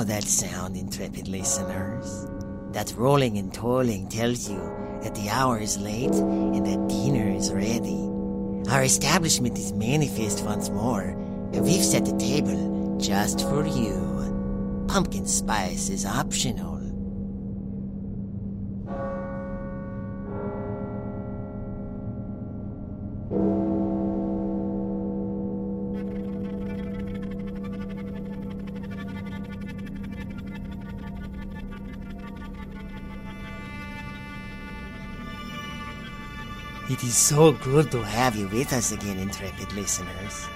know 0.00 0.14
that 0.14 0.24
sound, 0.24 0.76
intrepid 0.76 1.28
listeners? 1.28 2.26
That 2.72 2.94
rolling 2.96 3.36
and 3.36 3.52
tolling 3.52 4.08
tells 4.08 4.48
you 4.48 4.58
that 5.02 5.14
the 5.14 5.28
hour 5.28 5.58
is 5.58 5.78
late 5.78 6.14
and 6.14 6.64
that 6.66 6.88
dinner 6.88 7.28
is 7.28 7.52
ready. 7.52 8.08
Our 8.70 8.82
establishment 8.82 9.58
is 9.58 9.72
manifest 9.74 10.42
once 10.44 10.70
more, 10.70 11.02
and 11.52 11.62
we've 11.62 11.84
set 11.84 12.06
the 12.06 12.16
table 12.16 12.98
just 12.98 13.42
for 13.42 13.66
you. 13.66 14.86
Pumpkin 14.88 15.26
spice 15.26 15.90
is 15.90 16.06
optional. 16.06 16.69
Is 37.10 37.16
so 37.16 37.50
good 37.50 37.90
to 37.90 38.00
have 38.04 38.36
you 38.36 38.46
with 38.46 38.72
us 38.72 38.92
again, 38.92 39.18
intrepid 39.18 39.72
listeners. 39.72 40.46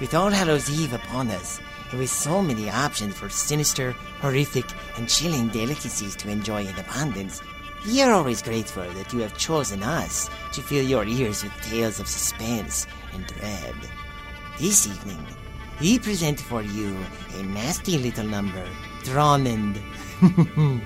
With 0.00 0.12
All 0.12 0.28
Hallows 0.28 0.68
Eve 0.68 0.92
upon 0.92 1.30
us, 1.30 1.60
and 1.90 1.98
with 1.98 2.10
so 2.10 2.42
many 2.42 2.68
options 2.68 3.16
for 3.16 3.30
sinister, 3.30 3.92
horrific, 4.20 4.66
and 4.98 5.08
chilling 5.08 5.48
delicacies 5.48 6.14
to 6.16 6.28
enjoy 6.28 6.66
in 6.66 6.78
abundance, 6.78 7.40
we 7.86 8.02
are 8.02 8.12
always 8.12 8.42
grateful 8.42 8.84
that 8.84 9.14
you 9.14 9.20
have 9.20 9.38
chosen 9.38 9.82
us 9.82 10.28
to 10.52 10.60
fill 10.60 10.84
your 10.84 11.06
ears 11.06 11.42
with 11.42 11.58
tales 11.62 12.00
of 12.00 12.06
suspense 12.06 12.86
and 13.14 13.26
dread. 13.26 13.74
This 14.60 14.86
evening, 14.86 15.26
we 15.80 15.98
present 15.98 16.38
for 16.38 16.60
you 16.60 16.94
a 17.38 17.42
nasty 17.44 17.96
little 17.96 18.26
number, 18.26 18.68
drawn 19.04 19.46
and 19.46 19.80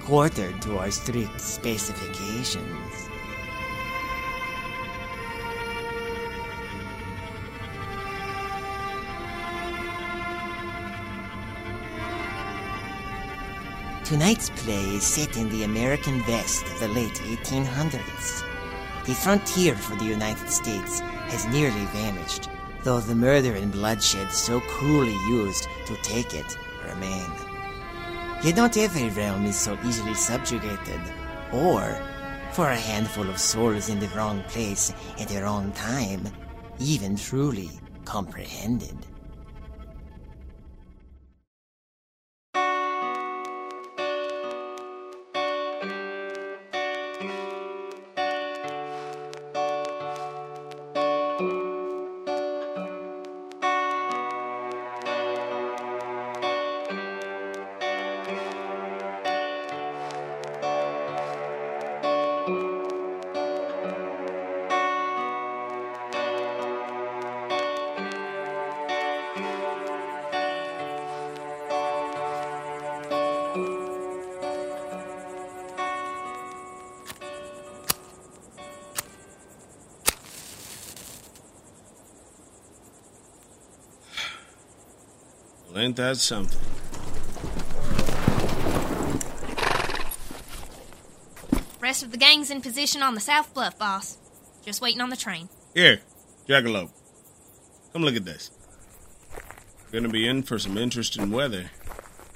quartered 0.00 0.62
to 0.62 0.78
our 0.78 0.90
strict 0.90 1.38
specifications. 1.38 2.87
Tonight's 14.08 14.48
play 14.48 14.84
is 14.96 15.02
set 15.02 15.36
in 15.36 15.50
the 15.50 15.64
American 15.64 16.24
West 16.26 16.64
of 16.64 16.80
the 16.80 16.88
late 16.88 17.16
1800s. 17.16 18.42
The 19.04 19.12
frontier 19.12 19.74
for 19.74 19.96
the 19.96 20.06
United 20.06 20.48
States 20.48 21.00
has 21.00 21.46
nearly 21.48 21.84
vanished, 21.92 22.48
though 22.84 23.00
the 23.00 23.14
murder 23.14 23.54
and 23.54 23.70
bloodshed 23.70 24.32
so 24.32 24.60
cruelly 24.60 25.12
used 25.28 25.68
to 25.84 25.94
take 25.96 26.32
it 26.32 26.56
remain. 26.88 27.30
Yet 28.42 28.56
not 28.56 28.78
every 28.78 29.10
realm 29.10 29.44
is 29.44 29.56
so 29.58 29.76
easily 29.84 30.14
subjugated, 30.14 31.02
or, 31.52 31.94
for 32.52 32.70
a 32.70 32.76
handful 32.76 33.28
of 33.28 33.38
souls 33.38 33.90
in 33.90 34.00
the 34.00 34.08
wrong 34.16 34.42
place 34.44 34.90
at 35.20 35.28
the 35.28 35.42
wrong 35.42 35.70
time, 35.72 36.26
even 36.78 37.14
truly 37.14 37.70
comprehended. 38.06 38.96
Well, 85.98 86.06
ain't 86.06 86.16
that 86.16 86.20
something? 86.20 86.60
Rest 91.80 92.02
of 92.04 92.12
the 92.12 92.16
gang's 92.16 92.50
in 92.50 92.60
position 92.60 93.02
on 93.02 93.14
the 93.14 93.20
South 93.20 93.52
Bluff, 93.52 93.78
boss. 93.78 94.18
Just 94.64 94.80
waiting 94.80 95.00
on 95.00 95.10
the 95.10 95.16
train. 95.16 95.48
Here, 95.74 96.00
Jackalope. 96.48 96.90
Come 97.92 98.02
look 98.02 98.14
at 98.14 98.24
this. 98.24 98.50
Gonna 99.90 100.08
be 100.08 100.28
in 100.28 100.42
for 100.42 100.58
some 100.58 100.76
interesting 100.78 101.30
weather. 101.32 101.70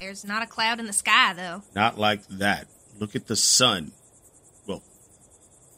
There's 0.00 0.24
not 0.24 0.42
a 0.42 0.46
cloud 0.46 0.80
in 0.80 0.86
the 0.86 0.92
sky, 0.92 1.32
though. 1.34 1.62
Not 1.74 1.98
like 1.98 2.26
that. 2.28 2.66
Look 2.98 3.14
at 3.14 3.28
the 3.28 3.36
sun. 3.36 3.92
Well, 4.66 4.82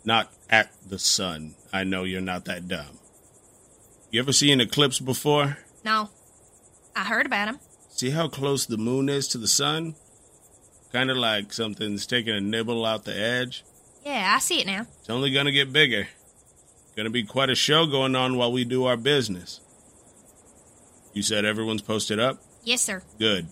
not 0.05 0.33
at 0.49 0.71
the 0.89 0.99
sun. 0.99 1.55
I 1.73 1.85
know 1.85 2.05
you're 2.05 2.21
not 2.21 2.47
that 2.47 2.69
dumb. 2.69 2.99
You 4.11 4.21
ever 4.21 4.33
see 4.33 4.53
an 4.53 4.61
eclipse 4.61 5.01
before? 5.01 5.59
No. 5.85 6.09
I 6.97 7.05
heard 7.05 7.27
about 7.27 7.49
him. 7.49 7.59
See 7.95 8.11
how 8.11 8.27
close 8.27 8.67
the 8.67 8.77
moon 8.77 9.09
is 9.09 9.29
to 9.29 9.39
the 9.39 9.47
sun? 9.47 9.95
Kind 10.93 11.13
of 11.13 11.17
like 11.17 11.53
something's 11.53 12.07
taking 12.07 12.35
a 12.35 12.41
nibble 12.41 12.85
out 12.85 13.05
the 13.05 13.17
edge. 13.17 13.63
Yeah, 14.05 14.33
I 14.35 14.41
see 14.41 14.61
it 14.61 14.67
now. 14.67 14.87
It's 14.99 15.09
only 15.09 15.31
gonna 15.31 15.53
get 15.53 15.73
bigger. 15.73 16.09
Gonna 16.97 17.11
be 17.11 17.23
quite 17.23 17.51
a 17.51 17.55
show 17.55 17.87
going 17.87 18.17
on 18.17 18.37
while 18.37 18.51
we 18.51 18.65
do 18.65 18.85
our 18.85 18.97
business. 18.97 19.61
You 21.13 21.23
said 21.23 21.45
everyone's 21.45 21.83
posted 21.83 22.19
up? 22.19 22.43
Yes, 22.65 22.83
sir. 22.83 23.05
Good. 23.21 23.47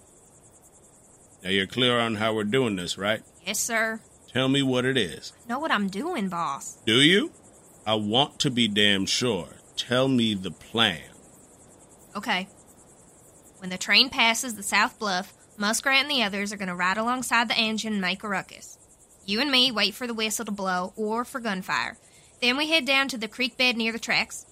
Now 1.44 1.50
you're 1.50 1.68
clear 1.68 2.00
on 2.00 2.16
how 2.16 2.34
we're 2.34 2.42
doing 2.42 2.74
this, 2.74 2.98
right? 2.98 3.22
Yes, 3.46 3.60
sir. 3.60 4.00
Tell 4.32 4.48
me 4.48 4.62
what 4.62 4.84
it 4.84 4.96
is. 4.96 5.32
Know 5.48 5.60
what 5.60 5.70
I'm 5.70 5.88
doing, 5.88 6.28
boss. 6.28 6.78
Do 6.84 7.00
you? 7.00 7.30
I 7.86 7.94
want 7.94 8.40
to 8.40 8.50
be 8.50 8.66
damn 8.66 9.06
sure. 9.06 9.50
Tell 9.76 10.08
me 10.08 10.34
the 10.34 10.50
plan. 10.50 11.02
Okay. 12.16 12.48
When 13.62 13.70
the 13.70 13.78
train 13.78 14.10
passes 14.10 14.56
the 14.56 14.62
South 14.64 14.98
Bluff, 14.98 15.32
Muskrat 15.56 16.02
and 16.02 16.10
the 16.10 16.24
others 16.24 16.52
are 16.52 16.56
going 16.56 16.66
to 16.66 16.74
ride 16.74 16.98
alongside 16.98 17.48
the 17.48 17.56
engine 17.56 17.92
and 17.92 18.02
make 18.02 18.24
a 18.24 18.28
ruckus. 18.28 18.76
You 19.24 19.40
and 19.40 19.52
me 19.52 19.70
wait 19.70 19.94
for 19.94 20.08
the 20.08 20.14
whistle 20.14 20.44
to 20.46 20.50
blow 20.50 20.92
or 20.96 21.24
for 21.24 21.38
gunfire. 21.38 21.96
Then 22.40 22.56
we 22.56 22.68
head 22.68 22.84
down 22.84 23.06
to 23.06 23.18
the 23.18 23.28
creek 23.28 23.56
bed 23.56 23.76
near 23.76 23.92
the 23.92 24.00
tracks, 24.00 24.46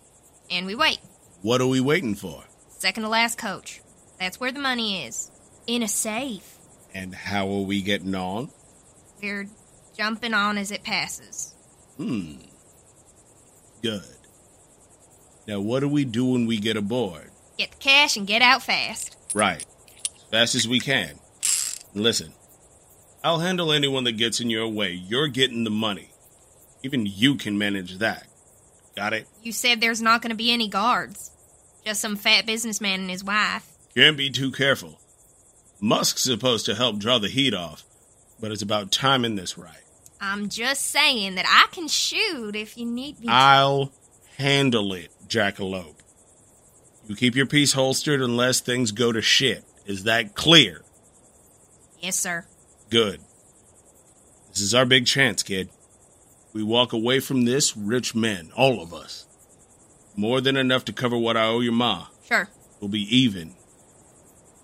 and 0.49 0.65
we 0.65 0.77
wait. 0.77 1.01
What 1.43 1.61
are 1.61 1.67
we 1.67 1.81
waiting 1.81 2.15
for? 2.15 2.45
Second 2.79 3.03
to 3.03 3.09
last 3.09 3.37
coach. 3.37 3.81
That's 4.21 4.39
where 4.39 4.53
the 4.53 4.61
money 4.61 5.05
is. 5.05 5.33
In 5.67 5.83
a 5.83 5.89
safe. 5.89 6.59
And 6.95 7.13
how 7.13 7.49
are 7.49 7.63
we 7.63 7.83
getting 7.83 8.15
on? 8.15 8.51
We're 9.21 9.49
jumping 9.97 10.35
on 10.35 10.57
as 10.57 10.71
it 10.71 10.85
passes. 10.85 11.53
Hmm. 11.97 12.35
Good. 13.83 14.05
Now, 15.49 15.59
what 15.59 15.81
do 15.81 15.89
we 15.89 16.05
do 16.05 16.27
when 16.27 16.47
we 16.47 16.59
get 16.61 16.77
aboard? 16.77 17.30
Get 17.61 17.73
the 17.73 17.77
cash 17.77 18.17
and 18.17 18.27
get 18.27 18.41
out 18.41 18.63
fast. 18.63 19.19
Right. 19.35 19.63
As 20.17 20.23
fast 20.31 20.55
as 20.55 20.67
we 20.67 20.81
can. 20.81 21.19
Listen, 21.93 22.33
I'll 23.23 23.41
handle 23.41 23.71
anyone 23.71 24.05
that 24.05 24.17
gets 24.17 24.41
in 24.41 24.49
your 24.49 24.67
way. 24.67 24.93
You're 24.93 25.29
getting 25.29 25.65
the 25.65 25.71
money. 25.71 26.09
Even 26.83 27.05
you 27.05 27.35
can 27.35 27.59
manage 27.59 27.99
that. 27.99 28.27
Got 28.97 29.13
it? 29.13 29.29
You 29.43 29.53
said 29.53 29.79
there's 29.79 30.01
not 30.01 30.23
going 30.23 30.31
to 30.31 30.37
be 30.37 30.51
any 30.51 30.69
guards. 30.69 31.33
Just 31.85 32.01
some 32.01 32.17
fat 32.17 32.47
businessman 32.47 33.01
and 33.01 33.11
his 33.11 33.23
wife. 33.23 33.69
Can't 33.95 34.17
be 34.17 34.31
too 34.31 34.53
careful. 34.53 34.99
Musk's 35.83 36.23
supposed 36.23 36.65
to 36.65 36.75
help 36.75 36.97
draw 36.97 37.19
the 37.19 37.29
heat 37.29 37.53
off, 37.53 37.85
but 38.41 38.53
it's 38.53 38.63
about 38.63 38.91
timing 38.91 39.35
this 39.35 39.59
right. 39.59 39.85
I'm 40.19 40.49
just 40.49 40.87
saying 40.87 41.35
that 41.35 41.45
I 41.47 41.71
can 41.75 41.89
shoot 41.89 42.57
if 42.57 42.79
you 42.79 42.87
need 42.87 43.21
me. 43.21 43.27
I'll 43.29 43.93
handle 44.39 44.95
it, 44.95 45.11
Jackalope. 45.29 46.00
You 47.11 47.17
keep 47.17 47.35
your 47.35 47.47
piece 47.47 47.73
holstered 47.73 48.23
unless 48.23 48.61
things 48.61 48.93
go 48.93 49.11
to 49.11 49.21
shit. 49.21 49.65
Is 49.85 50.05
that 50.05 50.37
clear? 50.37 50.83
Yes, 51.99 52.17
sir. 52.17 52.47
Good. 52.89 53.19
This 54.51 54.61
is 54.61 54.77
our 54.77 54.87
big 54.87 55.07
chance, 55.07 55.43
kid. 55.43 55.71
We 56.53 56.63
walk 56.63 56.93
away 56.93 57.19
from 57.19 57.45
this 57.45 57.77
rich 57.77 58.15
men, 58.15 58.53
all 58.57 58.81
of 58.81 58.95
us. 58.95 59.27
More 60.15 60.41
than 60.41 60.57
enough 60.57 60.85
to 60.85 60.93
cover 60.93 61.19
what 61.19 61.37
I 61.37 61.47
owe 61.47 61.59
your 61.59 61.73
ma. 61.73 62.07
Sure. 62.29 62.49
We'll 62.79 62.91
be 62.91 63.13
even. 63.17 63.57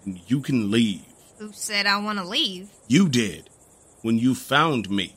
And 0.05 0.21
you 0.29 0.41
can 0.41 0.71
leave. 0.71 1.03
Who 1.39 1.51
said 1.53 1.87
I 1.87 2.01
want 2.01 2.21
to 2.21 2.25
leave? 2.25 2.71
You 2.87 3.09
did. 3.09 3.51
When 4.03 4.19
you 4.19 4.37
found 4.37 4.89
me. 4.89 5.17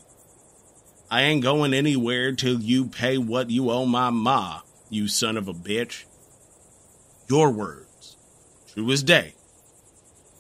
I 1.12 1.22
ain't 1.22 1.44
going 1.44 1.76
anywhere 1.76 2.32
till 2.32 2.60
you 2.60 2.88
pay 2.88 3.20
what 3.20 3.52
you 3.52 3.70
owe 3.70 3.86
my 3.86 4.10
ma, 4.10 4.62
you 4.90 5.08
son 5.08 5.38
of 5.38 5.48
a 5.48 5.54
bitch. 5.54 6.06
Your 7.30 7.52
words. 7.52 8.18
True 8.74 8.92
as 8.92 9.04
day. 9.04 9.36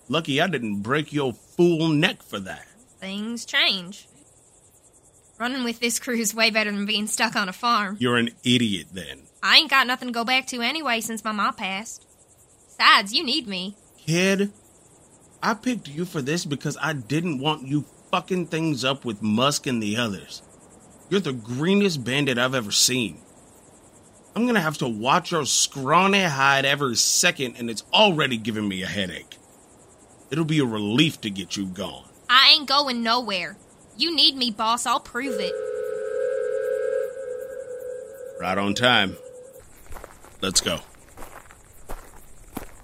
Lucky 0.07 0.41
I 0.41 0.47
didn't 0.47 0.81
break 0.81 1.13
your 1.13 1.33
fool 1.33 1.87
neck 1.89 2.23
for 2.23 2.39
that. 2.39 2.65
Things 2.99 3.45
change. 3.45 4.07
Running 5.39 5.63
with 5.63 5.79
this 5.79 5.99
crew 5.99 6.15
is 6.15 6.33
way 6.33 6.49
better 6.49 6.71
than 6.71 6.87
being 6.87 7.05
stuck 7.05 7.35
on 7.35 7.47
a 7.47 7.53
farm. 7.53 7.95
You're 7.99 8.17
an 8.17 8.31
idiot 8.43 8.87
then. 8.91 9.21
I 9.43 9.57
ain't 9.57 9.69
got 9.69 9.85
nothing 9.87 10.09
to 10.09 10.13
go 10.13 10.25
back 10.25 10.47
to 10.47 10.61
anyway 10.61 10.99
since 10.99 11.23
my 11.23 11.31
ma 11.31 11.51
passed. 11.51 12.07
Besides, 12.65 13.13
you 13.13 13.23
need 13.23 13.47
me. 13.47 13.75
Kid, 13.97 14.51
I 15.43 15.53
picked 15.53 15.87
you 15.87 16.05
for 16.05 16.21
this 16.23 16.43
because 16.43 16.75
I 16.81 16.93
didn't 16.93 17.39
want 17.39 17.67
you 17.67 17.85
fucking 18.11 18.47
things 18.47 18.83
up 18.83 19.05
with 19.05 19.21
Musk 19.21 19.67
and 19.67 19.81
the 19.81 19.95
others. 19.95 20.41
You're 21.09 21.19
the 21.19 21.33
greenest 21.33 22.03
bandit 22.03 22.39
I've 22.39 22.55
ever 22.55 22.71
seen. 22.71 23.21
I'm 24.35 24.45
gonna 24.45 24.61
have 24.61 24.77
to 24.79 24.87
watch 24.87 25.31
your 25.31 25.45
scrawny 25.45 26.23
hide 26.23 26.65
every 26.65 26.95
second, 26.95 27.55
and 27.57 27.69
it's 27.69 27.83
already 27.93 28.37
giving 28.37 28.67
me 28.67 28.83
a 28.83 28.87
headache. 28.87 29.37
It'll 30.31 30.45
be 30.45 30.59
a 30.59 30.65
relief 30.65 31.19
to 31.21 31.29
get 31.29 31.57
you 31.57 31.65
gone. 31.65 32.05
I 32.29 32.53
ain't 32.55 32.67
going 32.67 33.01
nowhere. 33.01 33.57
You 33.97 34.15
need 34.15 34.35
me, 34.35 34.51
boss. 34.51 34.85
I'll 34.85 34.99
prove 34.99 35.39
it. 35.39 35.53
Right 38.39 38.57
on 38.57 38.73
time. 38.75 39.17
Let's 40.41 40.61
go. 40.61 40.79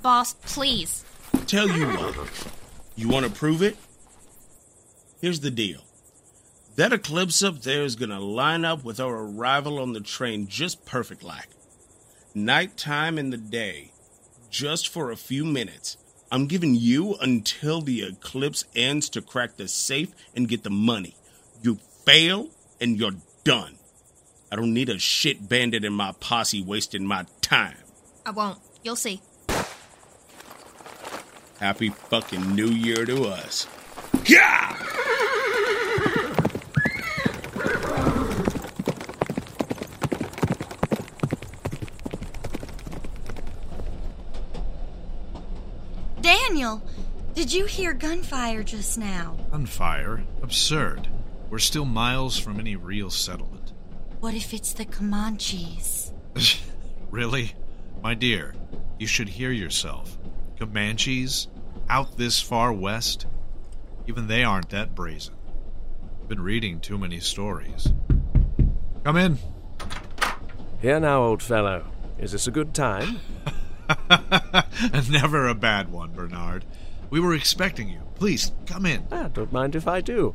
Boss, 0.02 0.34
please. 0.34 1.06
Tell 1.48 1.70
you 1.70 1.88
what, 1.88 2.48
you 2.96 3.08
want 3.08 3.26
to 3.26 3.32
prove 3.32 3.62
it? 3.62 3.78
Here's 5.22 5.40
the 5.40 5.52
deal. 5.52 5.82
That 6.76 6.92
eclipse 6.92 7.42
up 7.42 7.62
there 7.62 7.84
is 7.84 7.96
gonna 7.96 8.20
line 8.20 8.66
up 8.66 8.84
with 8.84 9.00
our 9.00 9.16
arrival 9.16 9.80
on 9.80 9.94
the 9.94 10.02
train 10.02 10.48
just 10.48 10.86
perfect 10.86 11.24
like. 11.24 11.48
Nighttime 12.34 13.18
in 13.18 13.30
the 13.30 13.38
day, 13.38 13.92
just 14.50 14.90
for 14.90 15.10
a 15.10 15.16
few 15.16 15.46
minutes. 15.46 15.96
I'm 16.32 16.48
giving 16.48 16.76
you 16.76 17.16
until 17.22 17.82
the 17.82 18.04
eclipse 18.04 18.66
ends 18.76 19.08
to 19.12 19.22
crack 19.22 19.56
the 19.56 19.70
safe 19.70 20.12
and 20.36 20.50
get 20.50 20.64
the 20.64 20.70
money. 20.70 21.16
You 21.62 21.80
fail 22.06 22.50
and 22.82 23.00
you're 23.00 23.16
done. 23.46 23.78
I 24.52 24.58
don't 24.58 24.74
need 24.74 24.90
a 24.90 25.00
shit 25.00 25.48
bandit 25.48 25.86
in 25.86 25.94
my 25.94 26.12
posse 26.20 26.62
wasting 26.62 27.06
my 27.06 27.26
time. 27.42 27.78
I 28.26 28.32
won't. 28.32 28.60
You'll 28.84 28.98
see. 28.98 29.22
Happy 31.60 31.90
fucking 31.90 32.54
New 32.54 32.68
Year 32.68 33.06
to 33.06 33.26
us. 33.28 33.66
Yeah! 34.26 34.75
Daniel, 46.66 46.82
did 47.36 47.54
you 47.54 47.66
hear 47.66 47.94
gunfire 47.94 48.64
just 48.64 48.98
now? 48.98 49.38
Gunfire? 49.52 50.24
Absurd. 50.42 51.08
We're 51.52 51.60
still 51.60 51.86
miles 51.86 52.40
from 52.40 52.60
any 52.60 52.76
real 52.76 53.12
settlement. 53.12 53.72
What 54.20 54.34
if 54.34 54.52
it's 54.52 54.74
the 54.74 54.86
Comanches? 54.86 56.12
really? 57.12 57.54
My 58.02 58.16
dear, 58.16 58.56
you 58.98 59.06
should 59.06 59.30
hear 59.30 59.52
yourself. 59.52 60.18
Comanches? 60.58 61.50
Out 61.88 62.18
this 62.18 62.42
far 62.42 62.74
west? 62.74 63.28
Even 64.08 64.26
they 64.26 64.44
aren't 64.44 64.70
that 64.70 64.96
brazen. 64.96 65.36
I've 66.20 66.30
been 66.30 66.42
reading 66.42 66.80
too 66.80 66.98
many 66.98 67.20
stories. 67.20 67.94
Come 69.04 69.18
in. 69.18 69.38
Here 70.82 71.00
now, 71.00 71.26
old 71.26 71.44
fellow. 71.44 71.86
Is 72.18 72.32
this 72.32 72.48
a 72.48 72.52
good 72.52 72.74
time? 72.74 73.20
Never 75.10 75.48
a 75.48 75.56
bad 75.56 75.92
one, 75.92 76.12
Bernard. 76.14 76.66
We 77.10 77.20
were 77.20 77.34
expecting 77.34 77.90
you. 77.90 78.02
Please, 78.16 78.52
come 78.66 78.86
in. 78.86 79.08
Ah, 79.12 79.30
don't 79.34 79.52
mind 79.52 79.76
if 79.76 79.88
I 79.88 80.02
do. 80.02 80.34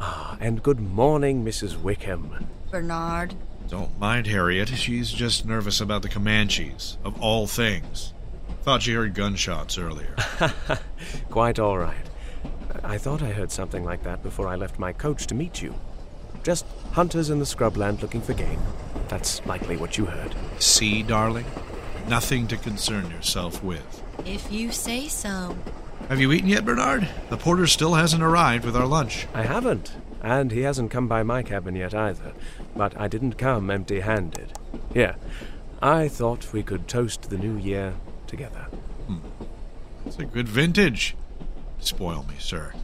Ah, 0.00 0.36
and 0.40 0.62
good 0.62 0.80
morning, 0.80 1.44
Mrs. 1.44 1.80
Wickham. 1.80 2.46
Bernard. 2.70 3.34
Don't 3.68 3.98
mind 3.98 4.26
Harriet. 4.26 4.68
She's 4.68 5.10
just 5.10 5.46
nervous 5.46 5.80
about 5.80 6.02
the 6.02 6.08
Comanches, 6.08 6.98
of 7.04 7.20
all 7.20 7.46
things. 7.46 8.12
Thought 8.62 8.82
she 8.82 8.92
heard 8.92 9.14
gunshots 9.14 9.78
earlier. 9.78 10.14
Quite 11.30 11.58
all 11.58 11.78
right. 11.78 11.96
I 12.82 12.98
thought 12.98 13.22
I 13.22 13.30
heard 13.30 13.50
something 13.50 13.84
like 13.84 14.02
that 14.02 14.22
before 14.22 14.48
I 14.48 14.56
left 14.56 14.78
my 14.78 14.92
coach 14.92 15.26
to 15.28 15.34
meet 15.34 15.62
you. 15.62 15.74
Just 16.42 16.66
hunters 16.92 17.30
in 17.30 17.38
the 17.38 17.44
scrubland 17.46 18.02
looking 18.02 18.20
for 18.20 18.34
game. 18.34 18.60
That's 19.08 19.44
likely 19.46 19.76
what 19.76 19.96
you 19.96 20.04
heard. 20.04 20.34
See, 20.58 21.02
darling? 21.02 21.46
Nothing 22.08 22.46
to 22.48 22.56
concern 22.56 23.10
yourself 23.10 23.62
with. 23.62 24.02
If 24.26 24.52
you 24.52 24.70
say 24.72 25.08
so. 25.08 25.56
Have 26.08 26.20
you 26.20 26.32
eaten 26.32 26.48
yet, 26.48 26.64
Bernard? 26.64 27.08
The 27.30 27.36
porter 27.36 27.66
still 27.66 27.94
hasn't 27.94 28.22
arrived 28.22 28.64
with 28.64 28.76
our 28.76 28.86
lunch. 28.86 29.26
I 29.32 29.44
haven't, 29.44 29.92
and 30.22 30.52
he 30.52 30.60
hasn't 30.60 30.90
come 30.90 31.08
by 31.08 31.22
my 31.22 31.42
cabin 31.42 31.74
yet 31.76 31.94
either. 31.94 32.32
But 32.76 32.98
I 33.00 33.08
didn't 33.08 33.38
come 33.38 33.70
empty 33.70 34.00
handed. 34.00 34.52
Here, 34.92 35.16
I 35.80 36.08
thought 36.08 36.52
we 36.52 36.62
could 36.62 36.88
toast 36.88 37.30
the 37.30 37.38
new 37.38 37.56
year 37.56 37.94
together. 38.26 38.66
It's 40.06 40.18
a 40.18 40.24
good 40.26 40.48
vintage. 40.48 41.16
Spoil 41.80 42.24
me, 42.28 42.34
sir. 42.38 42.74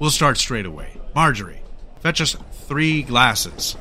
We'll 0.00 0.10
start 0.10 0.36
straight 0.38 0.66
away. 0.66 0.96
Marjorie, 1.14 1.62
fetch 2.00 2.20
us 2.20 2.36
three 2.52 3.02
glasses. 3.02 3.76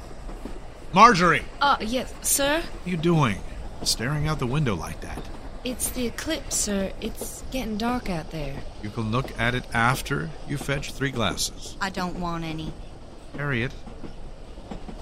Marjorie! 0.94 1.44
Uh, 1.60 1.78
yes, 1.82 2.14
sir? 2.22 2.58
What 2.62 2.88
are 2.88 2.90
you 2.90 2.98
doing? 2.98 3.38
Staring 3.84 4.28
out 4.28 4.40
the 4.40 4.48
window 4.48 4.76
like 4.76 5.02
that. 5.02 5.22
It's 5.64 5.90
the 5.90 6.06
eclipse, 6.06 6.56
sir. 6.56 6.92
It's 7.02 7.44
getting 7.52 7.78
dark 7.78 8.10
out 8.10 8.32
there. 8.32 8.56
You 8.82 8.90
can 8.90 9.12
look 9.12 9.38
at 9.40 9.56
it 9.56 9.66
after 9.74 10.30
you 10.48 10.58
fetch 10.58 10.92
three 10.92 11.12
glasses. 11.12 11.78
I 11.80 11.90
don't 11.90 12.20
want 12.20 12.44
any. 12.44 12.74
Harriet, 13.38 13.72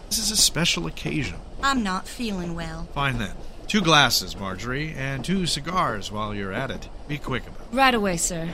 this 0.10 0.20
is 0.20 0.32
a 0.32 0.36
special 0.36 0.88
occasion. 0.88 1.38
I'm 1.64 1.84
not 1.84 2.08
feeling 2.08 2.56
well. 2.56 2.88
Fine 2.94 3.18
then. 3.18 3.36
Two 3.68 3.82
glasses, 3.82 4.36
Marjorie, 4.36 4.94
and 4.96 5.24
two 5.24 5.46
cigars 5.46 6.12
while 6.12 6.36
you're 6.36 6.52
at 6.52 6.72
it. 6.72 6.90
Be 7.08 7.18
quick 7.18 7.48
about 7.48 7.62
it. 7.62 7.76
Right 7.76 7.96
away, 7.96 8.18
sir. 8.18 8.50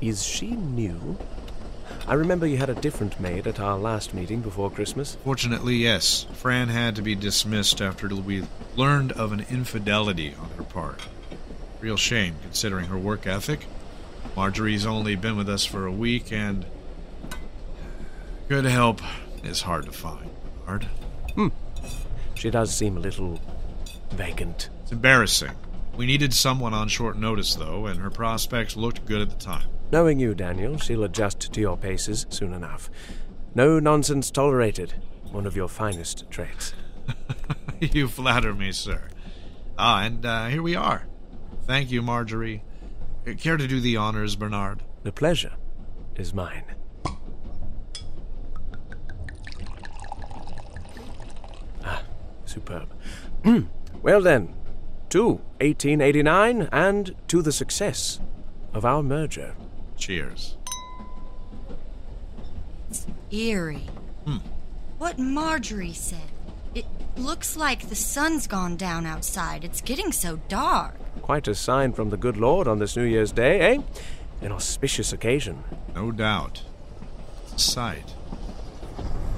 Is 0.00 0.24
she 0.24 0.48
new? 0.48 1.16
I 2.08 2.14
remember 2.14 2.46
you 2.46 2.56
had 2.56 2.70
a 2.70 2.74
different 2.74 3.20
maid 3.20 3.46
at 3.46 3.60
our 3.60 3.78
last 3.78 4.14
meeting 4.14 4.40
before 4.40 4.70
Christmas. 4.70 5.18
Fortunately, 5.24 5.76
yes. 5.76 6.26
Fran 6.32 6.70
had 6.70 6.96
to 6.96 7.02
be 7.02 7.14
dismissed 7.14 7.82
after 7.82 8.08
we 8.08 8.44
learned 8.76 9.12
of 9.12 9.32
an 9.32 9.44
infidelity 9.50 10.34
on 10.40 10.48
her 10.56 10.62
part. 10.62 11.02
Real 11.80 11.98
shame, 11.98 12.36
considering 12.40 12.86
her 12.86 12.96
work 12.96 13.26
ethic. 13.26 13.66
Marjorie's 14.34 14.86
only 14.86 15.16
been 15.16 15.36
with 15.36 15.50
us 15.50 15.66
for 15.66 15.84
a 15.84 15.92
week, 15.92 16.32
and 16.32 16.64
good 18.48 18.64
help 18.64 19.02
is 19.44 19.60
hard 19.60 19.84
to 19.84 19.92
find. 19.92 20.30
Hard. 20.64 20.84
Hmm. 21.34 21.48
She 22.34 22.48
does 22.48 22.74
seem 22.74 22.96
a 22.96 23.00
little 23.00 23.38
vacant. 24.12 24.70
It's 24.82 24.92
embarrassing. 24.92 25.52
We 25.94 26.06
needed 26.06 26.32
someone 26.32 26.72
on 26.72 26.88
short 26.88 27.18
notice, 27.18 27.54
though, 27.54 27.84
and 27.84 28.00
her 28.00 28.10
prospects 28.10 28.78
looked 28.78 29.04
good 29.04 29.20
at 29.20 29.28
the 29.28 29.36
time. 29.36 29.68
Knowing 29.90 30.20
you, 30.20 30.34
Daniel, 30.34 30.76
she'll 30.76 31.04
adjust 31.04 31.52
to 31.52 31.60
your 31.60 31.76
paces 31.76 32.26
soon 32.28 32.52
enough. 32.52 32.90
No 33.54 33.78
nonsense 33.78 34.30
tolerated. 34.30 34.94
One 35.30 35.46
of 35.46 35.56
your 35.56 35.68
finest 35.68 36.30
traits. 36.30 36.74
you 37.80 38.08
flatter 38.08 38.54
me, 38.54 38.72
sir. 38.72 39.08
Ah, 39.78 40.02
and 40.02 40.24
uh, 40.26 40.46
here 40.48 40.62
we 40.62 40.74
are. 40.74 41.06
Thank 41.66 41.90
you, 41.90 42.02
Marjorie. 42.02 42.62
Uh, 43.26 43.32
Care 43.34 43.56
to 43.56 43.66
do 43.66 43.80
the 43.80 43.96
honors, 43.96 44.36
Bernard? 44.36 44.82
The 45.04 45.12
pleasure 45.12 45.54
is 46.16 46.34
mine. 46.34 46.64
Ah, 51.84 52.02
superb. 52.44 52.92
well 54.02 54.20
then, 54.20 54.54
to 55.10 55.40
1889 55.60 56.68
and 56.70 57.14
to 57.28 57.40
the 57.40 57.52
success 57.52 58.20
of 58.74 58.84
our 58.84 59.02
merger. 59.02 59.54
Cheers. 59.98 60.56
It's 62.88 63.06
eerie. 63.30 63.86
What 64.98 65.18
Marjorie 65.18 65.92
said. 65.92 66.30
It 66.74 66.86
looks 67.16 67.56
like 67.56 67.88
the 67.88 67.94
sun's 67.94 68.46
gone 68.46 68.76
down 68.76 69.06
outside. 69.06 69.64
It's 69.64 69.80
getting 69.80 70.12
so 70.12 70.40
dark. 70.48 70.94
Quite 71.22 71.48
a 71.48 71.54
sign 71.54 71.92
from 71.92 72.10
the 72.10 72.16
good 72.16 72.36
Lord 72.36 72.66
on 72.66 72.78
this 72.78 72.96
New 72.96 73.04
Year's 73.04 73.32
Day, 73.32 73.60
eh? 73.60 73.82
An 74.40 74.52
auspicious 74.52 75.12
occasion. 75.12 75.62
No 75.94 76.10
doubt. 76.12 76.62
It's 77.44 77.54
a 77.54 77.70
sight. 77.70 78.14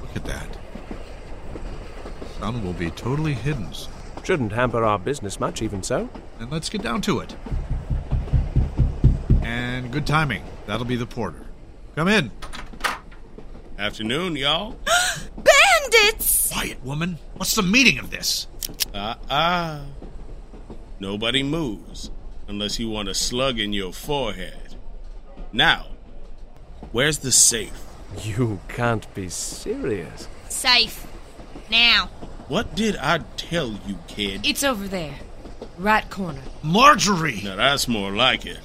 Look 0.02 0.16
at 0.16 0.24
that. 0.26 0.56
Sun 2.38 2.64
will 2.64 2.72
be 2.74 2.90
totally 2.90 3.34
hidden. 3.34 3.68
Shouldn't 4.22 4.52
hamper 4.52 4.84
our 4.84 4.98
business 4.98 5.40
much, 5.40 5.62
even 5.62 5.82
so. 5.82 6.08
And 6.38 6.50
let's 6.50 6.68
get 6.68 6.82
down 6.82 7.00
to 7.02 7.20
it. 7.20 7.34
And 9.42 9.90
good 9.90 10.06
timing. 10.06 10.44
That'll 10.66 10.86
be 10.86 10.96
the 10.96 11.06
porter. 11.06 11.46
Come 11.94 12.08
in. 12.08 12.30
Afternoon, 13.78 14.36
y'all. 14.36 14.76
Bandits! 15.36 16.52
Quiet, 16.52 16.82
woman. 16.84 17.18
What's 17.34 17.54
the 17.54 17.62
meaning 17.62 17.98
of 17.98 18.10
this? 18.10 18.46
Ah, 18.94 19.18
ah. 19.30 19.80
Nobody 20.98 21.42
moves 21.42 22.10
Unless 22.50 22.80
you 22.80 22.90
want 22.90 23.08
a 23.08 23.14
slug 23.14 23.60
in 23.60 23.72
your 23.72 23.92
forehead. 23.92 24.74
Now, 25.52 25.86
where's 26.90 27.18
the 27.18 27.30
safe? 27.30 27.80
You 28.24 28.58
can't 28.66 29.06
be 29.14 29.28
serious. 29.28 30.26
Safe. 30.48 31.06
Now. 31.70 32.06
What 32.48 32.74
did 32.74 32.96
I 32.96 33.18
tell 33.36 33.78
you, 33.86 34.00
kid? 34.08 34.44
It's 34.44 34.64
over 34.64 34.88
there. 34.88 35.14
Right 35.78 36.10
corner. 36.10 36.42
Marjorie! 36.64 37.40
Now 37.44 37.54
that's 37.54 37.86
more 37.86 38.10
like 38.10 38.44
it. 38.44 38.58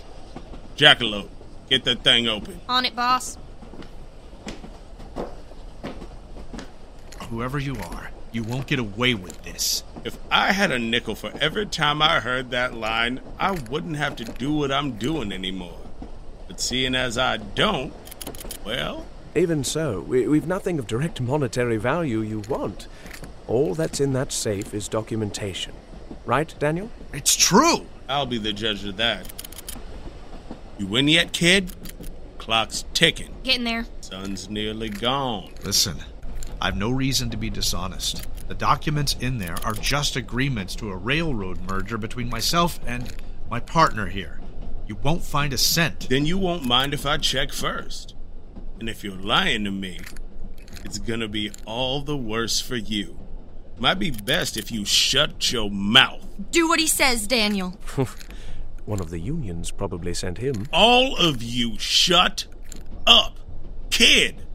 Jackalope, 0.75 1.29
get 1.69 1.83
that 1.85 2.03
thing 2.03 2.27
open. 2.27 2.59
On 2.67 2.85
it, 2.85 2.95
boss. 2.95 3.37
Whoever 7.29 7.57
you 7.59 7.75
are, 7.77 8.11
you 8.31 8.43
won't 8.43 8.67
get 8.67 8.79
away 8.79 9.13
with 9.13 9.41
this. 9.43 9.83
If 10.03 10.17
I 10.29 10.51
had 10.51 10.71
a 10.71 10.77
nickel 10.77 11.15
for 11.15 11.31
every 11.39 11.65
time 11.65 12.01
I 12.01 12.19
heard 12.19 12.51
that 12.51 12.73
line, 12.75 13.19
I 13.39 13.51
wouldn't 13.51 13.95
have 13.95 14.15
to 14.17 14.25
do 14.25 14.53
what 14.53 14.71
I'm 14.71 14.97
doing 14.97 15.31
anymore. 15.31 15.79
But 16.47 16.59
seeing 16.59 16.93
as 16.93 17.17
I 17.17 17.37
don't, 17.37 17.93
well, 18.65 19.05
Even 19.35 19.63
so, 19.63 20.01
we, 20.01 20.27
we've 20.27 20.47
nothing 20.47 20.77
of 20.79 20.87
direct 20.87 21.19
monetary 21.19 21.77
value 21.77 22.19
you 22.21 22.39
want. 22.47 22.87
All 23.47 23.73
that's 23.75 23.99
in 23.99 24.13
that 24.13 24.31
safe 24.31 24.73
is 24.73 24.87
documentation. 24.87 25.73
Right, 26.25 26.53
Daniel? 26.59 26.89
It's 27.13 27.35
true! 27.35 27.85
I'll 28.07 28.25
be 28.25 28.37
the 28.37 28.53
judge 28.53 28.85
of 28.85 28.97
that. 28.97 29.27
You 30.77 30.87
win 30.87 31.07
yet, 31.07 31.31
kid? 31.31 31.71
Clock's 32.37 32.83
ticking. 32.93 33.33
Getting 33.43 33.63
there. 33.63 33.85
Sun's 34.01 34.49
nearly 34.49 34.89
gone. 34.89 35.51
Listen, 35.63 35.97
I've 36.61 36.75
no 36.75 36.91
reason 36.91 37.29
to 37.29 37.37
be 37.37 37.49
dishonest. 37.49 38.27
The 38.47 38.55
documents 38.55 39.15
in 39.19 39.37
there 39.37 39.55
are 39.63 39.73
just 39.73 40.15
agreements 40.15 40.75
to 40.75 40.91
a 40.91 40.97
railroad 40.97 41.61
merger 41.69 41.97
between 41.97 42.29
myself 42.29 42.79
and 42.85 43.13
my 43.49 43.59
partner 43.59 44.07
here. 44.07 44.39
You 44.85 44.95
won't 44.95 45.23
find 45.23 45.53
a 45.53 45.57
cent. 45.57 46.09
Then 46.09 46.25
you 46.25 46.37
won't 46.37 46.65
mind 46.65 46.93
if 46.93 47.05
I 47.05 47.17
check 47.17 47.51
first. 47.51 48.15
And 48.79 48.89
if 48.89 49.03
you're 49.03 49.15
lying 49.15 49.63
to 49.63 49.71
me, 49.71 49.99
it's 50.83 50.99
gonna 50.99 51.27
be 51.27 51.51
all 51.65 52.01
the 52.01 52.17
worse 52.17 52.59
for 52.59 52.75
you. 52.75 53.17
Might 53.79 53.95
be 53.99 54.11
best 54.11 54.57
if 54.57 54.71
you 54.71 54.85
shut 54.85 55.51
your 55.51 55.71
mouth. 55.71 56.23
Do 56.51 56.67
what 56.67 56.79
he 56.79 56.87
says, 56.87 57.25
Daniel. 57.27 57.79
One 58.85 58.99
of 58.99 59.09
the 59.09 59.19
unions 59.19 59.71
probably 59.71 60.13
sent 60.13 60.37
him. 60.37 60.67
All 60.71 61.15
of 61.17 61.41
you 61.41 61.77
shut 61.79 62.45
up. 63.07 63.39
Kid, 63.89 64.45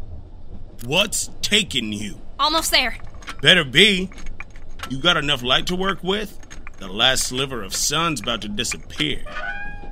what's 0.84 1.30
taking 1.42 1.92
you? 1.92 2.20
Almost 2.38 2.70
there. 2.70 2.96
Better 3.42 3.64
be. 3.64 4.10
You 4.88 4.98
got 4.98 5.16
enough 5.16 5.42
light 5.42 5.66
to 5.66 5.76
work 5.76 6.02
with? 6.02 6.38
The 6.78 6.88
last 6.88 7.24
sliver 7.24 7.62
of 7.62 7.74
sun's 7.74 8.20
about 8.20 8.42
to 8.42 8.48
disappear. 8.48 9.22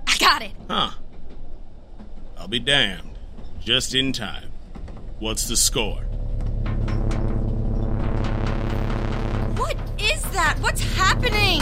I 0.06 0.16
got 0.18 0.42
it. 0.42 0.52
Huh. 0.68 0.90
I'll 2.36 2.48
be 2.48 2.60
damned. 2.60 3.18
Just 3.60 3.94
in 3.94 4.12
time. 4.12 4.50
What's 5.18 5.48
the 5.48 5.56
score? 5.56 6.02
What 9.56 9.76
is 9.98 10.22
that? 10.30 10.56
What's 10.60 10.80
happening? 10.94 11.60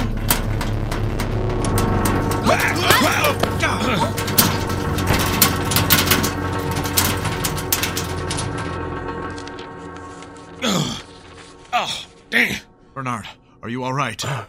Oh, 11.78 12.06
damn. 12.30 12.60
Bernard, 12.94 13.26
are 13.62 13.68
you 13.68 13.82
all 13.82 13.92
right? 13.92 14.24
Uh, 14.24 14.44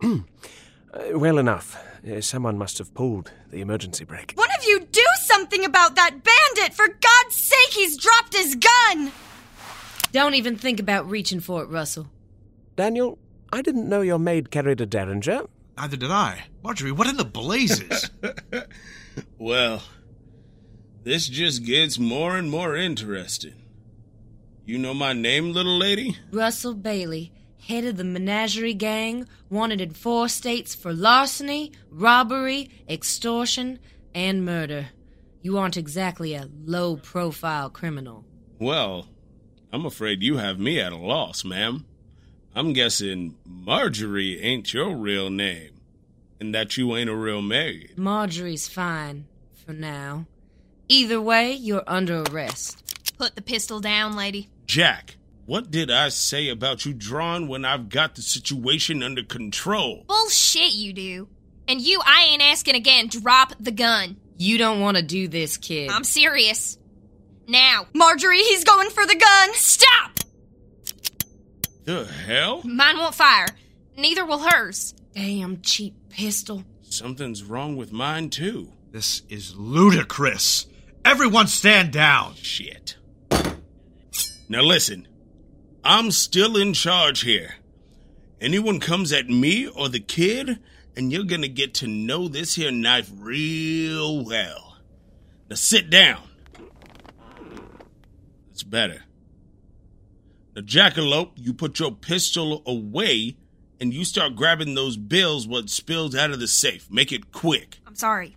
well 1.12 1.38
enough. 1.38 1.76
Uh, 2.10 2.20
someone 2.20 2.56
must 2.58 2.78
have 2.78 2.92
pulled 2.94 3.30
the 3.50 3.60
emergency 3.60 4.04
brake. 4.04 4.32
One 4.34 4.48
of 4.58 4.64
you 4.64 4.80
do 4.90 5.04
something 5.20 5.64
about 5.64 5.94
that 5.94 6.22
bandit! 6.24 6.74
For 6.74 6.88
God's 6.88 7.36
sake, 7.36 7.70
he's 7.70 7.96
dropped 7.96 8.34
his 8.34 8.56
gun! 8.56 9.12
Don't 10.10 10.34
even 10.34 10.56
think 10.56 10.80
about 10.80 11.08
reaching 11.08 11.40
for 11.40 11.62
it, 11.62 11.68
Russell. 11.68 12.08
Daniel, 12.76 13.18
I 13.52 13.62
didn't 13.62 13.88
know 13.88 14.00
your 14.00 14.18
maid 14.18 14.50
carried 14.50 14.80
a 14.80 14.86
derringer. 14.86 15.42
Neither 15.82 15.96
did 15.96 16.12
I. 16.12 16.44
Marjorie, 16.62 16.92
what 16.92 17.08
in 17.08 17.16
the 17.16 17.24
blazes? 17.24 18.08
Well, 19.36 19.82
this 21.02 21.28
just 21.28 21.66
gets 21.66 21.98
more 21.98 22.36
and 22.36 22.48
more 22.48 22.76
interesting. 22.76 23.60
You 24.64 24.78
know 24.78 24.94
my 24.94 25.12
name, 25.12 25.52
little 25.52 25.76
lady? 25.76 26.16
Russell 26.30 26.74
Bailey, 26.74 27.32
head 27.66 27.84
of 27.84 27.96
the 27.96 28.04
menagerie 28.04 28.72
gang, 28.72 29.26
wanted 29.50 29.80
in 29.80 29.90
four 29.90 30.28
states 30.28 30.74
for 30.74 30.94
larceny, 30.94 31.72
robbery, 31.90 32.70
extortion, 32.88 33.80
and 34.14 34.46
murder. 34.46 34.90
You 35.42 35.58
aren't 35.58 35.76
exactly 35.76 36.34
a 36.34 36.48
low 36.64 36.96
profile 36.96 37.68
criminal. 37.68 38.24
Well, 38.60 39.08
I'm 39.72 39.84
afraid 39.84 40.22
you 40.22 40.36
have 40.36 40.60
me 40.60 40.80
at 40.80 40.92
a 40.92 40.96
loss, 40.96 41.44
ma'am. 41.44 41.84
I'm 42.54 42.72
guessing 42.74 43.36
Marjorie 43.46 44.40
ain't 44.40 44.74
your 44.74 44.94
real 44.94 45.30
name, 45.30 45.80
and 46.38 46.54
that 46.54 46.76
you 46.76 46.94
ain't 46.96 47.08
a 47.08 47.14
real 47.14 47.40
maid. 47.40 47.94
Marjorie's 47.96 48.68
fine, 48.68 49.26
for 49.64 49.72
now. 49.72 50.26
Either 50.88 51.20
way, 51.20 51.52
you're 51.52 51.84
under 51.86 52.22
arrest. 52.30 53.14
Put 53.16 53.36
the 53.36 53.42
pistol 53.42 53.80
down, 53.80 54.16
lady. 54.16 54.50
Jack, 54.66 55.16
what 55.46 55.70
did 55.70 55.90
I 55.90 56.10
say 56.10 56.48
about 56.48 56.84
you 56.84 56.92
drawing 56.92 57.48
when 57.48 57.64
I've 57.64 57.88
got 57.88 58.16
the 58.16 58.22
situation 58.22 59.02
under 59.02 59.22
control? 59.22 60.04
Bullshit, 60.06 60.72
you 60.72 60.92
do. 60.92 61.28
And 61.66 61.80
you, 61.80 62.02
I 62.04 62.24
ain't 62.24 62.42
asking 62.42 62.74
again. 62.74 63.06
Drop 63.06 63.54
the 63.58 63.72
gun. 63.72 64.16
You 64.36 64.58
don't 64.58 64.80
want 64.80 64.98
to 64.98 65.02
do 65.02 65.28
this, 65.28 65.56
kid. 65.56 65.90
I'm 65.90 66.04
serious. 66.04 66.76
Now. 67.48 67.86
Marjorie, 67.94 68.38
he's 68.38 68.64
going 68.64 68.90
for 68.90 69.06
the 69.06 69.14
gun! 69.14 69.54
Stop! 69.54 70.18
The 71.84 72.04
hell? 72.04 72.62
Mine 72.64 72.98
won't 72.98 73.14
fire. 73.14 73.46
Neither 73.96 74.24
will 74.24 74.38
hers. 74.38 74.94
Damn 75.14 75.60
cheap 75.62 75.94
pistol. 76.08 76.64
Something's 76.82 77.42
wrong 77.42 77.76
with 77.76 77.92
mine, 77.92 78.30
too. 78.30 78.72
this 78.92 79.22
is 79.28 79.56
ludicrous. 79.56 80.66
Everyone 81.04 81.46
stand 81.46 81.92
down. 81.92 82.34
Shit. 82.34 82.96
Now 84.48 84.62
listen, 84.62 85.08
I'm 85.82 86.10
still 86.10 86.56
in 86.56 86.74
charge 86.74 87.22
here. 87.22 87.54
Anyone 88.40 88.80
comes 88.80 89.12
at 89.12 89.28
me 89.28 89.66
or 89.66 89.88
the 89.88 90.00
kid, 90.00 90.58
and 90.96 91.10
you're 91.10 91.24
gonna 91.24 91.48
get 91.48 91.74
to 91.74 91.86
know 91.86 92.28
this 92.28 92.54
here 92.54 92.70
knife 92.70 93.10
real 93.16 94.24
well. 94.24 94.76
Now 95.48 95.56
sit 95.56 95.88
down. 95.90 96.22
That's 98.48 98.62
better. 98.62 99.04
Now, 100.54 100.62
Jackalope, 100.62 101.32
you 101.36 101.54
put 101.54 101.78
your 101.78 101.92
pistol 101.92 102.62
away 102.66 103.36
and 103.80 103.92
you 103.92 104.04
start 104.04 104.36
grabbing 104.36 104.74
those 104.74 104.96
bills 104.96 105.46
what 105.46 105.70
spilled 105.70 106.14
out 106.14 106.30
of 106.30 106.40
the 106.40 106.46
safe. 106.46 106.90
Make 106.90 107.10
it 107.10 107.32
quick. 107.32 107.80
I'm 107.86 107.94
sorry. 107.94 108.36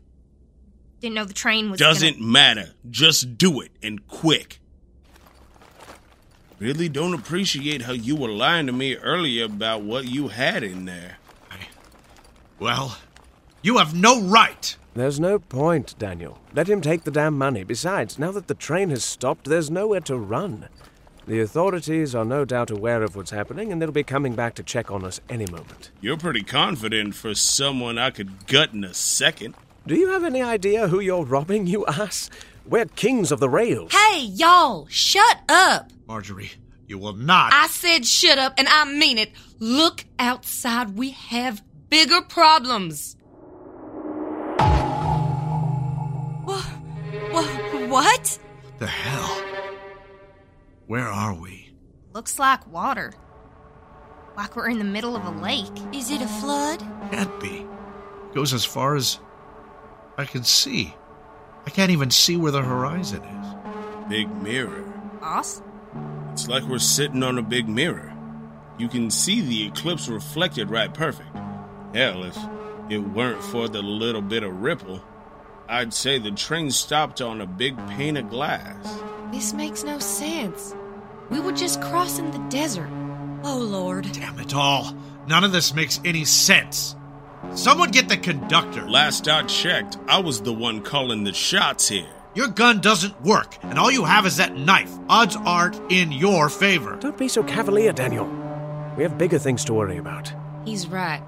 Didn't 1.02 1.16
know 1.16 1.26
the 1.26 1.34
train 1.34 1.70
was. 1.70 1.80
Doesn't 1.80 2.20
Gonna... 2.20 2.32
matter. 2.32 2.70
Just 2.90 3.38
do 3.38 3.62
it 3.62 3.72
and 3.84 4.08
quick. 4.08 4.60
Really 6.58 6.88
don't 6.88 7.14
appreciate 7.14 7.82
how 7.82 7.92
you 7.92 8.16
were 8.16 8.30
lying 8.30 8.68
to 8.68 8.72
me 8.72 8.96
earlier 8.96 9.44
about 9.44 9.82
what 9.84 10.06
you 10.06 10.30
had 10.30 10.64
in 10.64 10.86
there. 10.86 11.18
Well, 12.58 12.98
you 13.62 13.78
have 13.78 13.94
no 13.94 14.22
right. 14.22 14.78
There's 14.94 15.20
no 15.20 15.40
point, 15.40 15.94
Daniel. 16.00 16.40
Let 16.54 16.70
him 16.70 16.80
take 16.80 17.04
the 17.04 17.12
damn 17.12 17.38
money. 17.38 17.66
Besides, 17.66 18.18
now 18.18 18.32
that 18.32 18.48
the 18.48 18.54
train 18.54 18.90
has 18.92 19.04
stopped, 19.04 19.46
there's 19.46 19.70
nowhere 19.70 20.00
to 20.02 20.16
run. 20.16 20.70
The 21.28 21.40
authorities 21.42 22.14
are 22.14 22.24
no 22.24 22.46
doubt 22.46 22.70
aware 22.70 23.02
of 23.02 23.16
what's 23.16 23.32
happening, 23.32 23.72
and 23.72 23.82
they'll 23.82 23.92
be 23.92 24.04
coming 24.04 24.36
back 24.36 24.54
to 24.56 24.64
check 24.64 24.92
on 24.92 25.04
us 25.04 25.20
any 25.28 25.48
moment. 25.48 25.90
You're 26.00 26.18
pretty 26.18 26.44
confident 26.44 27.16
for 27.16 27.34
someone 27.34 27.98
I 27.98 28.12
could 28.12 28.46
gut 28.46 28.74
in 28.74 28.84
a 28.84 28.94
second. 28.94 29.56
Do 29.88 29.96
you 29.96 30.10
have 30.10 30.24
any 30.24 30.44
idea 30.44 30.88
who 30.88 31.00
you're 31.00 31.26
robbing, 31.26 31.66
you 31.66 31.84
ass? 31.88 32.30
We're 32.64 32.86
kings 32.86 33.32
of 33.32 33.40
the 33.40 33.50
rails. 33.50 33.92
Hey, 33.92 34.20
y'all, 34.22 34.86
shut 34.88 35.40
up! 35.50 35.90
Marjorie, 36.08 36.52
you 36.88 37.00
will 37.00 37.14
not. 37.14 37.54
I 37.54 37.68
said 37.68 38.06
shut 38.06 38.38
up, 38.38 38.54
and 38.58 38.68
I 38.68 38.86
mean 38.86 39.18
it. 39.18 39.32
Look 39.58 40.06
outside. 40.20 40.96
We 40.96 41.10
have 41.12 41.64
bigger 41.90 42.22
problems. 42.22 43.16
Wha- 46.46 46.62
what? 47.32 47.90
what? 47.90 48.40
the 48.78 48.88
hell? 48.88 49.55
Where 50.88 51.08
are 51.08 51.34
we? 51.34 51.72
Looks 52.14 52.38
like 52.38 52.68
water. 52.68 53.14
Like 54.38 54.56
we're 54.56 54.70
in 54.70 54.78
the 54.78 54.84
middle 54.84 55.16
of 55.16 55.26
a 55.26 55.32
lake. 55.32 55.72
Is 55.94 56.12
it 56.12 56.22
a 56.22 56.28
flood? 56.28 56.80
Can't 57.12 57.40
be. 57.40 57.66
Goes 58.34 58.54
as 58.54 58.66
far 58.66 58.96
as 58.96 59.20
I 60.18 60.26
can 60.26 60.44
see. 60.44 60.94
I 61.66 61.72
can't 61.72 61.92
even 61.92 62.12
see 62.12 62.38
where 62.38 62.52
the 62.52 62.62
horizon 62.62 63.24
is. 63.24 64.10
Big 64.10 64.30
mirror. 64.44 64.84
Boss? 65.20 65.64
It's 66.34 66.48
like 66.48 66.64
we're 66.64 66.78
sitting 66.78 67.24
on 67.24 67.40
a 67.40 67.42
big 67.42 67.68
mirror. 67.68 68.14
You 68.78 68.88
can 68.88 69.10
see 69.10 69.42
the 69.42 69.66
eclipse 69.68 70.08
reflected 70.08 70.70
right 70.70 70.94
perfect. 70.94 71.36
Hell, 71.96 72.26
if 72.26 72.38
it 72.90 73.00
weren't 73.00 73.42
for 73.42 73.68
the 73.68 73.82
little 73.82 74.22
bit 74.22 74.44
of 74.44 74.62
ripple, 74.62 75.02
I'd 75.68 75.94
say 75.94 76.20
the 76.20 76.32
train 76.32 76.70
stopped 76.70 77.22
on 77.22 77.42
a 77.42 77.48
big 77.48 77.76
pane 77.88 78.18
of 78.18 78.30
glass. 78.30 79.02
This 79.36 79.54
makes 79.54 79.84
no 79.84 80.00
sense. 80.00 80.74
We 81.30 81.42
were 81.42 81.52
just 81.52 81.82
crossing 81.82 82.32
the 82.32 82.40
desert. 82.48 82.88
Oh, 83.44 83.58
Lord. 83.58 84.10
Damn 84.14 84.40
it 84.40 84.56
all. 84.56 84.96
None 85.28 85.44
of 85.44 85.52
this 85.52 85.76
makes 85.76 86.00
any 86.06 86.24
sense. 86.24 86.96
Someone 87.54 87.92
get 87.92 88.08
the 88.08 88.16
conductor. 88.16 88.90
Last 88.90 89.28
I 89.28 89.44
checked, 89.44 89.98
I 90.08 90.20
was 90.20 90.40
the 90.40 90.54
one 90.54 90.82
calling 90.82 91.26
the 91.26 91.34
shots 91.34 91.90
here. 91.90 92.08
Your 92.34 92.48
gun 92.48 92.80
doesn't 92.80 93.22
work, 93.24 93.58
and 93.62 93.78
all 93.78 93.92
you 93.92 94.06
have 94.06 94.26
is 94.26 94.38
that 94.38 94.56
knife. 94.56 94.92
Odds 95.10 95.36
aren't 95.36 95.92
in 95.92 96.14
your 96.14 96.48
favor. 96.48 96.96
Don't 97.02 97.18
be 97.18 97.28
so 97.28 97.44
cavalier, 97.44 97.92
Daniel. 97.92 98.28
We 98.96 99.04
have 99.04 99.18
bigger 99.18 99.38
things 99.38 99.66
to 99.66 99.74
worry 99.74 99.98
about. 99.98 100.32
He's 100.64 100.88
right. 100.88 101.22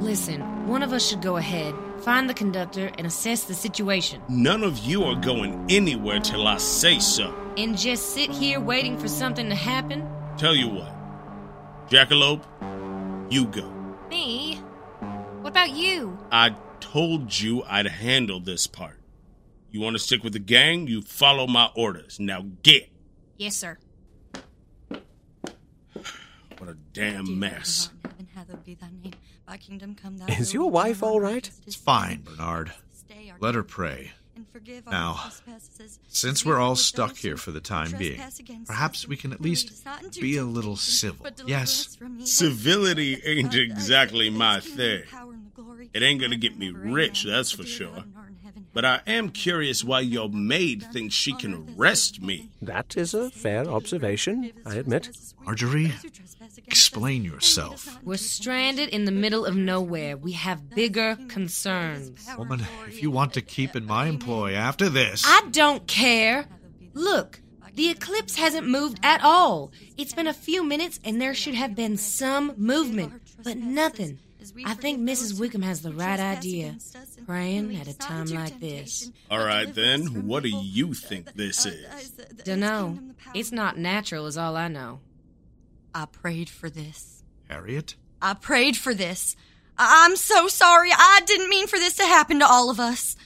Listen, 0.00 0.68
one 0.68 0.82
of 0.82 0.92
us 0.92 1.08
should 1.08 1.22
go 1.22 1.36
ahead, 1.36 1.74
find 2.00 2.28
the 2.28 2.34
conductor, 2.34 2.90
and 2.98 3.06
assess 3.06 3.44
the 3.44 3.54
situation. 3.54 4.22
None 4.28 4.62
of 4.62 4.78
you 4.78 5.04
are 5.04 5.14
going 5.14 5.64
anywhere 5.70 6.20
till 6.20 6.46
I 6.46 6.58
say 6.58 6.98
so. 6.98 7.34
And 7.56 7.78
just 7.78 8.10
sit 8.10 8.30
here 8.30 8.60
waiting 8.60 8.98
for 8.98 9.08
something 9.08 9.48
to 9.48 9.54
happen? 9.54 10.06
Tell 10.36 10.54
you 10.54 10.68
what, 10.68 10.92
Jackalope, 11.88 12.44
you 13.32 13.46
go. 13.46 13.72
Me? 14.10 14.56
What 15.40 15.50
about 15.50 15.70
you? 15.70 16.18
I 16.30 16.54
told 16.80 17.38
you 17.38 17.62
I'd 17.64 17.86
handle 17.86 18.38
this 18.38 18.66
part. 18.66 19.00
You 19.70 19.80
want 19.80 19.94
to 19.96 19.98
stick 19.98 20.22
with 20.22 20.34
the 20.34 20.38
gang? 20.38 20.86
You 20.86 21.00
follow 21.00 21.46
my 21.46 21.70
orders. 21.74 22.20
Now 22.20 22.44
get. 22.62 22.90
Yes, 23.38 23.56
sir. 23.56 23.78
What 24.88 26.68
a 26.68 26.76
damn 26.92 27.38
mess. 27.38 27.90
Heaven, 29.46 29.60
thy 29.60 29.64
kingdom 29.66 29.94
come, 30.00 30.18
thy 30.18 30.26
Is 30.34 30.52
your 30.54 30.70
wife 30.70 31.00
done 31.00 31.08
on 31.10 31.14
all 31.14 31.20
earth 31.22 31.32
right? 31.32 31.48
as 31.48 31.58
it 31.58 31.66
It's 31.66 31.76
fine. 31.76 32.22
Bernard. 32.22 32.72
Let 33.40 33.54
her 33.54 33.62
pray. 33.62 34.12
and 34.34 34.46
forgive 34.50 34.86
Now, 34.86 35.30
Since 36.08 36.44
we're 36.44 36.58
all 36.58 36.76
stuck 36.76 37.16
here 37.16 37.36
for 37.36 37.50
the 37.50 37.60
time 37.60 37.92
being, 37.98 38.20
perhaps 38.66 39.06
we 39.06 39.16
can 39.16 39.32
at 39.32 39.40
least 39.42 39.68
us 39.70 39.84
not 39.84 40.02
into 40.04 40.20
be 40.20 40.36
a 40.38 40.44
little 40.44 40.76
civil. 40.76 41.26
Yes? 41.46 41.86
us 41.88 41.96
from 41.96 42.14
evil. 42.14 42.26
Civility 42.26 43.20
ain't 43.24 43.54
exactly 43.54 44.30
my 44.30 44.60
thing. 44.60 45.02
the 45.02 45.06
power, 45.10 45.32
and 45.32 45.46
the 45.54 45.62
glory, 45.62 45.90
It 45.92 46.02
ain't 46.02 46.20
gonna 46.20 46.36
get 46.36 46.56
me 46.58 46.70
rich, 46.70 47.24
that's 47.24 47.50
for 47.50 47.64
sure. 47.64 47.88
God, 47.88 48.04
who 48.14 48.18
art 48.20 48.28
in 48.30 48.36
heaven, 48.44 48.66
But 48.72 48.84
I 48.86 49.00
am 49.06 49.28
curious 49.30 49.84
why 49.84 50.00
your 50.00 50.30
maid 50.30 50.82
thinks 50.92 51.14
she 51.14 51.32
can 51.34 51.52
earth 51.54 51.60
as 51.62 51.66
it 51.68 51.70
is 51.72 51.78
arrest 51.78 52.22
me. 52.22 52.50
That 52.62 52.96
is 52.96 53.12
a 53.14 53.30
fair 53.30 53.66
observation, 53.66 54.52
I 54.64 54.76
admit. 54.76 55.10
Marjorie, 55.44 55.92
explain 56.66 57.24
yourself. 57.24 57.98
We're 58.02 58.16
stranded 58.16 58.88
in 58.90 59.04
the 59.04 59.12
middle 59.12 59.44
of 59.44 59.56
nowhere. 59.56 60.16
We 60.16 60.32
have 60.32 60.70
bigger 60.70 61.16
concerns. 61.28 62.28
Woman, 62.36 62.60
if 62.86 63.02
you 63.02 63.10
want 63.10 63.34
to 63.34 63.42
keep 63.42 63.76
in 63.76 63.86
my 63.86 64.06
employ 64.06 64.54
after 64.54 64.88
this. 64.88 65.24
I 65.26 65.48
don't 65.50 65.86
care. 65.86 66.46
Look, 66.94 67.40
the 67.74 67.90
eclipse 67.90 68.36
hasn't 68.36 68.66
moved 68.66 69.00
at 69.02 69.22
all. 69.22 69.72
It's 69.96 70.14
been 70.14 70.26
a 70.26 70.34
few 70.34 70.64
minutes 70.64 70.98
and 71.04 71.20
there 71.20 71.34
should 71.34 71.54
have 71.54 71.74
been 71.74 71.96
some 71.96 72.54
movement, 72.56 73.12
but 73.42 73.56
nothing. 73.56 74.18
I 74.64 74.74
think 74.74 75.00
Mrs. 75.00 75.38
Wickham 75.38 75.62
has 75.62 75.82
the 75.82 75.92
right 75.92 76.20
idea. 76.20 76.76
Praying 77.26 77.76
at 77.76 77.88
a 77.88 77.98
time 77.98 78.26
like 78.26 78.60
this. 78.60 79.10
All 79.30 79.44
right, 79.44 79.72
then, 79.74 80.26
what 80.26 80.44
do 80.44 80.48
you 80.48 80.94
think 80.94 81.34
this 81.34 81.66
is? 81.66 82.10
Dunno. 82.44 82.98
It's 83.34 83.50
not 83.50 83.76
natural, 83.76 84.26
is 84.26 84.38
all 84.38 84.56
I 84.56 84.68
know. 84.68 85.00
I 85.96 86.04
prayed 86.04 86.50
for 86.50 86.68
this. 86.68 87.22
Harriet? 87.48 87.94
I 88.20 88.34
prayed 88.34 88.76
for 88.76 88.92
this. 88.92 89.34
I- 89.78 90.04
I'm 90.04 90.16
so 90.16 90.46
sorry. 90.46 90.90
I 90.92 91.22
didn't 91.24 91.48
mean 91.48 91.66
for 91.68 91.78
this 91.78 91.96
to 91.96 92.04
happen 92.04 92.40
to 92.40 92.46
all 92.46 92.68
of 92.68 92.78
us. 92.78 93.16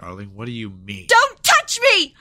Darling, 0.00 0.34
what 0.34 0.46
do 0.46 0.50
you 0.50 0.68
mean? 0.68 1.06
Don't 1.08 1.42
touch 1.44 1.78
me! 1.80 2.16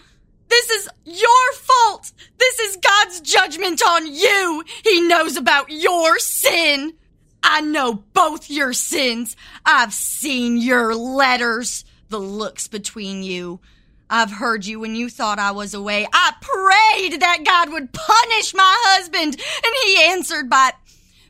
This 0.49 0.69
is 0.69 0.89
your 1.03 1.53
fault! 1.53 2.12
This 2.38 2.60
is 2.60 2.77
God's 2.77 3.21
judgment 3.21 3.81
on 3.88 4.05
you! 4.05 4.63
He 4.83 5.01
knows 5.01 5.36
about 5.36 5.71
your 5.71 6.19
sin! 6.19 6.93
I 7.41 7.62
know 7.62 7.93
both 8.13 8.51
your 8.51 8.73
sins. 8.73 9.36
I've 9.65 9.93
seen 9.95 10.57
your 10.57 10.93
letters, 10.93 11.86
the 12.10 12.19
looks 12.19 12.67
between 12.67 13.23
you. 13.23 13.62
I've 14.09 14.31
heard 14.31 14.65
you 14.65 14.79
when 14.79 14.95
you 14.95 15.09
thought 15.09 15.39
I 15.39 15.51
was 15.51 15.73
away. 15.73 16.07
I 16.11 16.33
prayed 16.41 17.21
that 17.21 17.43
God 17.45 17.71
would 17.71 17.91
punish 17.91 18.53
my 18.53 18.75
husband, 18.85 19.35
and 19.35 19.75
he 19.85 20.03
answered 20.03 20.49
by 20.49 20.71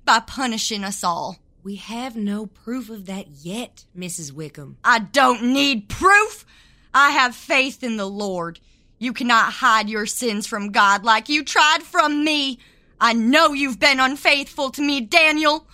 by 0.05 0.19
punishing 0.21 0.83
us 0.83 1.03
all. 1.03 1.37
We 1.63 1.75
have 1.75 2.15
no 2.15 2.45
proof 2.45 2.89
of 2.89 3.07
that 3.07 3.27
yet, 3.27 3.85
Mrs. 3.97 4.31
Wickham. 4.31 4.77
I 4.83 4.99
don't 4.99 5.51
need 5.53 5.89
proof. 5.89 6.45
I 6.93 7.11
have 7.11 7.35
faith 7.35 7.83
in 7.83 7.97
the 7.97 8.09
Lord. 8.09 8.59
You 8.99 9.11
cannot 9.11 9.53
hide 9.53 9.89
your 9.89 10.05
sins 10.05 10.47
from 10.47 10.71
God 10.71 11.03
like 11.03 11.27
you 11.29 11.43
tried 11.43 11.83
from 11.83 12.23
me. 12.23 12.59
I 13.01 13.13
know 13.13 13.53
you've 13.53 13.79
been 13.79 13.99
unfaithful 13.99 14.71
to 14.71 14.81
me, 14.81 15.01
Daniel. 15.01 15.67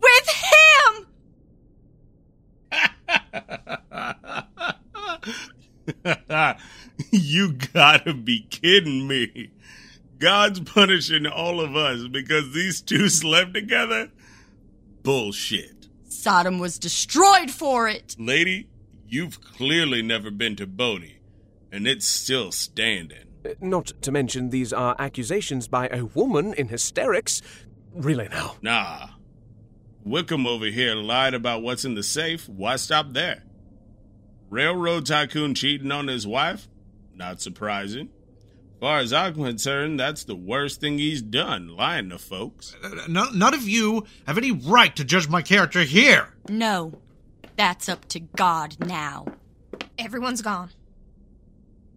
With 0.00 0.28
him! 0.28 1.06
you 7.10 7.52
gotta 7.52 8.14
be 8.14 8.46
kidding 8.50 9.06
me. 9.06 9.50
God's 10.18 10.60
punishing 10.60 11.26
all 11.26 11.60
of 11.60 11.76
us 11.76 12.06
because 12.08 12.52
these 12.52 12.80
two 12.80 13.08
slept 13.10 13.54
together? 13.54 14.10
Bullshit. 15.02 15.88
Sodom 16.08 16.58
was 16.58 16.78
destroyed 16.78 17.50
for 17.50 17.88
it. 17.88 18.16
Lady, 18.18 18.68
you've 19.06 19.40
clearly 19.40 20.02
never 20.02 20.30
been 20.30 20.56
to 20.56 20.66
Bodie, 20.66 21.18
and 21.70 21.86
it's 21.86 22.06
still 22.06 22.50
standing. 22.50 23.26
Uh, 23.44 23.50
Not 23.60 23.92
to 24.02 24.10
mention, 24.10 24.50
these 24.50 24.72
are 24.72 24.96
accusations 24.98 25.68
by 25.68 25.88
a 25.88 26.06
woman 26.06 26.54
in 26.54 26.68
hysterics. 26.68 27.42
Really 27.94 28.28
now. 28.28 28.56
Nah. 28.62 29.08
Wickham 30.04 30.46
over 30.46 30.66
here 30.66 30.94
lied 30.94 31.34
about 31.34 31.62
what's 31.62 31.84
in 31.84 31.94
the 31.94 32.02
safe. 32.02 32.48
Why 32.48 32.76
stop 32.76 33.12
there? 33.12 33.42
Railroad 34.50 35.06
tycoon 35.06 35.54
cheating 35.54 35.90
on 35.92 36.08
his 36.08 36.26
wife? 36.26 36.68
Not 37.14 37.40
surprising. 37.40 38.10
Far 38.80 38.98
as 38.98 39.12
I'm 39.12 39.34
concerned, 39.34 39.98
that's 39.98 40.24
the 40.24 40.36
worst 40.36 40.80
thing 40.80 40.98
he's 40.98 41.22
done, 41.22 41.68
lying 41.76 42.10
to 42.10 42.18
folks. 42.18 42.76
Uh, 42.84 43.06
None, 43.08 43.38
none 43.38 43.54
of 43.54 43.66
you 43.66 44.04
have 44.26 44.36
any 44.36 44.52
right 44.52 44.94
to 44.96 45.04
judge 45.04 45.28
my 45.28 45.40
character 45.40 45.82
here. 45.82 46.34
No, 46.50 46.92
that's 47.56 47.88
up 47.88 48.06
to 48.08 48.20
God 48.20 48.76
now. 48.78 49.26
Everyone's 49.98 50.42
gone. 50.42 50.70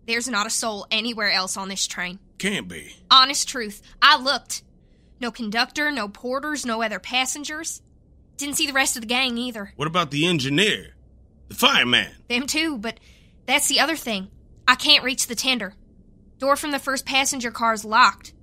There's 0.07 0.29
not 0.29 0.47
a 0.47 0.49
soul 0.49 0.87
anywhere 0.89 1.29
else 1.29 1.57
on 1.57 1.67
this 1.67 1.85
train. 1.85 2.17
Can't 2.37 2.67
be. 2.69 2.95
Honest 3.11 3.49
truth, 3.49 3.81
I 4.01 4.17
looked. 4.17 4.63
No 5.19 5.31
conductor, 5.31 5.91
no 5.91 6.07
porters, 6.07 6.65
no 6.65 6.81
other 6.81 6.99
passengers. 6.99 7.81
Didn't 8.37 8.55
see 8.55 8.67
the 8.67 8.73
rest 8.73 8.95
of 8.95 9.01
the 9.01 9.07
gang 9.07 9.37
either. 9.37 9.73
What 9.75 9.89
about 9.89 10.11
the 10.11 10.25
engineer? 10.25 10.95
The 11.49 11.55
fireman? 11.55 12.11
Them 12.29 12.47
too, 12.47 12.77
but 12.77 12.99
that's 13.45 13.67
the 13.67 13.79
other 13.79 13.95
thing. 13.95 14.29
I 14.67 14.75
can't 14.75 15.03
reach 15.03 15.27
the 15.27 15.35
tender. 15.35 15.73
Door 16.37 16.55
from 16.55 16.71
the 16.71 16.79
first 16.79 17.05
passenger 17.05 17.51
car 17.51 17.73
is 17.73 17.83
locked. 17.83 18.33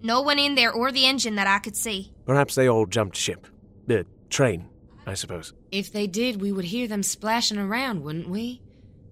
No 0.00 0.22
one 0.22 0.38
in 0.38 0.54
there 0.54 0.72
or 0.72 0.92
the 0.92 1.06
engine 1.06 1.34
that 1.34 1.46
I 1.46 1.58
could 1.58 1.76
see. 1.76 2.12
Perhaps 2.26 2.54
they 2.54 2.68
all 2.68 2.86
jumped 2.86 3.16
ship. 3.16 3.46
The 3.86 4.06
train, 4.30 4.68
I 5.06 5.14
suppose. 5.14 5.52
If 5.72 5.92
they 5.92 6.06
did, 6.06 6.40
we 6.40 6.52
would 6.52 6.66
hear 6.66 6.86
them 6.86 7.02
splashing 7.02 7.58
around, 7.58 8.02
wouldn't 8.02 8.28
we? 8.28 8.62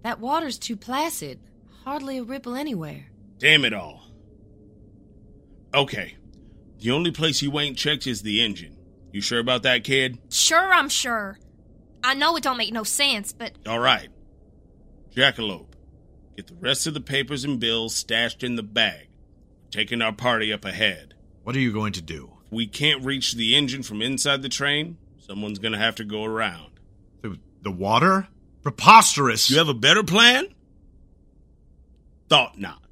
That 0.03 0.21
water's 0.21 0.59
too 0.59 0.77
placid. 0.77 1.41
Hardly 1.85 2.19
a 2.19 2.23
ripple 2.23 2.55
anywhere. 2.55 3.07
Damn 3.39 3.65
it 3.65 3.73
all. 3.73 4.05
Okay. 5.75 6.17
The 6.79 6.91
only 6.91 7.11
place 7.11 7.43
you 7.43 7.59
ain't 7.59 7.77
checked 7.77 8.07
is 8.07 8.23
the 8.23 8.43
engine. 8.43 8.77
You 9.13 9.21
sure 9.21 9.41
about 9.41 9.63
that, 9.65 9.85
kid? 9.85 10.19
Sure, 10.31 10.73
I'm 10.73 10.89
sure. 10.89 11.39
I 12.05 12.15
know 12.15 12.37
it 12.37 12.43
don't 12.43 12.57
make 12.57 12.73
no 12.73 12.83
sense, 12.85 13.33
but 13.33 13.53
All 13.67 13.79
right. 13.79 14.09
Jackalope, 15.15 15.75
get 16.37 16.47
the 16.47 16.55
rest 16.55 16.87
of 16.87 16.95
the 16.95 17.01
papers 17.01 17.45
and 17.45 17.61
bills 17.61 17.95
stashed 17.95 18.43
in 18.43 18.57
the 18.57 18.63
bag. 18.63 19.09
We're 19.65 19.71
taking 19.71 20.03
our 20.03 20.13
party 20.13 20.53
up 20.53 20.65
ahead. 20.65 21.15
What 21.43 21.55
are 21.57 21.61
you 21.61 21.73
going 21.73 21.93
to 21.95 22.03
do? 22.03 22.33
If 22.47 22.53
we 22.53 22.67
can't 22.67 23.05
reach 23.05 23.35
the 23.35 23.55
engine 23.57 23.83
from 23.83 24.01
inside 24.01 24.43
the 24.43 24.49
train, 24.49 24.97
someone's 25.19 25.59
gonna 25.59 25.79
have 25.79 25.97
to 25.97 26.05
go 26.05 26.25
around. 26.25 26.73
The, 27.23 27.39
the 27.63 27.71
water? 27.71 28.29
Preposterous! 28.63 29.51
You 29.51 29.59
have 29.59 29.69
a 29.69 29.75
better 29.75 30.03
plan? 30.03 30.47
Thought 32.29 32.59
not. 32.59 32.83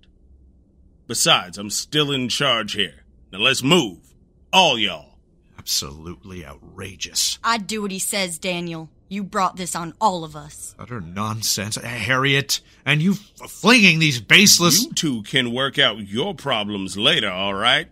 Besides, 1.06 1.58
I'm 1.58 1.70
still 1.70 2.12
in 2.12 2.28
charge 2.28 2.72
here. 2.72 3.04
Now 3.32 3.38
let's 3.38 3.62
move. 3.62 4.14
All 4.52 4.78
y'all. 4.78 5.18
Absolutely 5.58 6.44
outrageous. 6.44 7.38
I'd 7.44 7.66
do 7.66 7.82
what 7.82 7.90
he 7.90 7.98
says, 7.98 8.38
Daniel. 8.38 8.90
You 9.12 9.24
brought 9.24 9.56
this 9.56 9.74
on 9.74 9.92
all 10.00 10.22
of 10.22 10.36
us. 10.36 10.74
Utter 10.78 11.00
nonsense. 11.00 11.74
Harriet, 11.74 12.60
and 12.86 13.02
you 13.02 13.12
f- 13.42 13.50
flinging 13.50 13.98
these 13.98 14.20
baseless. 14.20 14.84
You 14.84 14.92
two 14.92 15.22
can 15.24 15.52
work 15.52 15.78
out 15.80 15.98
your 15.98 16.32
problems 16.34 16.96
later, 16.96 17.28
all 17.28 17.52
right? 17.54 17.88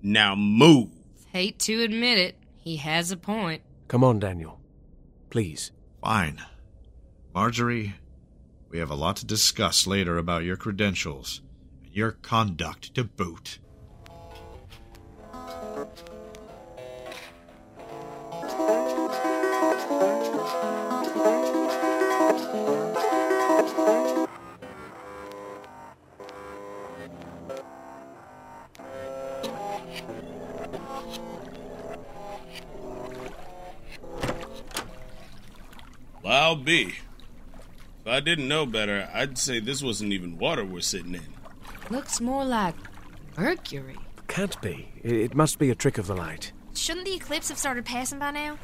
Now 0.00 0.36
move. 0.36 0.90
Hate 1.32 1.58
to 1.60 1.82
admit 1.82 2.18
it, 2.18 2.38
he 2.56 2.76
has 2.76 3.10
a 3.10 3.16
point. 3.16 3.62
Come 3.88 4.04
on, 4.04 4.20
Daniel. 4.20 4.60
please. 5.28 5.72
Fine. 6.00 6.40
Marjorie, 7.34 7.94
we 8.70 8.78
have 8.78 8.90
a 8.90 8.94
lot 8.94 9.16
to 9.16 9.26
discuss 9.26 9.86
later 9.88 10.16
about 10.18 10.44
your 10.44 10.56
credentials 10.56 11.40
and 11.82 11.92
your 11.92 12.12
conduct 12.12 12.94
to 12.94 13.02
boot. 13.02 13.58
Well, 36.64 36.74
be. 36.74 36.94
If 38.00 38.06
I 38.06 38.20
didn't 38.20 38.48
know 38.48 38.64
better, 38.64 39.08
I'd 39.12 39.36
say 39.36 39.60
this 39.60 39.82
wasn't 39.82 40.12
even 40.12 40.38
water 40.38 40.64
we're 40.64 40.80
sitting 40.80 41.14
in. 41.14 41.34
Looks 41.90 42.20
more 42.20 42.44
like 42.44 42.74
mercury. 43.36 43.96
Can't 44.28 44.60
be. 44.62 44.88
It 45.02 45.34
must 45.34 45.58
be 45.58 45.70
a 45.70 45.74
trick 45.74 45.98
of 45.98 46.06
the 46.06 46.16
light. 46.16 46.52
Shouldn't 46.74 47.04
the 47.04 47.14
eclipse 47.14 47.50
have 47.50 47.58
started 47.58 47.84
passing 47.84 48.18
by 48.18 48.30
now? 48.30 48.58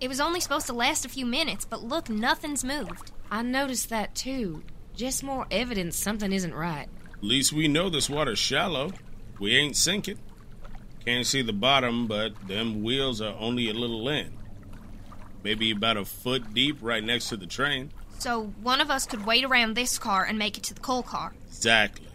It 0.00 0.08
was 0.08 0.20
only 0.20 0.40
supposed 0.40 0.66
to 0.66 0.72
last 0.72 1.04
a 1.04 1.10
few 1.10 1.26
minutes, 1.26 1.64
but 1.64 1.82
look, 1.82 2.08
nothing's 2.08 2.64
moved. 2.64 3.12
I 3.30 3.42
noticed 3.42 3.90
that 3.90 4.14
too. 4.14 4.62
Just 4.94 5.22
more 5.22 5.46
evidence 5.50 5.96
something 5.96 6.32
isn't 6.32 6.54
right. 6.54 6.88
At 7.12 7.24
least 7.24 7.52
we 7.52 7.68
know 7.68 7.90
this 7.90 8.08
water's 8.08 8.38
shallow. 8.38 8.92
We 9.38 9.56
ain't 9.56 9.76
sinking. 9.76 10.18
Can't 11.04 11.26
see 11.26 11.42
the 11.42 11.52
bottom, 11.52 12.06
but 12.06 12.48
them 12.48 12.82
wheels 12.82 13.20
are 13.20 13.36
only 13.38 13.68
a 13.68 13.74
little 13.74 14.08
in. 14.08 14.35
Maybe 15.46 15.70
about 15.70 15.96
a 15.96 16.04
foot 16.04 16.54
deep 16.54 16.78
right 16.80 17.04
next 17.04 17.28
to 17.28 17.36
the 17.36 17.46
train. 17.46 17.92
So 18.18 18.52
one 18.64 18.80
of 18.80 18.90
us 18.90 19.06
could 19.06 19.24
wait 19.24 19.44
around 19.44 19.74
this 19.74 19.96
car 19.96 20.24
and 20.24 20.36
make 20.36 20.58
it 20.58 20.64
to 20.64 20.74
the 20.74 20.80
coal 20.80 21.04
car. 21.04 21.34
Exactly. 21.46 22.08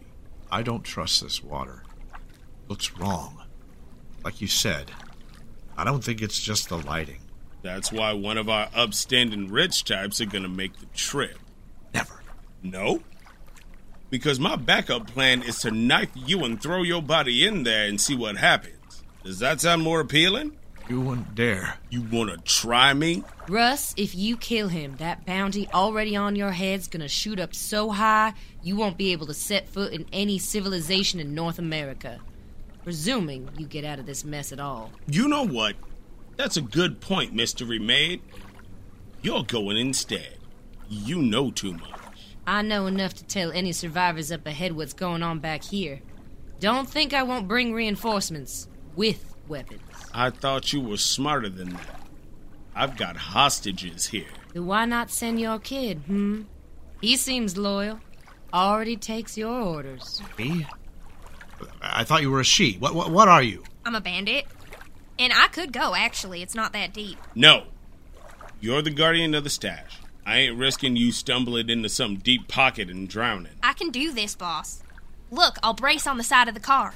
I 0.51 0.63
don't 0.63 0.83
trust 0.83 1.23
this 1.23 1.41
water. 1.41 1.83
Looks 2.67 2.91
wrong. 2.97 3.41
Like 4.21 4.41
you 4.41 4.47
said, 4.47 4.91
I 5.77 5.85
don't 5.85 6.03
think 6.03 6.21
it's 6.21 6.41
just 6.41 6.67
the 6.67 6.77
lighting. 6.77 7.21
That's 7.61 7.89
why 7.89 8.11
one 8.11 8.37
of 8.37 8.49
our 8.49 8.67
upstanding 8.75 9.49
rich 9.49 9.85
types 9.85 10.19
are 10.19 10.25
gonna 10.25 10.49
make 10.49 10.77
the 10.81 10.87
trip. 10.87 11.37
Never. 11.93 12.21
No? 12.61 13.01
Because 14.09 14.41
my 14.41 14.57
backup 14.57 15.07
plan 15.07 15.41
is 15.41 15.61
to 15.61 15.71
knife 15.71 16.11
you 16.15 16.43
and 16.43 16.61
throw 16.61 16.83
your 16.83 17.01
body 17.01 17.47
in 17.47 17.63
there 17.63 17.87
and 17.87 18.01
see 18.01 18.13
what 18.13 18.35
happens. 18.35 19.03
Does 19.23 19.39
that 19.39 19.61
sound 19.61 19.83
more 19.83 20.01
appealing? 20.01 20.57
You 20.89 21.01
wouldn't 21.01 21.35
dare. 21.35 21.75
You 21.89 22.01
wanna 22.01 22.37
try 22.37 22.93
me? 22.93 23.23
Russ, 23.47 23.93
if 23.97 24.13
you 24.15 24.35
kill 24.37 24.67
him, 24.67 24.97
that 24.97 25.25
bounty 25.25 25.67
already 25.73 26.15
on 26.15 26.35
your 26.35 26.51
head's 26.51 26.87
gonna 26.87 27.07
shoot 27.07 27.39
up 27.39 27.55
so 27.55 27.89
high 27.89 28.33
you 28.61 28.75
won't 28.75 28.97
be 28.97 29.11
able 29.11 29.27
to 29.27 29.33
set 29.33 29.69
foot 29.69 29.93
in 29.93 30.05
any 30.11 30.37
civilization 30.37 31.19
in 31.19 31.33
North 31.33 31.59
America. 31.59 32.19
Presuming 32.83 33.49
you 33.57 33.65
get 33.65 33.85
out 33.85 33.99
of 33.99 34.05
this 34.05 34.25
mess 34.25 34.51
at 34.51 34.59
all. 34.59 34.91
You 35.07 35.27
know 35.27 35.45
what? 35.45 35.75
That's 36.35 36.57
a 36.57 36.61
good 36.61 36.99
point, 36.99 37.33
Mystery 37.33 37.79
Maid. 37.79 38.21
You're 39.21 39.43
going 39.43 39.77
instead. 39.77 40.37
You 40.89 41.21
know 41.21 41.51
too 41.51 41.73
much. 41.73 41.91
I 42.47 42.63
know 42.63 42.87
enough 42.87 43.13
to 43.15 43.23
tell 43.23 43.51
any 43.51 43.71
survivors 43.71 44.31
up 44.31 44.47
ahead 44.47 44.75
what's 44.75 44.93
going 44.93 45.21
on 45.21 45.39
back 45.39 45.63
here. 45.63 46.01
Don't 46.59 46.89
think 46.89 47.13
I 47.13 47.23
won't 47.23 47.47
bring 47.47 47.71
reinforcements 47.71 48.67
with 48.95 49.30
weapons. 49.51 49.81
I 50.13 50.31
thought 50.31 50.73
you 50.73 50.81
were 50.81 50.97
smarter 50.97 51.49
than 51.49 51.73
that. 51.73 52.01
I've 52.73 52.97
got 52.97 53.17
hostages 53.17 54.07
here. 54.07 54.25
Then 54.53 54.65
why 54.65 54.85
not 54.85 55.11
send 55.11 55.39
your 55.39 55.59
kid, 55.59 55.99
hmm? 56.07 56.43
He 57.01 57.17
seems 57.17 57.57
loyal. 57.57 57.99
Already 58.53 58.95
takes 58.95 59.37
your 59.37 59.51
orders. 59.51 60.21
Me? 60.37 60.65
I 61.81 62.03
thought 62.03 62.21
you 62.21 62.31
were 62.31 62.39
a 62.39 62.45
she. 62.45 62.77
What, 62.77 62.95
what, 62.95 63.11
what 63.11 63.27
are 63.27 63.43
you? 63.43 63.63
I'm 63.85 63.95
a 63.95 64.01
bandit. 64.01 64.45
And 65.19 65.31
I 65.33 65.47
could 65.47 65.71
go, 65.71 65.95
actually. 65.95 66.41
It's 66.41 66.55
not 66.55 66.73
that 66.73 66.93
deep. 66.93 67.17
No. 67.35 67.65
You're 68.59 68.81
the 68.81 68.89
guardian 68.89 69.33
of 69.35 69.43
the 69.43 69.49
stash. 69.49 69.99
I 70.25 70.37
ain't 70.39 70.57
risking 70.57 70.95
you 70.95 71.11
stumbling 71.11 71.69
into 71.69 71.89
some 71.89 72.17
deep 72.17 72.47
pocket 72.47 72.89
and 72.89 73.09
drowning. 73.09 73.53
I 73.63 73.73
can 73.73 73.89
do 73.89 74.11
this, 74.11 74.35
boss. 74.35 74.83
Look, 75.31 75.57
I'll 75.63 75.73
brace 75.73 76.05
on 76.05 76.17
the 76.17 76.23
side 76.23 76.47
of 76.47 76.53
the 76.53 76.59
car. 76.59 76.93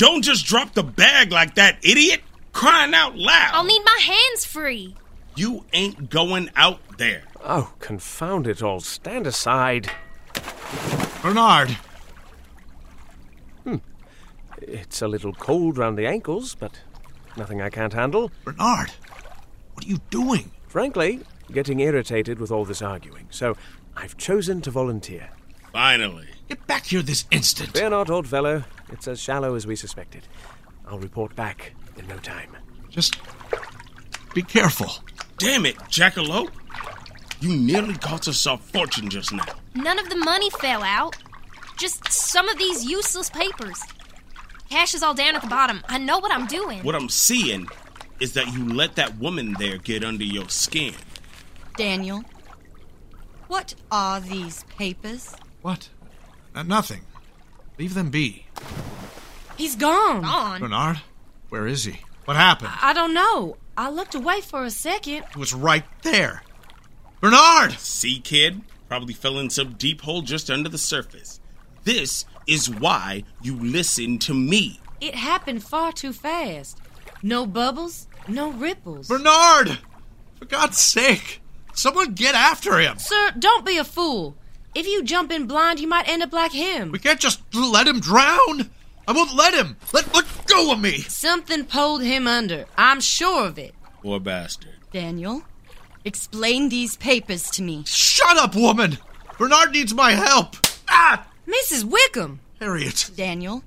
Don't 0.00 0.22
just 0.22 0.46
drop 0.46 0.72
the 0.72 0.82
bag 0.82 1.30
like 1.30 1.56
that, 1.56 1.76
idiot! 1.82 2.22
Crying 2.54 2.94
out 2.94 3.18
loud! 3.18 3.50
I'll 3.52 3.64
need 3.64 3.82
my 3.84 4.00
hands 4.00 4.46
free. 4.46 4.96
You 5.36 5.66
ain't 5.74 6.08
going 6.08 6.48
out 6.56 6.80
there. 6.96 7.24
Oh, 7.44 7.74
confound 7.80 8.46
it 8.46 8.62
all. 8.62 8.80
Stand 8.80 9.26
aside. 9.26 9.90
Bernard! 11.20 11.76
Hmm. 13.64 13.76
It's 14.62 15.02
a 15.02 15.06
little 15.06 15.34
cold 15.34 15.76
round 15.76 15.98
the 15.98 16.06
ankles, 16.06 16.54
but 16.54 16.80
nothing 17.36 17.60
I 17.60 17.68
can't 17.68 17.92
handle. 17.92 18.32
Bernard! 18.42 18.92
What 19.74 19.84
are 19.84 19.88
you 19.88 19.98
doing? 20.08 20.50
Frankly, 20.66 21.20
getting 21.52 21.80
irritated 21.80 22.40
with 22.40 22.50
all 22.50 22.64
this 22.64 22.80
arguing, 22.80 23.26
so 23.28 23.54
I've 23.94 24.16
chosen 24.16 24.62
to 24.62 24.70
volunteer. 24.70 25.28
Finally. 25.74 26.28
Get 26.48 26.66
back 26.66 26.86
here 26.86 27.02
this 27.02 27.26
instant. 27.30 27.76
Fear 27.76 27.90
not, 27.90 28.08
old 28.08 28.26
fellow. 28.26 28.64
It's 28.92 29.08
as 29.08 29.20
shallow 29.20 29.54
as 29.54 29.66
we 29.66 29.76
suspected. 29.76 30.22
I'll 30.86 30.98
report 30.98 31.34
back 31.36 31.72
in 31.96 32.06
no 32.08 32.16
time. 32.18 32.56
Just 32.88 33.16
be 34.34 34.42
careful. 34.42 34.90
Damn 35.38 35.66
it, 35.66 35.76
Jackalope. 35.88 36.50
You 37.40 37.56
nearly 37.56 37.94
cost 37.94 38.28
us 38.28 38.46
our 38.46 38.58
fortune 38.58 39.08
just 39.08 39.32
now. 39.32 39.44
None 39.74 39.98
of 39.98 40.10
the 40.10 40.16
money 40.16 40.50
fell 40.50 40.82
out. 40.82 41.16
Just 41.78 42.12
some 42.12 42.48
of 42.48 42.58
these 42.58 42.84
useless 42.84 43.30
papers. 43.30 43.80
Cash 44.68 44.94
is 44.94 45.02
all 45.02 45.14
down 45.14 45.34
at 45.34 45.42
the 45.42 45.48
bottom. 45.48 45.82
I 45.88 45.98
know 45.98 46.18
what 46.18 46.32
I'm 46.32 46.46
doing. 46.46 46.80
What 46.82 46.94
I'm 46.94 47.08
seeing 47.08 47.66
is 48.20 48.34
that 48.34 48.52
you 48.52 48.68
let 48.68 48.96
that 48.96 49.18
woman 49.18 49.54
there 49.58 49.78
get 49.78 50.04
under 50.04 50.24
your 50.24 50.48
skin. 50.48 50.94
Daniel, 51.76 52.22
what 53.48 53.74
are 53.90 54.20
these 54.20 54.64
papers? 54.64 55.34
What? 55.62 55.88
Uh, 56.54 56.62
nothing. 56.62 57.00
Leave 57.78 57.94
them 57.94 58.10
be. 58.10 58.44
He's 59.60 59.76
gone. 59.76 60.24
On. 60.24 60.58
Bernard, 60.58 61.02
where 61.50 61.66
is 61.66 61.84
he? 61.84 62.00
What 62.24 62.38
happened? 62.38 62.70
I 62.80 62.94
don't 62.94 63.12
know. 63.12 63.58
I 63.76 63.90
looked 63.90 64.14
away 64.14 64.40
for 64.40 64.64
a 64.64 64.70
second. 64.70 65.26
He 65.34 65.38
was 65.38 65.52
right 65.52 65.84
there. 66.00 66.42
Bernard! 67.20 67.72
See, 67.72 68.20
kid? 68.20 68.62
Probably 68.88 69.12
fell 69.12 69.38
in 69.38 69.50
some 69.50 69.74
deep 69.74 70.00
hole 70.00 70.22
just 70.22 70.50
under 70.50 70.70
the 70.70 70.78
surface. 70.78 71.40
This 71.84 72.24
is 72.46 72.70
why 72.70 73.24
you 73.42 73.54
listen 73.54 74.18
to 74.20 74.32
me. 74.32 74.80
It 74.98 75.14
happened 75.14 75.62
far 75.62 75.92
too 75.92 76.14
fast. 76.14 76.78
No 77.22 77.44
bubbles, 77.44 78.08
no 78.26 78.52
ripples. 78.52 79.08
Bernard! 79.08 79.78
For 80.38 80.46
God's 80.46 80.80
sake! 80.80 81.42
Someone 81.74 82.14
get 82.14 82.34
after 82.34 82.78
him! 82.78 82.98
Sir, 82.98 83.32
don't 83.38 83.66
be 83.66 83.76
a 83.76 83.84
fool. 83.84 84.38
If 84.74 84.86
you 84.86 85.02
jump 85.02 85.30
in 85.30 85.46
blind, 85.46 85.80
you 85.80 85.86
might 85.86 86.08
end 86.08 86.22
up 86.22 86.32
like 86.32 86.52
him. 86.52 86.92
We 86.92 86.98
can't 86.98 87.20
just 87.20 87.42
let 87.54 87.86
him 87.86 88.00
drown! 88.00 88.70
I 89.08 89.12
won't 89.12 89.34
let 89.34 89.54
him! 89.54 89.76
Let, 89.92 90.14
let 90.14 90.24
go 90.46 90.72
of 90.72 90.80
me! 90.80 90.98
Something 91.02 91.64
pulled 91.64 92.02
him 92.02 92.26
under. 92.26 92.66
I'm 92.76 93.00
sure 93.00 93.46
of 93.46 93.58
it. 93.58 93.74
Poor 94.02 94.20
bastard. 94.20 94.74
Daniel, 94.92 95.42
explain 96.04 96.68
these 96.68 96.96
papers 96.96 97.50
to 97.52 97.62
me. 97.62 97.84
Shut 97.86 98.36
up, 98.36 98.54
woman! 98.54 98.98
Bernard 99.38 99.72
needs 99.72 99.94
my 99.94 100.12
help! 100.12 100.56
Ah! 100.88 101.26
Mrs. 101.46 101.84
Wickham! 101.84 102.40
Harriet! 102.60 103.10
Daniel, 103.16 103.64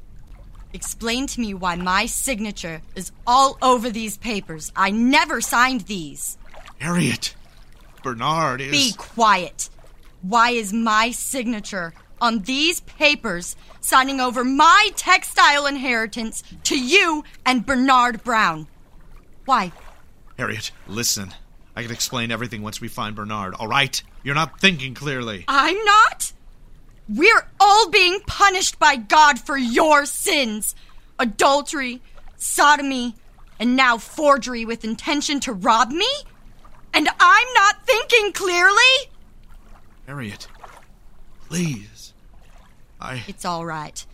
explain 0.73 1.27
to 1.27 1.41
me 1.41 1.53
why 1.53 1.75
my 1.75 2.05
signature 2.05 2.81
is 2.95 3.11
all 3.25 3.57
over 3.61 3.89
these 3.89 4.17
papers. 4.17 4.71
I 4.75 4.91
never 4.91 5.41
signed 5.41 5.81
these. 5.81 6.37
Harriet! 6.79 7.35
Bernard 8.03 8.61
is. 8.61 8.71
Be 8.71 8.93
quiet. 8.97 9.69
Why 10.21 10.51
is 10.51 10.71
my 10.73 11.11
signature 11.11 11.93
on 12.23 12.39
these 12.39 12.79
papers 12.79 13.57
signing 13.81 14.21
over 14.21 14.45
my 14.45 14.89
textile 14.95 15.65
inheritance 15.65 16.41
to 16.63 16.79
you 16.79 17.25
and 17.45 17.65
Bernard 17.65 18.23
Brown? 18.23 18.65
Why? 19.43 19.73
Harriet, 20.37 20.71
listen. 20.87 21.33
I 21.75 21.83
can 21.83 21.91
explain 21.91 22.31
everything 22.31 22.61
once 22.61 22.79
we 22.79 22.87
find 22.87 23.13
Bernard, 23.13 23.55
all 23.55 23.67
right? 23.67 24.01
You're 24.23 24.35
not 24.35 24.61
thinking 24.61 24.93
clearly. 24.93 25.43
I'm 25.49 25.83
not? 25.83 26.31
We're 27.09 27.45
all 27.59 27.89
being 27.89 28.21
punished 28.21 28.79
by 28.79 28.95
God 28.95 29.37
for 29.37 29.57
your 29.57 30.05
sins 30.05 30.75
adultery, 31.19 32.01
sodomy, 32.37 33.15
and 33.59 33.75
now 33.75 33.97
forgery 33.97 34.63
with 34.63 34.85
intention 34.85 35.41
to 35.41 35.51
rob 35.51 35.91
me? 35.91 36.09
And 36.93 37.09
I'm 37.19 37.53
not 37.53 37.85
thinking 37.85 38.31
clearly? 38.31 39.11
Harriet, 40.05 40.47
please. 41.47 41.92
I. 43.03 43.23
It's 43.27 43.45
all 43.45 43.65
right. 43.65 44.05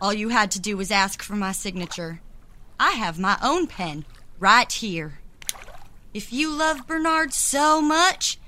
All 0.00 0.12
you 0.12 0.30
had 0.30 0.50
to 0.52 0.60
do 0.60 0.76
was 0.76 0.90
ask 0.90 1.22
for 1.22 1.36
my 1.36 1.52
signature. 1.52 2.20
I 2.80 2.92
have 2.92 3.18
my 3.18 3.38
own 3.42 3.66
pen 3.66 4.04
right 4.38 4.70
here. 4.70 5.20
If 6.12 6.32
you 6.32 6.50
love 6.50 6.86
Bernard 6.86 7.32
so 7.34 7.80
much, 7.80 8.38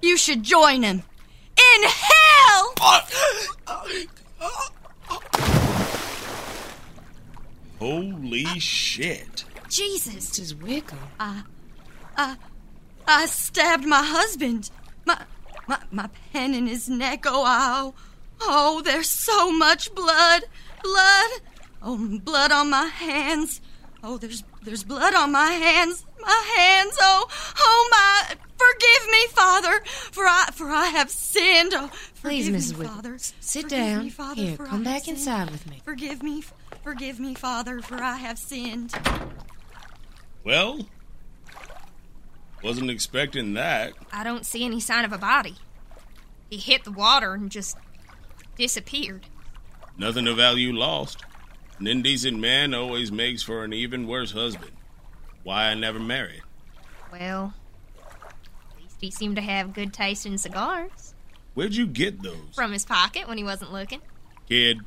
you 0.00 0.16
should 0.16 0.42
join 0.42 0.82
him 0.82 1.02
in 1.74 1.82
hell! 1.84 2.74
Holy 7.78 8.44
shit. 8.58 9.44
Jesus. 9.68 10.14
Mrs. 10.14 10.62
Wickham. 10.62 10.98
I 11.18 11.42
I 13.06 13.26
stabbed 13.26 13.86
my 13.86 14.02
husband. 14.02 14.70
My, 15.04 15.22
my, 15.66 15.78
my 15.90 16.08
pen 16.32 16.54
in 16.54 16.66
his 16.66 16.88
neck. 16.88 17.24
Oh, 17.26 17.44
ow. 17.46 17.94
Oh, 18.40 18.82
there's 18.84 19.08
so 19.08 19.52
much 19.52 19.94
blood. 19.94 20.44
Blood. 20.82 21.30
Oh, 21.82 22.18
blood 22.22 22.52
on 22.52 22.70
my 22.70 22.86
hands. 22.86 23.60
Oh, 24.02 24.16
there's 24.18 24.44
there's 24.62 24.82
blood 24.84 25.14
on 25.14 25.32
my 25.32 25.50
hands. 25.52 26.04
My 26.20 26.52
hands. 26.56 26.96
Oh, 27.00 27.26
oh 27.58 27.88
my. 27.90 28.34
Forgive 28.56 29.10
me, 29.10 29.26
Father, 29.28 29.82
for 30.10 30.24
I 30.26 30.48
for 30.52 30.68
I 30.70 30.86
have 30.86 31.10
sinned. 31.10 31.72
Oh, 31.74 31.90
Please, 32.22 32.48
Mrs. 32.50 32.78
me, 32.78 32.86
Father. 32.86 33.14
S- 33.14 33.32
sit 33.40 33.62
Forgive 33.64 33.78
down. 33.78 34.04
Me, 34.04 34.10
Father, 34.10 34.42
Here, 34.42 34.56
come 34.56 34.80
I 34.82 34.84
back 34.84 34.92
have 34.94 35.02
sinned. 35.04 35.16
inside 35.18 35.50
with 35.50 35.68
me. 35.70 35.80
Forgive 35.84 36.22
me. 36.22 36.42
Forgive 36.82 37.20
me, 37.20 37.34
Father, 37.34 37.80
for 37.82 37.96
I 38.02 38.16
have 38.16 38.38
sinned. 38.38 38.92
Well, 40.44 40.86
wasn't 42.62 42.90
expecting 42.90 43.54
that. 43.54 43.92
I 44.12 44.24
don't 44.24 44.44
see 44.46 44.64
any 44.64 44.80
sign 44.80 45.04
of 45.04 45.12
a 45.12 45.18
body. 45.18 45.56
He 46.50 46.56
hit 46.58 46.84
the 46.84 46.92
water 46.92 47.34
and 47.34 47.50
just 47.50 47.76
disappeared. 48.60 49.24
Nothing 49.96 50.28
of 50.28 50.36
value 50.36 50.70
lost. 50.72 51.24
An 51.78 51.86
indecent 51.86 52.38
man 52.38 52.74
always 52.74 53.10
makes 53.10 53.42
for 53.42 53.64
an 53.64 53.72
even 53.72 54.06
worse 54.06 54.32
husband. 54.32 54.72
Why 55.44 55.68
I 55.68 55.74
never 55.74 55.98
married. 55.98 56.42
Well, 57.10 57.54
at 57.98 58.82
least 58.82 58.96
he 59.00 59.10
seemed 59.10 59.36
to 59.36 59.42
have 59.42 59.72
good 59.72 59.94
taste 59.94 60.26
in 60.26 60.36
cigars. 60.36 61.14
Where'd 61.54 61.74
you 61.74 61.86
get 61.86 62.22
those? 62.22 62.54
From 62.54 62.72
his 62.72 62.84
pocket 62.84 63.26
when 63.26 63.38
he 63.38 63.44
wasn't 63.44 63.72
looking. 63.72 64.02
Kid, 64.46 64.80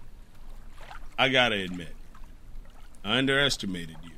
I 1.17 1.29
gotta 1.29 1.55
admit, 1.55 1.95
I 3.03 3.17
underestimated 3.17 3.97
you. 4.03 4.11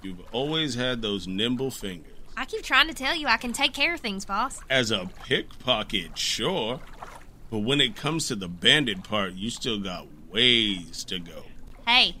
You've 0.00 0.22
always 0.30 0.76
had 0.76 1.02
those 1.02 1.26
nimble 1.26 1.72
fingers. 1.72 2.12
I 2.36 2.44
keep 2.44 2.62
trying 2.62 2.86
to 2.86 2.94
tell 2.94 3.16
you 3.16 3.26
I 3.26 3.36
can 3.36 3.52
take 3.52 3.72
care 3.72 3.94
of 3.94 4.00
things, 4.00 4.24
boss. 4.24 4.60
As 4.70 4.92
a 4.92 5.10
pickpocket, 5.24 6.16
sure. 6.16 6.80
But 7.50 7.60
when 7.60 7.80
it 7.80 7.96
comes 7.96 8.28
to 8.28 8.36
the 8.36 8.48
bandit 8.48 9.04
part, 9.04 9.34
you 9.34 9.50
still 9.50 9.78
got 9.78 10.06
ways 10.30 11.04
to 11.04 11.18
go. 11.18 11.44
Hey, 11.86 12.16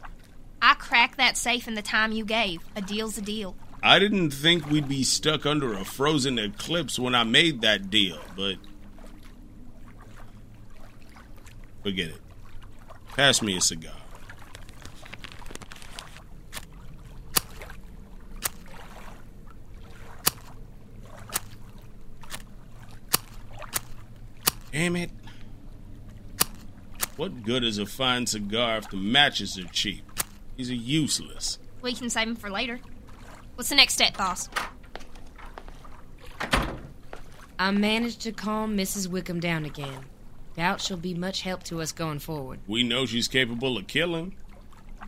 I 0.62 0.74
cracked 0.74 1.18
that 1.18 1.36
safe 1.36 1.66
in 1.66 1.74
the 1.74 1.82
time 1.82 2.12
you 2.12 2.24
gave. 2.24 2.62
A 2.76 2.80
deal's 2.80 3.18
a 3.18 3.22
deal. 3.22 3.56
I 3.82 3.98
didn't 3.98 4.30
think 4.30 4.70
we'd 4.70 4.88
be 4.88 5.04
stuck 5.04 5.44
under 5.46 5.74
a 5.74 5.84
frozen 5.84 6.38
eclipse 6.38 6.98
when 6.98 7.14
I 7.14 7.24
made 7.24 7.60
that 7.60 7.90
deal, 7.90 8.20
but. 8.36 8.56
Forget 11.82 12.08
it. 12.10 12.20
Pass 13.16 13.42
me 13.42 13.56
a 13.56 13.60
cigar. 13.60 13.92
Damn 24.76 24.96
it. 24.96 25.10
What 27.16 27.44
good 27.44 27.64
is 27.64 27.78
a 27.78 27.86
fine 27.86 28.26
cigar 28.26 28.76
if 28.76 28.90
the 28.90 28.98
matches 28.98 29.58
are 29.58 29.64
cheap? 29.64 30.04
These 30.58 30.70
are 30.70 30.74
useless. 30.74 31.58
We 31.80 31.94
can 31.94 32.10
save 32.10 32.28
him 32.28 32.36
for 32.36 32.50
later. 32.50 32.80
What's 33.54 33.70
the 33.70 33.74
next 33.74 33.94
step, 33.94 34.18
boss? 34.18 34.50
I 37.58 37.70
managed 37.70 38.20
to 38.20 38.32
calm 38.32 38.76
Mrs. 38.76 39.08
Wickham 39.08 39.40
down 39.40 39.64
again. 39.64 40.04
Doubt 40.58 40.82
she'll 40.82 40.98
be 40.98 41.14
much 41.14 41.40
help 41.40 41.62
to 41.64 41.80
us 41.80 41.90
going 41.90 42.18
forward. 42.18 42.58
We 42.66 42.82
know 42.82 43.06
she's 43.06 43.28
capable 43.28 43.78
of 43.78 43.86
killing. 43.86 44.36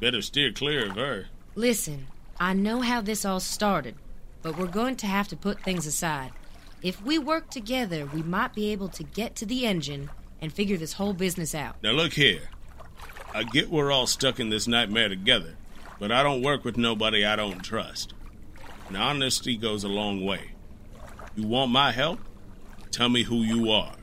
Better 0.01 0.23
steer 0.23 0.51
clear 0.51 0.87
of 0.87 0.97
her. 0.97 1.27
Listen, 1.57 2.07
I 2.41 2.55
know 2.55 2.81
how 2.81 3.03
this 3.03 3.27
all 3.27 3.39
started, 3.39 3.97
but 4.41 4.57
we're 4.57 4.67
going 4.67 4.97
to 4.97 5.07
have 5.07 5.29
to 5.29 5.37
put 5.37 5.61
things 5.61 5.87
aside. 5.87 6.33
If 6.83 7.03
we 7.03 7.19
work 7.19 7.51
together, 7.51 8.07
we 8.07 8.23
might 8.23 8.55
be 8.55 8.71
able 8.71 8.89
to 8.91 9.03
get 9.03 9.35
to 9.37 9.47
the 9.47 9.67
engine 9.67 10.11
and 10.41 10.53
figure 10.53 10.77
this 10.77 10.93
whole 10.93 11.13
business 11.13 11.55
out. 11.55 11.77
Now 11.83 11.91
look 11.91 12.13
here. 12.13 12.43
I 13.35 13.43
get 13.43 13.69
we're 13.69 13.91
all 13.91 14.07
stuck 14.07 14.39
in 14.39 14.49
this 14.49 14.69
nightmare 14.69 15.09
together, 15.09 15.57
but 15.99 16.13
I 16.13 16.23
don't 16.23 16.43
work 16.43 16.65
with 16.65 16.77
nobody 16.77 17.25
I 17.25 17.37
don't 17.37 17.61
trust. 17.61 18.15
And 18.87 18.97
honesty 18.97 19.57
goes 19.57 19.85
a 19.85 19.89
long 19.89 20.25
way. 20.25 20.53
You 21.35 21.47
want 21.47 21.71
my 21.71 21.93
help? 21.93 22.21
Tell 22.91 23.09
me 23.09 23.23
who 23.23 23.43
you 23.43 23.71
are. 23.71 23.95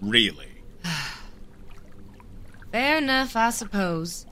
Really. 0.00 0.62
Fair 2.72 2.98
enough, 2.98 3.36
I 3.36 3.50
suppose. 3.50 4.26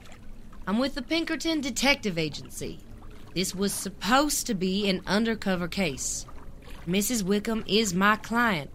I'm 0.67 0.79
with 0.79 0.95
the 0.95 1.03
Pinkerton 1.03 1.61
Detective 1.61 2.19
Agency. 2.19 2.79
This 3.35 3.55
was 3.55 3.73
supposed 3.73 4.47
to 4.47 4.55
be 4.55 4.89
an 4.89 5.03
undercover 5.07 5.67
case. 5.67 6.27
Mrs. 6.87 7.23
Wickham 7.23 7.63
is 7.67 7.95
my 7.95 8.17
client. 8.17 8.71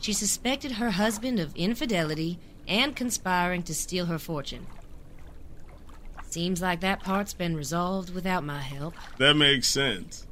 She 0.00 0.12
suspected 0.12 0.72
her 0.72 0.90
husband 0.90 1.40
of 1.40 1.56
infidelity 1.56 2.38
and 2.68 2.94
conspiring 2.94 3.62
to 3.64 3.74
steal 3.74 4.06
her 4.06 4.18
fortune. 4.18 4.66
Seems 6.30 6.62
like 6.62 6.80
that 6.80 7.02
part's 7.02 7.34
been 7.34 7.56
resolved 7.56 8.14
without 8.14 8.44
my 8.44 8.60
help. 8.60 8.94
That 9.18 9.34
makes 9.34 9.66
sense. 9.66 10.26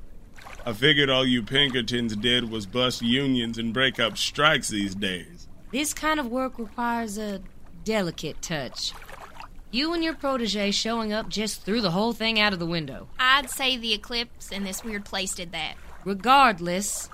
I 0.65 0.73
figured 0.73 1.11
all 1.11 1.27
you 1.27 1.43
Pinkertons 1.43 2.15
did 2.17 2.51
was 2.51 2.67
bust 2.67 3.03
unions 3.03 3.57
and 3.59 3.73
break 3.73 3.99
up 3.99 4.19
strikes 4.19 4.69
these 4.69 4.95
days. 4.95 5.49
This 5.73 5.95
kind 5.95 6.21
of 6.21 6.27
work 6.27 6.59
requires 6.59 7.19
a 7.19 7.41
delicate 7.85 8.43
touch. 8.43 8.93
You 9.71 9.93
and 9.95 10.05
your 10.05 10.15
protege 10.15 10.71
showing 10.71 11.12
up 11.12 11.29
just 11.29 11.65
threw 11.65 11.81
the 11.81 11.91
whole 11.91 12.12
thing 12.12 12.39
out 12.39 12.53
of 12.53 12.59
the 12.59 12.67
window. 12.67 13.09
I'd 13.19 13.51
say 13.51 13.77
the 13.77 13.95
eclipse 13.95 14.53
and 14.53 14.67
this 14.67 14.85
weird 14.85 15.05
place 15.05 15.35
did 15.35 15.53
that. 15.53 15.75
Regardless, 16.05 17.09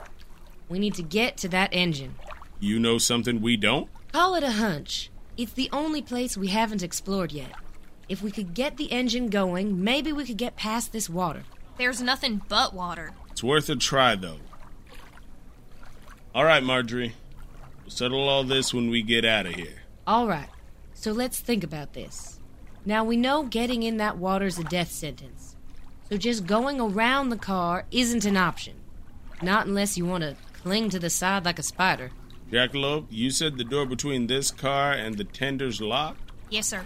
we 0.69 0.79
need 0.79 0.95
to 0.95 1.03
get 1.03 1.37
to 1.39 1.49
that 1.49 1.71
engine. 1.73 2.15
You 2.61 2.79
know 2.79 2.99
something 2.99 3.41
we 3.41 3.57
don't? 3.57 3.89
Call 4.13 4.35
it 4.35 4.43
a 4.43 4.53
hunch. 4.53 5.11
It's 5.37 5.53
the 5.53 5.71
only 5.73 6.03
place 6.03 6.37
we 6.37 6.49
haven't 6.49 6.83
explored 6.83 7.33
yet. 7.33 7.53
If 8.09 8.23
we 8.23 8.31
could 8.31 8.55
get 8.55 8.77
the 8.77 8.93
engine 8.93 9.29
going, 9.29 9.83
maybe 9.83 10.13
we 10.13 10.25
could 10.25 10.37
get 10.37 10.57
past 10.57 10.93
this 10.93 11.09
water. 11.09 11.45
There's 11.79 12.03
nothing 12.03 12.43
but 12.49 12.75
water. 12.75 13.13
It's 13.31 13.43
worth 13.43 13.69
a 13.71 13.77
try, 13.77 14.15
though. 14.15 14.39
All 16.35 16.45
right, 16.45 16.63
Marjorie. 16.63 17.15
We'll 17.83 17.91
settle 17.91 18.29
all 18.29 18.45
this 18.45 18.73
when 18.73 18.91
we 18.91 19.03
get 19.03 19.25
out 19.25 19.47
of 19.47 19.55
here. 19.55 19.83
All 20.07 20.27
right, 20.27 20.49
so 20.95 21.13
let's 21.13 21.41
think 21.41 21.63
about 21.65 21.93
this. 21.93 22.41
Now 22.85 23.05
we 23.05 23.17
know 23.17 23.45
getting 23.45 23.83
in 23.83 23.99
that 23.99 24.19
water's 24.19 24.59
a 24.59 24.65
death 24.65 24.91
sentence. 24.91 25.57
So 26.09 26.17
just 26.17 26.47
going 26.47 26.81
around 26.81 27.29
the 27.29 27.37
car 27.37 27.87
isn't 27.91 28.25
an 28.25 28.37
option. 28.37 28.75
Not 29.41 29.67
unless 29.67 29.97
you 29.97 30.05
want 30.05 30.23
to 30.23 30.37
cling 30.63 30.91
to 30.91 30.99
the 30.99 31.11
side 31.11 31.45
like 31.45 31.59
a 31.59 31.63
spider. 31.63 32.11
Jackalope, 32.51 33.07
you 33.11 33.31
said 33.31 33.57
the 33.57 33.65
door 33.65 33.87
between 33.87 34.27
this 34.27 34.51
car 34.51 34.93
and 34.93 35.17
the 35.17 35.25
tender's 35.25 35.81
locked? 35.81 36.31
Yes, 36.51 36.69
sir. 36.69 36.85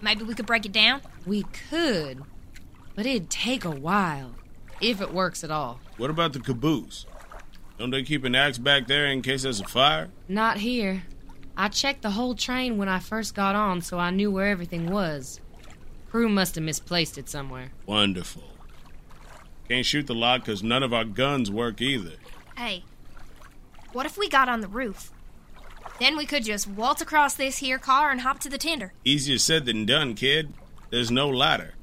Maybe 0.00 0.24
we 0.24 0.34
could 0.34 0.46
break 0.46 0.64
it 0.64 0.72
down? 0.72 1.02
We 1.26 1.42
could, 1.42 2.22
but 2.94 3.06
it'd 3.06 3.30
take 3.30 3.64
a 3.64 3.70
while, 3.70 4.34
if 4.80 5.00
it 5.00 5.12
works 5.12 5.44
at 5.44 5.50
all. 5.50 5.80
What 5.96 6.10
about 6.10 6.32
the 6.32 6.40
caboose? 6.40 7.06
Don't 7.78 7.90
they 7.90 8.02
keep 8.02 8.24
an 8.24 8.34
axe 8.34 8.58
back 8.58 8.86
there 8.86 9.06
in 9.06 9.22
case 9.22 9.42
there's 9.42 9.60
a 9.60 9.64
fire? 9.64 10.08
Not 10.28 10.58
here. 10.58 11.04
I 11.56 11.68
checked 11.68 12.02
the 12.02 12.10
whole 12.10 12.34
train 12.34 12.78
when 12.78 12.88
I 12.88 12.98
first 12.98 13.34
got 13.34 13.54
on, 13.54 13.82
so 13.82 13.98
I 13.98 14.10
knew 14.10 14.30
where 14.30 14.48
everything 14.48 14.90
was. 14.90 15.40
Crew 16.10 16.28
must 16.28 16.54
have 16.54 16.64
misplaced 16.64 17.18
it 17.18 17.28
somewhere. 17.28 17.72
Wonderful. 17.84 18.44
Can't 19.68 19.84
shoot 19.84 20.06
the 20.06 20.14
lock 20.14 20.42
because 20.42 20.62
none 20.62 20.82
of 20.82 20.94
our 20.94 21.04
guns 21.04 21.50
work 21.50 21.80
either. 21.80 22.14
Hey, 22.56 22.84
what 23.92 24.06
if 24.06 24.18
we 24.18 24.28
got 24.28 24.48
on 24.48 24.60
the 24.60 24.68
roof? 24.68 25.10
Then 25.98 26.16
we 26.16 26.26
could 26.26 26.44
just 26.44 26.68
waltz 26.68 27.02
across 27.02 27.34
this 27.34 27.58
here 27.58 27.78
car 27.78 28.10
and 28.10 28.20
hop 28.20 28.38
to 28.40 28.48
the 28.48 28.58
tender. 28.58 28.92
Easier 29.04 29.38
said 29.38 29.66
than 29.66 29.86
done, 29.86 30.14
kid. 30.14 30.52
There's 30.90 31.10
no 31.10 31.28
ladder. 31.28 31.74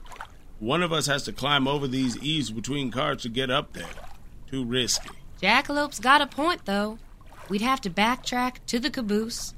One 0.59 0.81
of 0.81 0.93
us 0.93 1.07
has 1.07 1.23
to 1.23 1.33
climb 1.33 1.67
over 1.67 1.87
these 1.87 2.17
eaves 2.23 2.49
between 2.49 2.91
cars 2.91 3.23
to 3.23 3.29
get 3.29 3.51
up 3.51 3.73
there. 3.73 3.89
Too 4.49 4.63
risky. 4.63 5.09
Jackalope's 5.41 5.99
got 5.99 6.21
a 6.21 6.27
point, 6.27 6.65
though. 6.65 6.97
We'd 7.49 7.61
have 7.61 7.81
to 7.81 7.89
backtrack 7.89 8.57
to 8.67 8.79
the 8.79 8.89
caboose, 8.89 9.53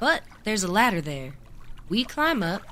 but 0.00 0.22
there's 0.44 0.64
a 0.64 0.70
ladder 0.70 1.00
there. 1.00 1.34
We 1.88 2.04
climb 2.04 2.42
up, 2.42 2.62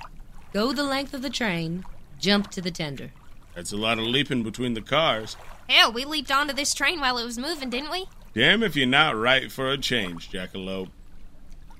go 0.52 0.72
the 0.72 0.82
length 0.82 1.14
of 1.14 1.22
the 1.22 1.30
train, 1.30 1.84
jump 2.18 2.50
to 2.50 2.60
the 2.60 2.70
tender. 2.70 3.12
That's 3.54 3.72
a 3.72 3.76
lot 3.76 3.98
of 3.98 4.04
leaping 4.04 4.42
between 4.42 4.74
the 4.74 4.82
cars. 4.82 5.36
Hell, 5.68 5.92
we 5.92 6.04
leaped 6.04 6.30
onto 6.30 6.52
this 6.52 6.74
train 6.74 7.00
while 7.00 7.18
it 7.18 7.24
was 7.24 7.38
moving, 7.38 7.70
didn't 7.70 7.90
we? 7.90 8.06
Damn 8.38 8.62
if 8.62 8.76
you're 8.76 8.86
not 8.86 9.16
right 9.16 9.50
for 9.50 9.68
a 9.68 9.76
change, 9.76 10.30
Jackalope. 10.30 10.90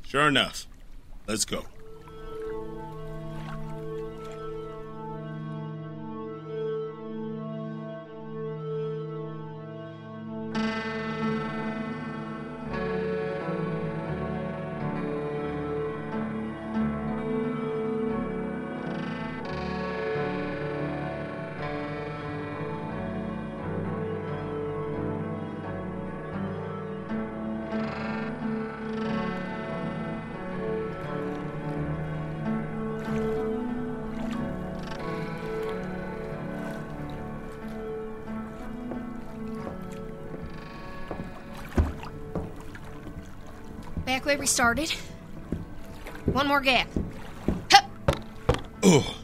Sure 0.05 0.27
enough. 0.27 0.67
Let's 1.29 1.45
go. 1.45 1.67
Started. 44.49 44.91
One 46.27 46.47
more 46.47 46.61
gap. 46.61 46.89
Hup. 47.71 47.91
Oh, 48.83 49.17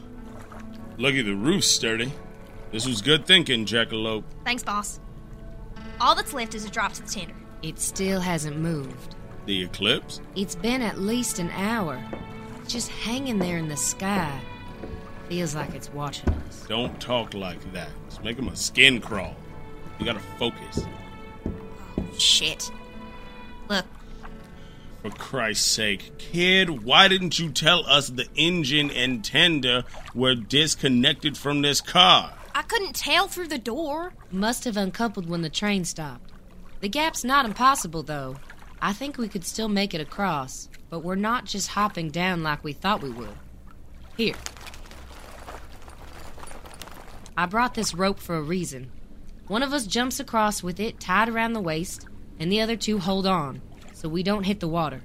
lucky 0.97 1.21
the 1.21 1.35
roof's 1.35 1.67
sturdy. 1.67 2.11
This 2.71 2.85
was 2.85 3.01
good 3.01 3.25
thinking, 3.25 3.65
Jackalope. 3.65 4.23
Thanks, 4.43 4.63
boss. 4.63 4.99
All 6.01 6.15
that's 6.15 6.33
left 6.33 6.55
is 6.55 6.65
a 6.65 6.69
drop 6.69 6.93
to 6.93 7.01
the 7.03 7.09
tender. 7.09 7.35
It 7.61 7.79
still 7.79 8.19
hasn't 8.19 8.57
moved. 8.57 9.15
The 9.45 9.63
eclipse? 9.63 10.21
It's 10.35 10.55
been 10.55 10.81
at 10.81 10.99
least 10.99 11.39
an 11.39 11.49
hour. 11.51 12.03
Just 12.67 12.89
hanging 12.89 13.39
there 13.39 13.57
in 13.57 13.67
the 13.67 13.77
sky. 13.77 14.39
Feels 15.29 15.55
like 15.55 15.73
it's 15.73 15.91
watching 15.93 16.29
us. 16.47 16.65
Don't 16.67 16.99
talk 16.99 17.33
like 17.33 17.71
that. 17.73 17.89
It's 18.07 18.21
making 18.21 18.45
my 18.45 18.53
skin 18.53 18.99
crawl. 18.99 19.35
You 19.99 20.05
gotta 20.05 20.19
focus. 20.37 20.85
Oh, 21.97 22.03
shit. 22.17 22.71
Look, 25.05 25.19
For 25.19 25.19
Christ's 25.19 25.69
sake, 25.69 26.17
kid, 26.17 26.83
why 26.83 27.07
didn't 27.07 27.37
you 27.37 27.51
tell 27.51 27.85
us 27.85 28.09
the 28.09 28.27
engine 28.33 28.89
and 28.89 29.23
tender 29.23 29.83
were 30.15 30.33
disconnected 30.33 31.37
from 31.37 31.61
this 31.61 31.79
car? 31.79 32.33
I 32.55 32.63
couldn't 32.63 32.95
tell 32.95 33.27
through 33.27 33.49
the 33.49 33.59
door. 33.59 34.13
Must 34.31 34.63
have 34.63 34.77
uncoupled 34.77 35.29
when 35.29 35.43
the 35.43 35.49
train 35.51 35.85
stopped. 35.85 36.31
The 36.79 36.89
gap's 36.89 37.23
not 37.23 37.45
impossible, 37.45 38.01
though. 38.01 38.37
I 38.81 38.93
think 38.93 39.19
we 39.19 39.27
could 39.27 39.45
still 39.45 39.67
make 39.67 39.93
it 39.93 40.01
across, 40.01 40.69
but 40.89 41.03
we're 41.03 41.13
not 41.13 41.45
just 41.45 41.67
hopping 41.67 42.09
down 42.09 42.41
like 42.41 42.63
we 42.63 42.73
thought 42.73 43.03
we 43.03 43.11
would. 43.11 43.37
Here. 44.17 44.33
I 47.37 47.45
brought 47.45 47.75
this 47.75 47.93
rope 47.93 48.17
for 48.17 48.35
a 48.35 48.41
reason. 48.41 48.89
One 49.47 49.61
of 49.61 49.71
us 49.71 49.85
jumps 49.85 50.19
across 50.19 50.63
with 50.63 50.79
it 50.79 50.99
tied 50.99 51.29
around 51.29 51.53
the 51.53 51.61
waist, 51.61 52.07
and 52.39 52.51
the 52.51 52.61
other 52.61 52.75
two 52.75 52.97
hold 52.97 53.27
on, 53.27 53.61
so 54.05 54.09
we 54.09 54.21
don't 54.21 54.43
hit 54.43 54.59
the 54.59 54.67
water. 54.67 55.01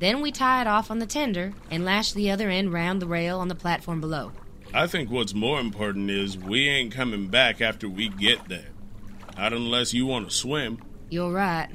Then 0.00 0.20
we 0.20 0.30
tie 0.30 0.60
it 0.60 0.66
off 0.66 0.90
on 0.90 0.98
the 0.98 1.06
tender 1.06 1.54
and 1.70 1.82
lash 1.82 2.12
the 2.12 2.30
other 2.30 2.50
end 2.50 2.74
round 2.74 3.00
the 3.00 3.06
rail 3.06 3.40
on 3.40 3.48
the 3.48 3.54
platform 3.54 4.02
below. 4.02 4.32
I 4.74 4.86
think 4.86 5.10
what's 5.10 5.32
more 5.32 5.58
important 5.58 6.10
is 6.10 6.36
we 6.36 6.68
ain't 6.68 6.92
coming 6.92 7.28
back 7.28 7.62
after 7.62 7.88
we 7.88 8.10
get 8.10 8.46
there. 8.46 8.68
Not 9.38 9.54
unless 9.54 9.94
you 9.94 10.04
want 10.04 10.28
to 10.28 10.36
swim. 10.36 10.82
You're 11.08 11.32
right. 11.32 11.70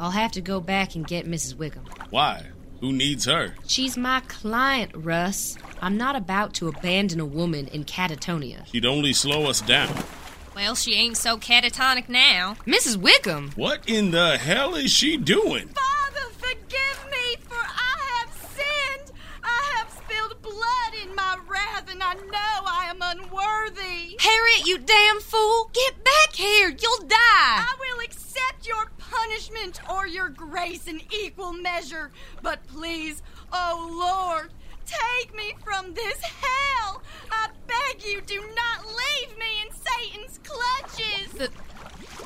I'll 0.00 0.12
have 0.12 0.32
to 0.32 0.40
go 0.40 0.58
back 0.58 0.94
and 0.94 1.06
get 1.06 1.26
Mrs. 1.26 1.54
Wickham. 1.58 1.84
Why? 2.08 2.46
Who 2.80 2.90
needs 2.90 3.26
her? 3.26 3.54
She's 3.66 3.98
my 3.98 4.20
client, 4.20 4.90
Russ. 4.94 5.58
I'm 5.82 5.98
not 5.98 6.16
about 6.16 6.54
to 6.54 6.68
abandon 6.68 7.20
a 7.20 7.26
woman 7.26 7.68
in 7.68 7.84
catatonia. 7.84 8.64
She'd 8.72 8.86
only 8.86 9.12
slow 9.12 9.50
us 9.50 9.60
down. 9.60 9.94
Well, 10.54 10.76
she 10.76 10.94
ain't 10.94 11.16
so 11.16 11.36
catatonic 11.36 12.08
now. 12.08 12.56
Mrs. 12.66 12.96
Wickham? 12.96 13.50
What 13.56 13.88
in 13.88 14.12
the 14.12 14.38
hell 14.38 14.76
is 14.76 14.92
she 14.92 15.16
doing? 15.16 15.68
Father, 15.68 16.30
forgive 16.38 17.10
me, 17.10 17.36
for 17.40 17.58
I 17.58 17.98
have 18.14 18.32
sinned. 18.54 19.18
I 19.42 19.76
have 19.76 19.90
spilled 19.90 20.40
blood 20.42 20.94
in 21.02 21.14
my 21.14 21.38
wrath, 21.48 21.90
and 21.90 22.00
I 22.02 22.14
know 22.14 22.28
I 22.66 22.86
am 22.88 22.98
unworthy. 23.02 24.16
Harriet, 24.20 24.66
you 24.66 24.78
damn 24.78 25.20
fool! 25.20 25.70
Get 25.72 26.04
back 26.04 26.34
here! 26.34 26.68
You'll 26.68 27.08
die! 27.08 27.16
I 27.18 27.74
will 27.80 28.04
accept 28.04 28.66
your 28.66 28.92
punishment 28.98 29.80
or 29.90 30.06
your 30.06 30.28
grace 30.28 30.86
in 30.86 31.00
equal 31.10 31.52
measure. 31.52 32.12
But 32.42 32.64
please, 32.68 33.22
oh 33.52 33.88
Lord, 34.38 34.52
take 34.86 35.34
me 35.34 35.54
from 35.64 35.94
this 35.94 36.20
hell. 36.22 37.02
I 37.30 37.48
beg 37.66 38.04
you, 38.04 38.20
do 38.22 38.40
not 38.54 38.86
leave 38.86 39.38
me 39.38 39.62
in 39.66 39.72
Satan's 39.72 40.38
clutches. 40.44 41.32
The, 41.32 41.50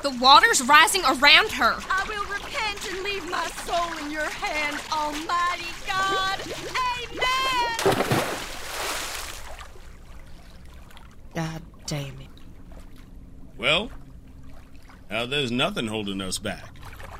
the 0.01 0.17
water's 0.21 0.61
rising 0.63 1.03
around 1.03 1.51
her. 1.51 1.75
I 1.89 2.05
will 2.07 2.25
repent 2.25 2.91
and 2.91 3.03
leave 3.03 3.29
my 3.29 3.47
soul 3.65 3.97
in 4.05 4.11
your 4.11 4.29
hand, 4.29 4.79
Almighty 4.91 5.73
God. 5.87 6.39
Amen. 7.13 8.05
God 11.35 11.61
damn 11.85 12.19
it. 12.21 12.27
Well, 13.57 13.91
now 15.09 15.25
there's 15.25 15.51
nothing 15.51 15.87
holding 15.87 16.21
us 16.21 16.37
back. 16.37 16.69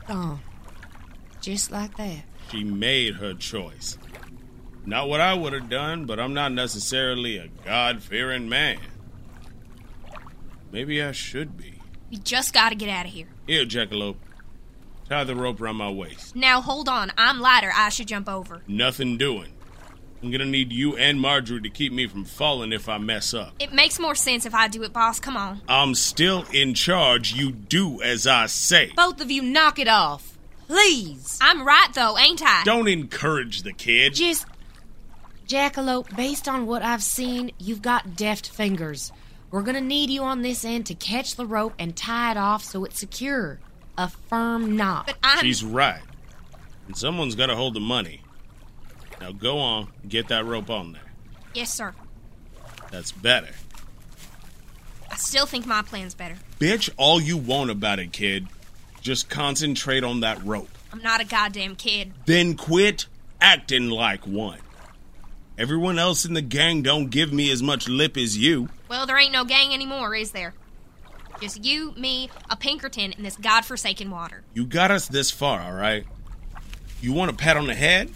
Gone. 0.08 0.40
Just 1.42 1.72
like 1.72 1.96
that. 1.98 2.24
She 2.52 2.64
made 2.64 3.16
her 3.16 3.34
choice. 3.34 3.98
Not 4.86 5.10
what 5.10 5.22
I 5.22 5.34
would 5.34 5.54
have 5.54 5.70
done, 5.70 6.06
but 6.06 6.20
I'm 6.20 6.34
not 6.34 6.52
necessarily 6.52 7.38
a 7.38 7.48
God 7.66 8.02
fearing 8.02 8.50
man. 8.50 8.80
Maybe 10.72 11.02
I 11.02 11.12
should 11.12 11.58
be. 11.58 11.82
We 12.10 12.18
just 12.18 12.54
gotta 12.54 12.76
get 12.76 12.90
out 12.90 13.06
of 13.06 13.12
here. 13.12 13.28
Here, 13.48 13.66
Jackalope. 13.66 14.18
Tie 15.10 15.24
the 15.24 15.36
rope 15.36 15.60
around 15.60 15.78
my 15.78 15.90
waist. 15.90 16.36
Now, 16.36 16.62
hold 16.62 16.88
on. 16.88 17.12
I'm 17.18 17.40
lighter. 17.40 17.72
I 17.76 17.90
should 17.90 18.08
jump 18.08 18.30
over. 18.30 18.62
Nothing 18.68 19.18
doing. 19.18 19.54
I'm 20.22 20.32
gonna 20.32 20.46
need 20.46 20.74
you 20.74 20.98
and 20.98 21.20
Marjorie 21.20 21.62
to 21.62 21.70
keep 21.70 21.94
me 21.94 22.06
from 22.06 22.26
falling 22.26 22.74
if 22.74 22.90
I 22.90 22.98
mess 22.98 23.34
up. 23.34 23.54
It 23.60 23.72
makes 23.72 24.00
more 24.00 24.16
sense 24.16 24.46
if 24.46 24.54
I 24.54 24.68
do 24.68 24.84
it, 24.84 24.92
boss. 24.92 25.20
Come 25.20 25.38
on. 25.38 25.62
I'm 25.68 25.96
still 25.96 26.46
in 26.52 26.74
charge. 26.74 27.34
You 27.34 27.52
do 27.52 28.02
as 28.02 28.28
I 28.28 28.48
say. 28.48 28.92
Both 28.96 29.22
of 29.22 29.32
you 29.32 29.42
knock 29.42 29.80
it 29.80 29.88
off. 29.88 30.38
Please. 30.68 31.40
I'm 31.42 31.66
right, 31.66 31.88
though, 31.96 32.18
ain't 32.18 32.44
I? 32.44 32.64
Don't 32.64 32.88
encourage 32.88 33.64
the 33.64 33.74
kid. 33.74 34.14
Just. 34.14 34.46
Jackalope, 35.50 36.16
based 36.16 36.48
on 36.48 36.68
what 36.68 36.84
I've 36.84 37.02
seen, 37.02 37.52
you've 37.58 37.82
got 37.82 38.16
deft 38.16 38.48
fingers. 38.50 39.12
We're 39.50 39.64
gonna 39.64 39.82
need 39.82 40.12
you 40.12 40.22
on 40.22 40.44
this 40.44 40.64
end 40.64 40.86
to 40.86 40.94
catch 40.94 41.36
the 41.36 41.46
rope 41.48 41.74
and 41.80 41.96
tie 41.96 42.30
it 42.32 42.38
off 42.38 42.64
so 42.64 42.86
it's 42.86 43.00
secure. 43.00 43.60
A 43.98 44.10
firm 44.10 44.78
knot. 44.78 45.08
But 45.08 45.18
I'm. 45.24 45.44
She's 45.44 45.64
right. 45.64 46.02
And 46.86 46.96
someone's 46.96 47.34
gotta 47.34 47.56
hold 47.56 47.74
the 47.74 47.80
money. 47.80 48.22
Now 49.20 49.32
go 49.32 49.58
on, 49.58 49.88
get 50.08 50.28
that 50.28 50.46
rope 50.46 50.70
on 50.70 50.92
there. 50.92 51.02
Yes, 51.56 51.74
sir. 51.74 51.96
That's 52.92 53.12
better. 53.12 53.50
I 55.12 55.16
still 55.16 55.48
think 55.48 55.66
my 55.66 55.82
plan's 55.82 56.14
better. 56.14 56.36
Bitch, 56.60 56.92
all 56.96 57.20
you 57.20 57.38
want 57.38 57.72
about 57.72 57.98
it, 57.98 58.12
kid. 58.12 58.48
Just 59.02 59.30
concentrate 59.30 60.04
on 60.04 60.20
that 60.20 60.44
rope. 60.44 60.70
I'm 60.94 61.02
not 61.02 61.22
a 61.22 61.26
goddamn 61.26 61.76
kid. 61.76 62.14
Then 62.28 62.56
quit 62.56 63.08
acting 63.42 63.90
like 63.90 64.28
one. 64.28 64.60
Everyone 65.60 66.00
else 66.00 66.24
in 66.24 66.36
the 66.36 66.42
gang 66.42 66.84
don't 66.84 67.10
give 67.10 67.34
me 67.34 67.52
as 67.52 67.62
much 67.62 67.90
lip 67.90 68.16
as 68.16 68.38
you. 68.38 68.70
Well, 68.88 69.06
there 69.06 69.18
ain't 69.18 69.34
no 69.34 69.44
gang 69.44 69.74
anymore, 69.74 70.16
is 70.16 70.32
there? 70.32 70.54
Just 71.42 71.66
you, 71.66 71.92
me, 71.98 72.30
a 72.50 72.56
Pinkerton, 72.56 73.12
and 73.12 73.26
this 73.26 73.36
godforsaken 73.36 74.10
water. 74.10 74.42
You 74.54 74.66
got 74.66 74.90
us 74.90 75.10
this 75.10 75.32
far, 75.32 75.60
all 75.60 75.74
right? 75.74 76.06
You 77.02 77.12
want 77.12 77.32
a 77.32 77.34
pat 77.34 77.58
on 77.58 77.68
the 77.68 77.76
head? 77.76 78.10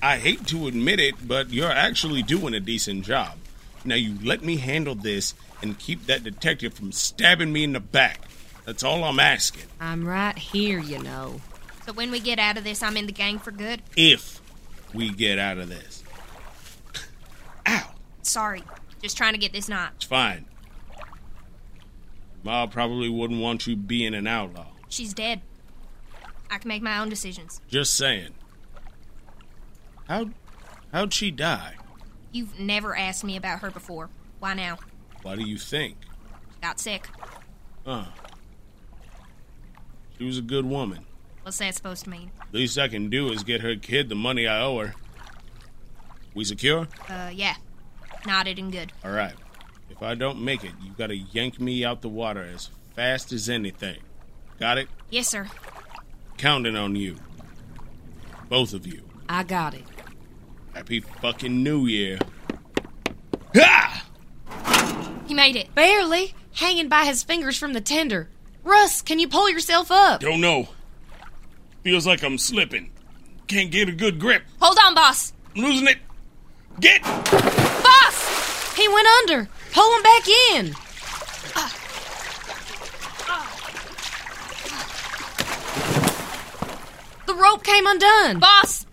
I 0.00 0.18
hate 0.18 0.46
to 0.46 0.68
admit 0.68 1.00
it, 1.00 1.26
but 1.26 1.50
you're 1.50 1.68
actually 1.68 2.22
doing 2.22 2.54
a 2.54 2.60
decent 2.60 3.04
job. 3.04 3.38
Now 3.84 3.96
you 3.96 4.16
let 4.22 4.44
me 4.44 4.58
handle 4.58 4.94
this 4.94 5.34
and 5.62 5.76
keep 5.76 6.06
that 6.06 6.22
detective 6.22 6.74
from 6.74 6.92
stabbing 6.92 7.52
me 7.52 7.64
in 7.64 7.72
the 7.72 7.80
back. 7.80 8.20
That's 8.64 8.84
all 8.84 9.02
I'm 9.02 9.18
asking. 9.18 9.64
I'm 9.80 10.06
right 10.06 10.38
here, 10.38 10.78
you 10.78 11.00
know. 11.00 11.40
So 11.86 11.92
when 11.92 12.12
we 12.12 12.20
get 12.20 12.38
out 12.38 12.56
of 12.56 12.62
this, 12.62 12.84
I'm 12.84 12.96
in 12.96 13.06
the 13.06 13.12
gang 13.12 13.40
for 13.40 13.50
good. 13.50 13.82
If 13.96 14.40
we 14.94 15.10
get 15.10 15.40
out 15.40 15.58
of 15.58 15.68
this. 15.68 15.95
Sorry. 18.26 18.62
Just 19.02 19.16
trying 19.16 19.34
to 19.34 19.38
get 19.38 19.52
this 19.52 19.68
knot. 19.68 19.92
it's 19.96 20.04
fine. 20.04 20.46
Ma 22.42 22.66
probably 22.66 23.08
wouldn't 23.08 23.40
want 23.40 23.66
you 23.66 23.76
being 23.76 24.14
an 24.14 24.26
outlaw. 24.26 24.66
She's 24.88 25.12
dead. 25.14 25.42
I 26.50 26.58
can 26.58 26.68
make 26.68 26.82
my 26.82 26.98
own 26.98 27.08
decisions. 27.08 27.60
Just 27.68 27.94
saying. 27.94 28.34
How 30.08 30.30
how'd 30.92 31.12
she 31.12 31.30
die? 31.30 31.74
You've 32.32 32.58
never 32.58 32.96
asked 32.96 33.24
me 33.24 33.36
about 33.36 33.60
her 33.60 33.70
before. 33.70 34.10
Why 34.38 34.54
now? 34.54 34.78
Why 35.22 35.36
do 35.36 35.42
you 35.42 35.58
think? 35.58 35.96
Got 36.60 36.78
sick. 36.78 37.08
Huh. 37.84 38.04
She 40.18 40.24
was 40.24 40.38
a 40.38 40.42
good 40.42 40.66
woman. 40.66 41.04
What's 41.42 41.58
that 41.58 41.74
supposed 41.74 42.04
to 42.04 42.10
mean? 42.10 42.30
Least 42.52 42.78
I 42.78 42.88
can 42.88 43.08
do 43.10 43.30
is 43.30 43.44
get 43.44 43.60
her 43.60 43.76
kid 43.76 44.08
the 44.08 44.14
money 44.14 44.46
I 44.46 44.60
owe 44.62 44.78
her. 44.78 44.94
We 46.34 46.44
secure? 46.44 46.86
Uh, 47.08 47.30
yeah. 47.32 47.56
Nodded 48.26 48.58
and 48.58 48.72
good. 48.72 48.92
All 49.04 49.12
right. 49.12 49.34
If 49.88 50.02
I 50.02 50.14
don't 50.14 50.44
make 50.44 50.64
it, 50.64 50.72
you 50.82 50.90
gotta 50.98 51.16
yank 51.16 51.60
me 51.60 51.84
out 51.84 52.02
the 52.02 52.08
water 52.08 52.42
as 52.42 52.70
fast 52.94 53.32
as 53.32 53.48
anything. 53.48 53.98
Got 54.58 54.78
it? 54.78 54.88
Yes, 55.10 55.28
sir. 55.28 55.46
Counting 56.36 56.76
on 56.76 56.96
you. 56.96 57.16
Both 58.48 58.74
of 58.74 58.86
you. 58.86 59.02
I 59.28 59.44
got 59.44 59.74
it. 59.74 59.84
Happy 60.74 61.00
fucking 61.00 61.62
New 61.62 61.86
Year. 61.86 62.18
Ha! 63.54 64.04
He 65.26 65.34
made 65.34 65.56
it. 65.56 65.74
Barely. 65.74 66.34
Hanging 66.54 66.88
by 66.88 67.04
his 67.04 67.22
fingers 67.22 67.56
from 67.56 67.72
the 67.72 67.80
tender. 67.80 68.28
Russ, 68.64 69.02
can 69.02 69.18
you 69.18 69.28
pull 69.28 69.48
yourself 69.48 69.90
up? 69.90 70.20
Don't 70.20 70.40
know. 70.40 70.68
Feels 71.82 72.06
like 72.06 72.22
I'm 72.22 72.38
slipping. 72.38 72.90
Can't 73.46 73.70
get 73.70 73.88
a 73.88 73.92
good 73.92 74.18
grip. 74.18 74.42
Hold 74.60 74.78
on, 74.84 74.94
boss. 74.94 75.32
I'm 75.54 75.62
losing 75.62 75.86
it. 75.86 75.98
Get! 76.80 77.02
Boss! 77.02 78.76
He 78.76 78.86
went 78.88 79.06
under. 79.20 79.48
Pull 79.72 79.96
him 79.96 80.02
back 80.02 80.28
in. 80.52 80.74
The 87.26 87.34
rope 87.34 87.64
came 87.64 87.86
undone. 87.86 88.38
Boss! 88.38 88.86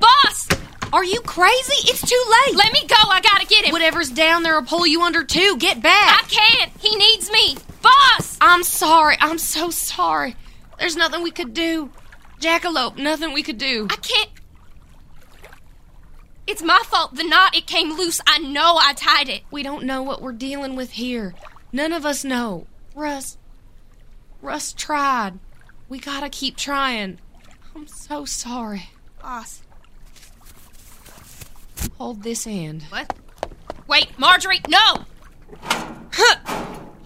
Boss! 0.00 0.48
Are 0.92 1.04
you 1.04 1.20
crazy? 1.22 1.88
It's 1.88 2.02
too 2.08 2.24
late. 2.46 2.56
Let 2.56 2.72
me 2.72 2.86
go. 2.86 2.94
I 2.96 3.20
gotta 3.20 3.46
get 3.46 3.64
him. 3.64 3.72
Whatever's 3.72 4.10
down 4.10 4.42
there 4.42 4.54
will 4.54 4.66
pull 4.66 4.86
you 4.86 5.02
under 5.02 5.24
too. 5.24 5.56
Get 5.56 5.82
back. 5.82 6.22
I 6.22 6.26
can't. 6.28 6.72
He 6.78 6.94
needs 6.96 7.32
me. 7.32 7.56
Boss! 7.82 8.36
I'm 8.40 8.62
sorry. 8.62 9.16
I'm 9.18 9.38
so 9.38 9.70
sorry. 9.70 10.36
There's 10.78 10.96
nothing 10.96 11.22
we 11.22 11.30
could 11.30 11.54
do. 11.54 11.90
Jackalope, 12.40 12.98
nothing 12.98 13.32
we 13.32 13.42
could 13.42 13.58
do. 13.58 13.88
I 13.90 13.96
can't. 13.96 14.30
It's 16.46 16.62
my 16.62 16.82
fault. 16.84 17.14
The 17.14 17.24
knot, 17.24 17.56
it 17.56 17.66
came 17.66 17.96
loose. 17.96 18.20
I 18.26 18.38
know 18.38 18.78
I 18.80 18.92
tied 18.92 19.28
it. 19.28 19.42
We 19.50 19.62
don't 19.62 19.84
know 19.84 20.02
what 20.02 20.20
we're 20.20 20.32
dealing 20.32 20.76
with 20.76 20.92
here. 20.92 21.34
None 21.72 21.92
of 21.92 22.04
us 22.04 22.24
know. 22.24 22.66
Russ. 22.94 23.38
Russ 24.42 24.72
tried. 24.72 25.38
We 25.88 25.98
gotta 25.98 26.28
keep 26.28 26.56
trying. 26.56 27.18
I'm 27.74 27.86
so 27.86 28.24
sorry. 28.24 28.90
Boss. 29.20 29.62
Hold 31.98 32.22
this 32.22 32.46
end. 32.46 32.82
What? 32.84 33.12
Wait, 33.86 34.18
Marjorie, 34.18 34.60
no! 34.68 35.04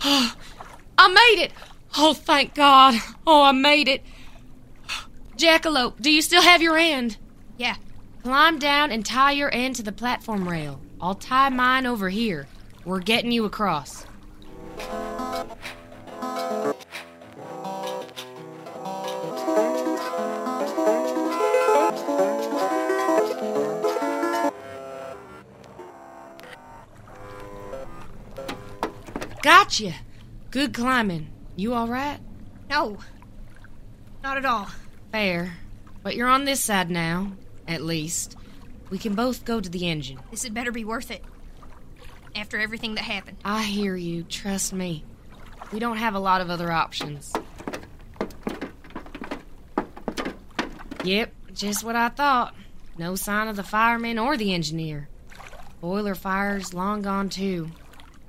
I 0.01 1.09
made 1.09 1.43
it! 1.45 1.53
Oh, 1.97 2.13
thank 2.13 2.55
God. 2.55 3.01
Oh, 3.27 3.43
I 3.43 3.53
made 3.53 3.89
it. 3.89 4.03
Jackalope, 5.37 6.01
do 6.01 6.11
you 6.11 6.23
still 6.23 6.43
have 6.43 6.63
your 6.63 6.77
hand? 6.77 7.17
Yeah. 7.57 7.77
Climb 8.23 8.59
down 8.59 8.91
and 8.91 9.07
tie 9.07 9.33
your 9.33 9.53
end 9.55 9.77
to 9.77 9.83
the 9.83 9.93
platform 9.93 10.49
rail. 10.49 10.81
I'll 11.01 11.15
tie 11.15 11.49
mine 11.49 11.87
over 11.87 12.09
here. 12.09 12.47
We're 12.85 13.01
getting 13.01 13.33
you 13.33 13.45
across. 13.45 14.05
Gotcha. 29.43 29.95
Good 30.51 30.75
climbing. 30.75 31.29
You 31.57 31.75
all 31.75 31.89
right? 31.89 32.19
No. 32.69 32.99
Not 34.23 34.37
at 34.37 34.45
all. 34.45 34.69
Fair. 35.13 35.57
But 36.03 36.17
you're 36.17 36.29
on 36.29 36.45
this 36.45 36.61
side 36.61 36.91
now, 36.91 37.33
at 37.69 37.83
least. 37.83 38.37
We 38.91 38.99
can 38.99 39.15
both 39.15 39.45
go 39.45 39.61
to 39.61 39.69
the 39.69 39.89
engine. 39.89 40.19
This 40.31 40.43
had 40.43 40.55
better 40.55 40.73
be 40.73 40.85
worth 40.85 41.11
it. 41.11 41.23
After 42.35 42.59
everything 42.59 42.95
that 42.95 43.05
happened. 43.05 43.37
I 43.45 43.63
hear 43.63 43.95
you. 43.95 44.23
Trust 44.25 44.73
me. 44.73 45.05
We 45.73 45.79
don't 45.79 45.99
have 45.99 46.15
a 46.15 46.19
lot 46.19 46.41
of 46.41 46.51
other 46.51 46.73
options. 46.73 47.33
Yep, 51.05 51.33
just 51.53 51.85
what 51.85 51.97
I 51.97 52.09
thought. 52.09 52.55
No 52.97 53.15
sign 53.15 53.49
of 53.49 53.57
the 53.57 53.63
fireman 53.63 54.19
or 54.19 54.37
the 54.37 54.53
engineer. 54.53 55.09
Boiler 55.81 56.15
fire's 56.15 56.75
long 56.75 57.03
gone 57.03 57.29
too. 57.29 57.71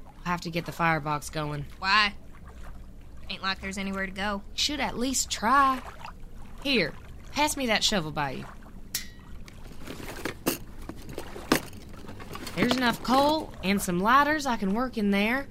We'll 0.05 0.25
have 0.25 0.41
to 0.41 0.51
get 0.51 0.65
the 0.65 0.71
firebox 0.71 1.29
going. 1.29 1.65
Why? 1.79 2.13
Ain't 3.29 3.41
like 3.41 3.61
there's 3.61 3.77
anywhere 3.77 4.05
to 4.05 4.11
go. 4.11 4.43
Should 4.53 4.79
at 4.79 4.97
least 4.97 5.29
try. 5.29 5.81
Here, 6.63 6.93
pass 7.31 7.57
me 7.57 7.67
that 7.67 7.83
shovel 7.83 8.11
by 8.11 8.31
you. 8.31 8.45
There's 12.60 12.76
enough 12.76 13.01
coal 13.03 13.53
and 13.64 13.82
some 13.82 14.01
lighters 14.01 14.45
I 14.45 14.57
can 14.57 14.74
work 14.74 14.97
in 14.97 15.12
there. 15.12 15.47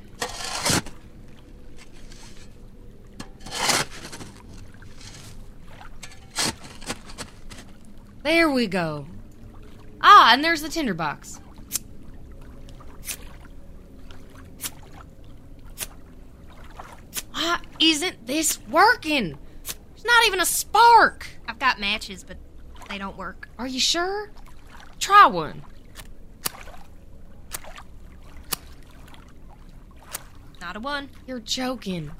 There 8.22 8.50
we 8.50 8.66
go. 8.66 9.06
Ah, 10.02 10.34
and 10.34 10.44
there's 10.44 10.60
the 10.60 10.68
tinderbox. 10.68 11.40
Why 17.32 17.60
isn't 17.80 18.26
this 18.26 18.58
working? 18.68 19.38
There's 19.62 20.04
not 20.04 20.26
even 20.26 20.42
a 20.42 20.44
spark. 20.44 21.26
I've 21.48 21.58
got 21.58 21.80
matches, 21.80 22.22
but 22.22 22.36
they 22.90 22.98
don't 22.98 23.16
work. 23.16 23.48
Are 23.56 23.66
you 23.66 23.80
sure? 23.80 24.30
Try 24.98 25.24
one. 25.24 25.62
Not 30.68 30.76
a 30.76 30.80
one. 30.80 31.08
You're 31.26 31.40
joking. 31.40 32.10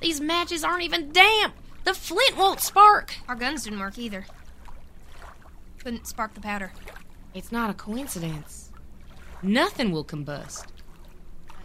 These 0.00 0.20
matches 0.20 0.62
aren't 0.62 0.82
even 0.82 1.10
damp. 1.10 1.54
The 1.84 1.94
flint 1.94 2.36
won't 2.36 2.60
spark. 2.60 3.14
Our 3.28 3.34
guns 3.34 3.64
didn't 3.64 3.78
work 3.78 3.96
either. 3.96 4.26
Couldn't 5.78 6.06
spark 6.06 6.34
the 6.34 6.42
powder. 6.42 6.74
It's 7.32 7.50
not 7.50 7.70
a 7.70 7.72
coincidence. 7.72 8.70
Nothing 9.42 9.90
will 9.90 10.04
combust. 10.04 10.66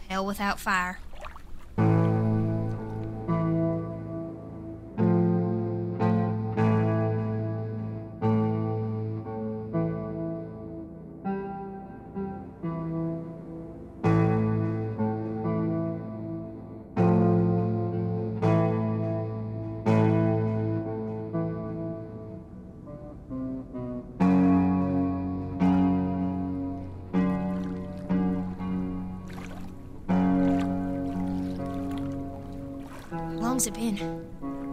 Hell 0.08 0.24
without 0.24 0.58
fire. 0.58 1.00
Long's 33.60 33.66
it 33.66 33.74
been? 33.74 33.96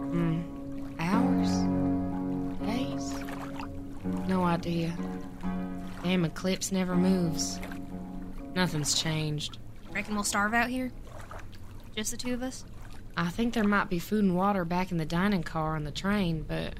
Hmm. 0.08 0.96
Hours? 0.98 1.50
Days? 2.66 3.14
No 4.26 4.44
idea. 4.44 4.96
Damn 6.02 6.24
eclipse 6.24 6.72
never 6.72 6.96
moves. 6.96 7.60
Nothing's 8.54 8.94
changed. 8.94 9.58
Reckon 9.92 10.14
we'll 10.14 10.24
starve 10.24 10.54
out 10.54 10.70
here? 10.70 10.90
Just 11.94 12.12
the 12.12 12.16
two 12.16 12.32
of 12.32 12.42
us? 12.42 12.64
I 13.14 13.28
think 13.28 13.52
there 13.52 13.64
might 13.64 13.90
be 13.90 13.98
food 13.98 14.24
and 14.24 14.34
water 14.34 14.64
back 14.64 14.90
in 14.90 14.96
the 14.96 15.04
dining 15.04 15.42
car 15.42 15.76
on 15.76 15.84
the 15.84 15.90
train, 15.90 16.46
but 16.48 16.74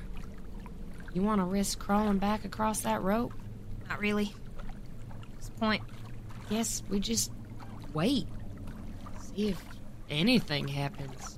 you 1.12 1.20
want 1.20 1.42
to 1.42 1.44
risk 1.44 1.78
crawling 1.78 2.16
back 2.16 2.46
across 2.46 2.80
that 2.80 3.02
rope? 3.02 3.34
Not 3.86 4.00
really. 4.00 4.32
What's 5.34 5.48
the 5.48 5.59
point? 5.59 5.82
Guess 6.48 6.84
we 6.88 7.00
just 7.00 7.32
wait. 7.92 8.26
See 9.18 9.48
if 9.48 9.62
anything 10.09 10.68
happens. 10.68 11.38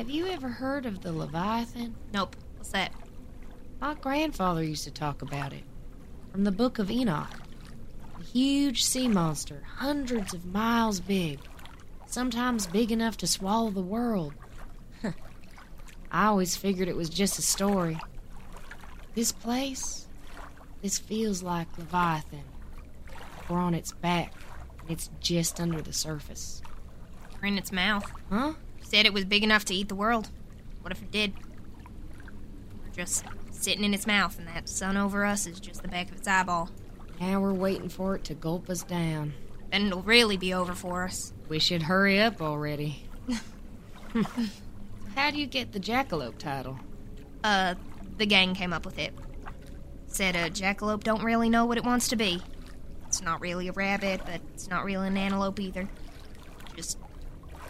Have 0.00 0.08
you 0.08 0.28
ever 0.28 0.48
heard 0.48 0.86
of 0.86 1.02
the 1.02 1.12
Leviathan? 1.12 1.94
Nope. 2.14 2.34
What's 2.56 2.70
that? 2.70 2.90
My 3.82 3.92
grandfather 3.92 4.64
used 4.64 4.84
to 4.84 4.90
talk 4.90 5.20
about 5.20 5.52
it. 5.52 5.62
From 6.32 6.44
the 6.44 6.50
Book 6.50 6.78
of 6.78 6.90
Enoch. 6.90 7.28
A 8.18 8.22
huge 8.22 8.82
sea 8.82 9.08
monster, 9.08 9.62
hundreds 9.76 10.32
of 10.32 10.46
miles 10.46 11.00
big. 11.00 11.38
Sometimes 12.06 12.66
big 12.66 12.90
enough 12.90 13.18
to 13.18 13.26
swallow 13.26 13.68
the 13.68 13.82
world. 13.82 14.32
I 16.10 16.24
always 16.28 16.56
figured 16.56 16.88
it 16.88 16.96
was 16.96 17.10
just 17.10 17.38
a 17.38 17.42
story. 17.42 17.98
This 19.14 19.32
place, 19.32 20.08
this 20.80 20.98
feels 20.98 21.42
like 21.42 21.76
Leviathan. 21.76 22.44
We're 23.50 23.58
on 23.58 23.74
its 23.74 23.92
back, 23.92 24.32
and 24.80 24.92
it's 24.92 25.10
just 25.20 25.60
under 25.60 25.82
the 25.82 25.92
surface. 25.92 26.62
We're 27.42 27.48
in 27.48 27.58
its 27.58 27.70
mouth. 27.70 28.10
Huh? 28.30 28.54
Said 28.90 29.06
it 29.06 29.12
was 29.12 29.24
big 29.24 29.44
enough 29.44 29.64
to 29.66 29.74
eat 29.74 29.88
the 29.88 29.94
world. 29.94 30.30
What 30.82 30.90
if 30.90 31.00
it 31.00 31.12
did? 31.12 31.32
We're 32.82 32.92
just 32.92 33.24
sitting 33.52 33.84
in 33.84 33.94
its 33.94 34.04
mouth, 34.04 34.36
and 34.36 34.48
that 34.48 34.68
sun 34.68 34.96
over 34.96 35.24
us 35.24 35.46
is 35.46 35.60
just 35.60 35.82
the 35.82 35.88
back 35.88 36.10
of 36.10 36.16
its 36.16 36.26
eyeball. 36.26 36.70
Now 37.20 37.40
we're 37.40 37.52
waiting 37.52 37.88
for 37.88 38.16
it 38.16 38.24
to 38.24 38.34
gulp 38.34 38.68
us 38.68 38.82
down. 38.82 39.34
Then 39.70 39.86
it'll 39.86 40.02
really 40.02 40.36
be 40.36 40.52
over 40.52 40.74
for 40.74 41.04
us. 41.04 41.32
We 41.48 41.60
should 41.60 41.82
hurry 41.82 42.20
up 42.20 42.42
already. 42.42 43.04
How 45.14 45.30
do 45.30 45.38
you 45.38 45.46
get 45.46 45.70
the 45.70 45.78
jackalope 45.78 46.38
title? 46.38 46.76
Uh, 47.44 47.76
the 48.18 48.26
gang 48.26 48.54
came 48.54 48.72
up 48.72 48.84
with 48.84 48.98
it. 48.98 49.14
Said 50.08 50.34
a 50.34 50.50
jackalope 50.50 51.04
don't 51.04 51.22
really 51.22 51.48
know 51.48 51.64
what 51.64 51.78
it 51.78 51.84
wants 51.84 52.08
to 52.08 52.16
be. 52.16 52.42
It's 53.06 53.22
not 53.22 53.40
really 53.40 53.68
a 53.68 53.72
rabbit, 53.72 54.22
but 54.24 54.40
it's 54.52 54.68
not 54.68 54.84
really 54.84 55.06
an 55.06 55.16
antelope 55.16 55.60
either. 55.60 55.88
Just 56.74 56.98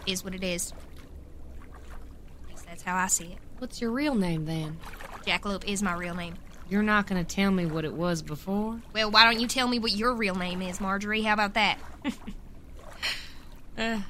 is 0.07 0.23
what 0.23 0.33
it 0.33 0.43
is. 0.43 0.73
That's 2.81 2.89
how 2.89 3.03
I 3.03 3.07
see 3.07 3.33
it. 3.33 3.37
What's 3.59 3.79
your 3.79 3.91
real 3.91 4.15
name 4.15 4.45
then? 4.45 4.79
Jackalope 5.23 5.65
is 5.65 5.83
my 5.83 5.93
real 5.93 6.15
name. 6.15 6.33
You're 6.67 6.81
not 6.81 7.05
going 7.05 7.23
to 7.23 7.35
tell 7.35 7.51
me 7.51 7.67
what 7.67 7.85
it 7.85 7.93
was 7.93 8.23
before? 8.23 8.81
Well, 8.91 9.11
why 9.11 9.23
don't 9.23 9.39
you 9.39 9.47
tell 9.47 9.67
me 9.67 9.77
what 9.77 9.91
your 9.91 10.15
real 10.15 10.33
name 10.33 10.63
is, 10.63 10.81
Marjorie? 10.81 11.21
How 11.21 11.33
about 11.33 11.53
that? 11.53 11.79
Uh, 13.77 14.01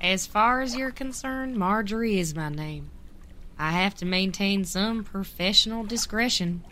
as 0.00 0.24
far 0.24 0.60
as 0.62 0.76
you're 0.76 0.92
concerned, 0.92 1.56
Marjorie 1.56 2.20
is 2.20 2.32
my 2.34 2.48
name. 2.48 2.88
I 3.58 3.72
have 3.72 3.96
to 3.96 4.06
maintain 4.06 4.64
some 4.64 5.02
professional 5.02 5.82
discretion, 5.82 6.62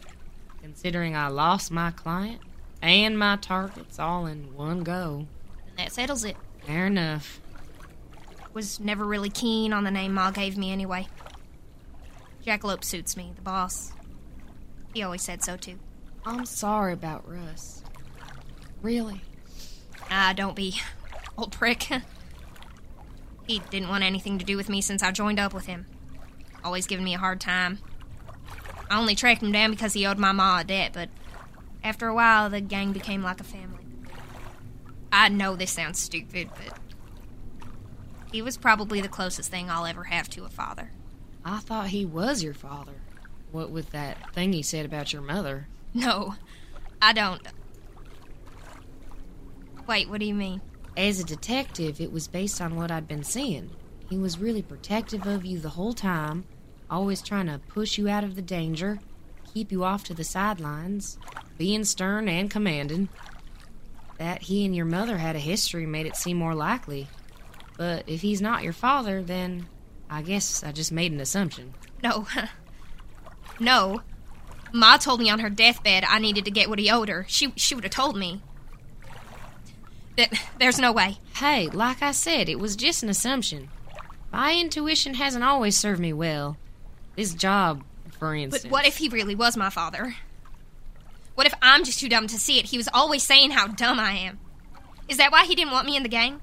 considering 0.63 1.17
I 1.17 1.27
lost 1.27 1.73
my 1.73 1.91
client 1.91 2.41
and 2.81 3.19
my 3.19 3.37
targets 3.37 3.99
all 3.99 4.25
in 4.25 4.55
one 4.55 4.85
go. 4.85 5.27
And 5.67 5.79
that 5.79 5.93
settles 5.93 6.25
it. 6.25 6.37
Fair 6.65 6.87
enough. 6.87 7.41
Was 8.55 8.79
never 8.79 9.05
really 9.05 9.31
keen 9.31 9.73
on 9.73 9.83
the 9.83 9.91
name 9.91 10.15
Ma 10.15 10.31
gave 10.31 10.57
me 10.57 10.71
anyway. 10.71 11.09
Jackalope 12.49 12.83
suits 12.83 13.15
me, 13.15 13.33
the 13.37 13.43
boss. 13.43 13.93
He 14.95 15.03
always 15.03 15.21
said 15.21 15.45
so 15.45 15.59
too. 15.59 15.79
I'm 16.25 16.47
sorry 16.47 16.95
about 16.95 17.29
Russ. 17.29 17.85
Really. 18.81 19.21
Ah, 20.11 20.33
don't 20.35 20.57
be. 20.57 20.81
Old 21.37 21.53
prick. 21.53 21.83
he 23.47 23.59
didn't 23.71 23.91
want 23.91 24.03
anything 24.03 24.39
to 24.39 24.47
do 24.47 24.57
with 24.57 24.71
me 24.71 24.81
since 24.81 25.03
I 25.03 25.13
joined 25.13 25.39
up 25.39 25.53
with 25.53 25.67
him. 25.67 25.85
Always 26.65 26.87
giving 26.87 27.05
me 27.05 27.15
a 27.15 27.19
hard 27.19 27.39
time. 27.39 27.81
I 28.91 28.99
only 28.99 29.15
tracked 29.15 29.43
him 29.43 29.53
down 29.53 29.71
because 29.71 29.93
he 29.93 30.07
owed 30.07 30.19
my 30.19 30.33
ma 30.33 30.61
a 30.61 30.65
debt, 30.65 30.93
but 30.95 31.11
after 31.85 32.09
a 32.09 32.15
while, 32.15 32.49
the 32.49 32.63
gang 32.63 32.93
became 32.93 33.23
like 33.23 33.41
a 33.41 33.45
family. 33.45 33.85
I 35.13 35.29
know 35.29 35.55
this 35.55 35.73
sounds 35.73 36.01
stupid, 36.01 36.49
but 36.55 36.79
he 38.33 38.41
was 38.41 38.57
probably 38.57 39.03
the 39.03 39.09
closest 39.09 39.51
thing 39.51 39.69
I'll 39.69 39.85
ever 39.85 40.05
have 40.05 40.31
to 40.31 40.47
a 40.47 40.49
father. 40.49 40.93
I 41.49 41.61
thought 41.61 41.87
he 41.89 42.05
was 42.05 42.43
your 42.43 42.53
father. 42.53 42.93
What 43.53 43.71
with 43.71 43.93
that 43.93 44.35
thing 44.35 44.53
he 44.53 44.61
said 44.61 44.85
about 44.85 45.15
your 45.15 45.23
mother? 45.23 45.67
No, 45.95 46.35
I 47.01 47.15
don't. 47.15 47.41
Wait, 49.87 50.11
what 50.11 50.21
do 50.21 50.27
you 50.27 50.35
mean? 50.35 50.61
As 50.95 51.19
a 51.19 51.25
detective, 51.25 52.03
it 52.03 52.13
was 52.13 52.29
based 52.29 52.61
on 52.61 52.77
what 52.77 52.91
I'd 52.91 53.09
been 53.09 53.25
seeing. 53.25 53.71
He 54.11 54.19
was 54.19 54.39
really 54.39 54.61
protective 54.61 55.27
of 55.27 55.47
you 55.47 55.59
the 55.59 55.71
whole 55.71 55.95
time, 55.95 56.45
always 56.91 57.23
trying 57.23 57.47
to 57.47 57.61
push 57.67 57.97
you 57.97 58.11
out 58.11 58.25
of 58.25 58.35
the 58.35 58.43
danger, 58.43 58.99
keep 59.55 59.73
you 59.73 59.85
off 59.85 60.05
to 60.05 60.15
the 60.15 60.25
sidelines, 60.25 61.17
being 61.57 61.85
stern 61.85 62.29
and 62.29 62.51
commanding. 62.51 63.09
That 64.19 64.43
he 64.43 64.67
and 64.67 64.77
your 64.77 64.85
mother 64.85 65.17
had 65.17 65.35
a 65.35 65.41
history 65.41 65.87
made 65.87 66.05
it 66.05 66.17
seem 66.17 66.37
more 66.37 66.55
likely. 66.55 67.09
But 67.79 68.07
if 68.07 68.21
he's 68.21 68.43
not 68.43 68.65
your 68.65 68.75
father, 68.75 69.23
then 69.23 69.67
I 70.11 70.23
guess 70.23 70.63
I 70.65 70.73
just 70.73 70.93
made 70.93 71.13
an 71.13 71.21
assumption. 71.21 71.75
No. 72.03 72.27
no. 73.61 74.03
Ma 74.73 74.97
told 74.97 75.21
me 75.21 75.31
on 75.31 75.41
her 75.41 75.51
deathbed 75.51 76.05
I 76.09 76.19
needed 76.19 76.45
to 76.45 76.51
get 76.51 76.69
what 76.69 76.79
he 76.79 76.91
owed 76.91 77.09
her. 77.09 77.25
She 77.29 77.53
she 77.57 77.75
would 77.75 77.85
have 77.85 77.93
told 77.93 78.17
me. 78.17 78.43
That 80.17 80.33
there's 80.59 80.79
no 80.79 80.93
way. 80.93 81.19
Hey, 81.37 81.69
like 81.69 82.03
I 82.03 82.13
said, 82.13 82.49
it 82.49 82.59
was 82.59 82.77
just 82.77 83.03
an 83.03 83.09
assumption. 83.09 83.69
My 84.33 84.55
intuition 84.55 85.15
hasn't 85.15 85.45
always 85.45 85.79
served 85.79 86.01
me 86.01 86.13
well. 86.13 86.57
This 87.17 87.35
job, 87.35 87.85
for 88.19 88.35
instance. 88.35 88.65
But 88.65 88.73
what 88.73 88.87
if 88.87 88.99
he 88.99 89.09
really 89.09 89.35
was 89.35 89.57
my 89.57 89.71
father? 89.71 90.17
What 91.35 91.47
if 91.47 91.55
I'm 91.63 91.85
just 91.85 92.01
too 92.01 92.09
dumb 92.09 92.27
to 92.27 92.39
see 92.39 92.59
it? 92.59 92.67
He 92.67 92.77
was 92.77 92.89
always 92.93 93.23
saying 93.23 93.53
how 93.53 93.69
dumb 93.69 94.01
I 94.01 94.13
am. 94.13 94.41
Is 95.09 95.19
that 95.19 95.33
why 95.33 95.45
he 95.45 95.55
didn't 95.55 95.73
want 95.73 95.87
me 95.87 95.97
in 95.97 96.03
the 96.03 96.09
gang? 96.09 96.41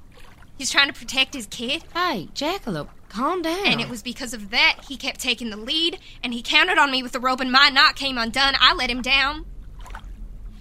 He's 0.58 0.72
trying 0.72 0.88
to 0.88 0.94
protect 0.94 1.34
his 1.34 1.48
kid? 1.48 1.84
Hey, 1.94 2.30
Jackalope, 2.34 2.88
calm 3.16 3.42
down. 3.42 3.66
And 3.66 3.82
it 3.82 3.90
was 3.90 4.04
because 4.04 4.34
of 4.34 4.50
that 4.52 4.86
he 4.88 4.98
kept 4.98 5.20
taking 5.20 5.50
the 5.50 5.58
lead, 5.58 6.00
and 6.24 6.34
he 6.34 6.42
counted 6.42 6.78
on 6.78 6.92
me 6.92 7.02
with 7.02 7.14
the 7.14 7.20
rope, 7.20 7.40
and 7.40 7.52
my 7.52 7.70
knot 7.70 7.96
came 7.96 8.18
undone. 8.18 8.56
I 8.60 8.74
let 8.74 8.90
him 8.90 9.02
down. 9.02 9.46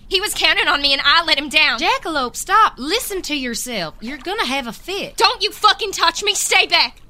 He 0.07 0.21
was 0.21 0.35
counting 0.35 0.69
on 0.69 0.81
me, 0.81 0.93
and 0.93 1.03
I 1.05 1.25
let 1.25 1.39
him 1.39 1.49
down. 1.49 1.81
Jackalope, 1.81 2.37
stop. 2.37 2.75
Listen 2.77 3.23
to 3.23 3.35
yourself. 3.35 3.95
You're 4.01 4.19
gonna 4.19 4.47
have 4.47 4.67
a 4.67 4.73
fit. 4.73 5.17
Don't 5.17 5.43
you 5.43 5.51
fucking 5.51 5.93
touch 5.93 6.23
me. 6.23 6.35
Stay 6.35 6.67
back. 6.67 7.01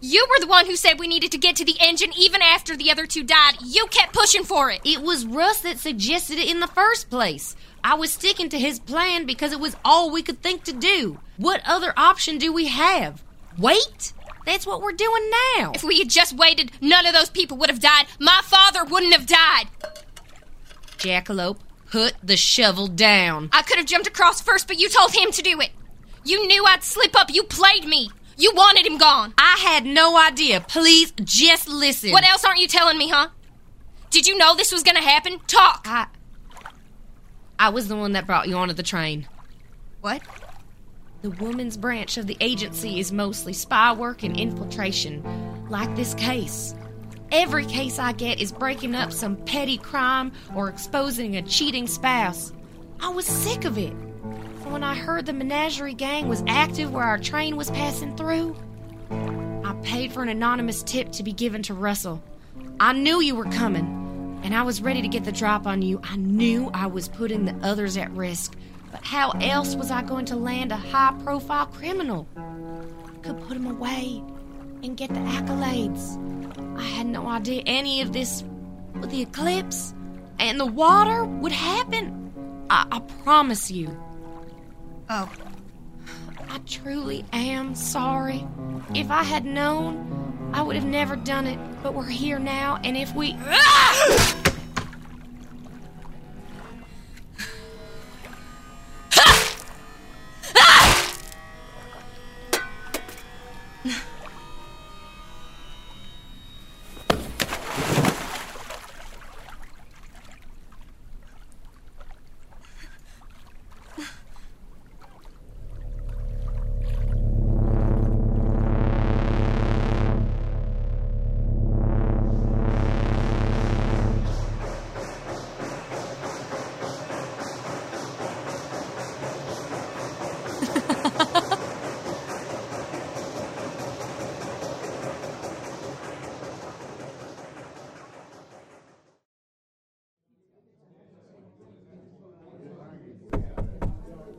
You 0.00 0.26
were 0.30 0.40
the 0.40 0.46
one 0.46 0.66
who 0.66 0.76
said 0.76 0.98
we 0.98 1.08
needed 1.08 1.32
to 1.32 1.38
get 1.38 1.56
to 1.56 1.64
the 1.64 1.76
engine 1.80 2.12
even 2.16 2.40
after 2.40 2.76
the 2.76 2.90
other 2.92 3.04
two 3.04 3.24
died. 3.24 3.56
You 3.60 3.86
kept 3.88 4.12
pushing 4.12 4.44
for 4.44 4.70
it. 4.70 4.80
It 4.84 5.02
was 5.02 5.26
Russ 5.26 5.60
that 5.62 5.80
suggested 5.80 6.38
it 6.38 6.48
in 6.48 6.60
the 6.60 6.68
first 6.68 7.10
place. 7.10 7.56
I 7.82 7.94
was 7.94 8.12
sticking 8.12 8.48
to 8.50 8.58
his 8.58 8.78
plan 8.78 9.26
because 9.26 9.52
it 9.52 9.60
was 9.60 9.76
all 9.84 10.10
we 10.10 10.22
could 10.22 10.40
think 10.40 10.62
to 10.64 10.72
do. 10.72 11.18
What 11.36 11.62
other 11.66 11.92
option 11.96 12.38
do 12.38 12.52
we 12.52 12.68
have? 12.68 13.24
Wait? 13.58 14.12
That's 14.48 14.66
what 14.66 14.80
we're 14.80 14.92
doing 14.92 15.30
now. 15.58 15.72
If 15.74 15.84
we 15.84 15.98
had 15.98 16.08
just 16.08 16.34
waited, 16.34 16.72
none 16.80 17.04
of 17.04 17.12
those 17.12 17.28
people 17.28 17.58
would 17.58 17.68
have 17.68 17.80
died. 17.80 18.06
My 18.18 18.40
father 18.44 18.82
wouldn't 18.82 19.12
have 19.12 19.26
died. 19.26 19.66
Jackalope, 20.96 21.58
put 21.90 22.14
the 22.22 22.38
shovel 22.38 22.86
down. 22.86 23.50
I 23.52 23.60
could 23.60 23.76
have 23.76 23.84
jumped 23.84 24.06
across 24.06 24.40
first, 24.40 24.66
but 24.66 24.78
you 24.78 24.88
told 24.88 25.14
him 25.14 25.32
to 25.32 25.42
do 25.42 25.60
it. 25.60 25.68
You 26.24 26.46
knew 26.46 26.64
I'd 26.64 26.82
slip 26.82 27.14
up. 27.14 27.28
You 27.30 27.42
played 27.42 27.84
me. 27.84 28.08
You 28.38 28.52
wanted 28.54 28.86
him 28.86 28.96
gone. 28.96 29.34
I 29.36 29.58
had 29.62 29.84
no 29.84 30.16
idea. 30.16 30.62
Please 30.62 31.12
just 31.22 31.68
listen. 31.68 32.10
What 32.12 32.24
else 32.24 32.42
aren't 32.42 32.60
you 32.60 32.68
telling 32.68 32.96
me, 32.96 33.10
huh? 33.10 33.28
Did 34.08 34.26
you 34.26 34.38
know 34.38 34.56
this 34.56 34.72
was 34.72 34.82
gonna 34.82 35.02
happen? 35.02 35.40
Talk. 35.46 35.84
I 35.86 36.06
I 37.58 37.68
was 37.68 37.88
the 37.88 37.96
one 37.96 38.12
that 38.12 38.26
brought 38.26 38.48
you 38.48 38.56
onto 38.56 38.72
the 38.72 38.82
train. 38.82 39.28
What? 40.00 40.22
The 41.20 41.30
woman's 41.30 41.76
branch 41.76 42.16
of 42.16 42.28
the 42.28 42.36
agency 42.38 43.00
is 43.00 43.10
mostly 43.10 43.52
spy 43.52 43.92
work 43.92 44.22
and 44.22 44.38
infiltration, 44.38 45.24
like 45.68 45.96
this 45.96 46.14
case. 46.14 46.76
Every 47.32 47.64
case 47.66 47.98
I 47.98 48.12
get 48.12 48.40
is 48.40 48.52
breaking 48.52 48.94
up 48.94 49.12
some 49.12 49.34
petty 49.34 49.78
crime 49.78 50.30
or 50.54 50.68
exposing 50.68 51.36
a 51.36 51.42
cheating 51.42 51.88
spouse. 51.88 52.52
I 53.00 53.08
was 53.08 53.26
sick 53.26 53.64
of 53.64 53.76
it. 53.78 53.90
When 54.70 54.84
I 54.84 54.94
heard 54.94 55.26
the 55.26 55.32
menagerie 55.32 55.92
gang 55.92 56.28
was 56.28 56.44
active 56.46 56.92
where 56.92 57.02
our 57.02 57.18
train 57.18 57.56
was 57.56 57.72
passing 57.72 58.16
through, 58.16 58.54
I 59.10 59.74
paid 59.82 60.12
for 60.12 60.22
an 60.22 60.28
anonymous 60.28 60.84
tip 60.84 61.10
to 61.12 61.24
be 61.24 61.32
given 61.32 61.64
to 61.64 61.74
Russell. 61.74 62.22
I 62.78 62.92
knew 62.92 63.20
you 63.20 63.34
were 63.34 63.46
coming, 63.46 64.40
and 64.44 64.54
I 64.54 64.62
was 64.62 64.80
ready 64.80 65.02
to 65.02 65.08
get 65.08 65.24
the 65.24 65.32
drop 65.32 65.66
on 65.66 65.82
you. 65.82 66.00
I 66.04 66.14
knew 66.14 66.70
I 66.72 66.86
was 66.86 67.08
putting 67.08 67.44
the 67.44 67.56
others 67.66 67.96
at 67.96 68.08
risk, 68.12 68.54
but 68.90 69.04
how 69.04 69.30
else 69.40 69.74
was 69.74 69.90
I 69.90 70.02
going 70.02 70.24
to 70.26 70.36
land 70.36 70.72
a 70.72 70.76
high 70.76 71.14
profile 71.22 71.66
criminal? 71.66 72.26
Could 73.22 73.40
put 73.42 73.56
him 73.56 73.66
away 73.66 74.22
and 74.82 74.96
get 74.96 75.08
the 75.10 75.20
accolades. 75.20 76.16
I 76.78 76.82
had 76.82 77.06
no 77.06 77.26
idea 77.26 77.62
any 77.66 78.00
of 78.00 78.12
this 78.12 78.44
with 78.94 79.10
the 79.10 79.22
eclipse 79.22 79.94
and 80.38 80.58
the 80.58 80.66
water 80.66 81.24
would 81.24 81.52
happen. 81.52 82.32
I, 82.70 82.86
I 82.90 83.00
promise 83.22 83.70
you. 83.70 83.96
Oh, 85.10 85.30
I 86.48 86.58
truly 86.66 87.24
am 87.32 87.74
sorry. 87.74 88.46
If 88.94 89.10
I 89.10 89.22
had 89.22 89.44
known, 89.44 90.50
I 90.52 90.62
would 90.62 90.76
have 90.76 90.84
never 90.84 91.16
done 91.16 91.46
it. 91.46 91.58
But 91.82 91.94
we're 91.94 92.06
here 92.08 92.38
now, 92.38 92.78
and 92.84 92.96
if 92.96 93.14
we. 93.14 93.36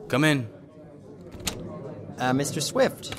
Come 0.09 0.23
in. 0.23 0.49
Uh, 2.17 2.31
Mr. 2.33 2.61
Swift, 2.61 3.15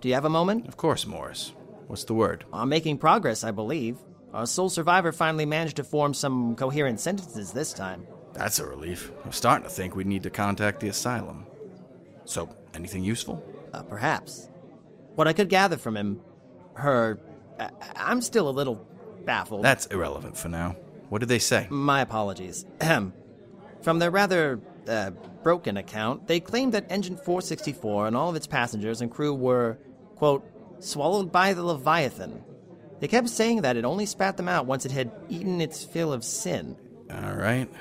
do 0.00 0.08
you 0.08 0.14
have 0.14 0.24
a 0.24 0.30
moment? 0.30 0.68
Of 0.68 0.76
course, 0.76 1.06
Morris. 1.06 1.52
What's 1.86 2.04
the 2.04 2.14
word? 2.14 2.44
I'm 2.52 2.68
making 2.68 2.98
progress, 2.98 3.42
I 3.44 3.50
believe. 3.50 3.96
Our 4.32 4.46
sole 4.46 4.68
survivor 4.68 5.10
finally 5.12 5.46
managed 5.46 5.76
to 5.76 5.84
form 5.84 6.14
some 6.14 6.54
coherent 6.56 7.00
sentences 7.00 7.52
this 7.52 7.72
time. 7.72 8.06
That's 8.32 8.58
a 8.58 8.66
relief. 8.66 9.10
I'm 9.24 9.32
starting 9.32 9.64
to 9.66 9.70
think 9.74 9.94
we 9.96 10.04
need 10.04 10.22
to 10.24 10.30
contact 10.30 10.80
the 10.80 10.88
asylum. 10.88 11.46
So, 12.24 12.48
anything 12.74 13.04
useful? 13.04 13.42
Uh, 13.72 13.82
perhaps. 13.82 14.48
What 15.14 15.28
I 15.28 15.32
could 15.32 15.48
gather 15.48 15.76
from 15.76 15.96
him, 15.96 16.20
her. 16.74 17.20
I- 17.58 17.70
I'm 17.96 18.20
still 18.20 18.48
a 18.48 18.50
little 18.50 18.86
baffled. 19.24 19.64
That's 19.64 19.86
irrelevant 19.86 20.36
for 20.36 20.48
now. 20.48 20.76
What 21.08 21.20
did 21.20 21.28
they 21.28 21.38
say? 21.38 21.68
My 21.70 22.00
apologies. 22.00 22.66
From 23.82 23.98
their 23.98 24.10
rather 24.10 24.60
uh, 24.88 25.10
broken 25.42 25.76
account, 25.76 26.26
they 26.26 26.40
claimed 26.40 26.74
that 26.74 26.86
Engine 26.90 27.16
464 27.16 28.06
and 28.08 28.16
all 28.16 28.30
of 28.30 28.36
its 28.36 28.46
passengers 28.46 29.00
and 29.00 29.10
crew 29.10 29.34
were, 29.34 29.78
quote, 30.16 30.44
swallowed 30.80 31.32
by 31.32 31.54
the 31.54 31.62
Leviathan. 31.62 32.42
They 33.00 33.08
kept 33.08 33.28
saying 33.28 33.62
that 33.62 33.76
it 33.76 33.84
only 33.84 34.06
spat 34.06 34.36
them 34.36 34.48
out 34.48 34.66
once 34.66 34.86
it 34.86 34.92
had 34.92 35.12
eaten 35.28 35.60
its 35.60 35.84
fill 35.84 36.12
of 36.12 36.24
sin. 36.24 36.76
All 37.10 37.34
right. 37.34 37.68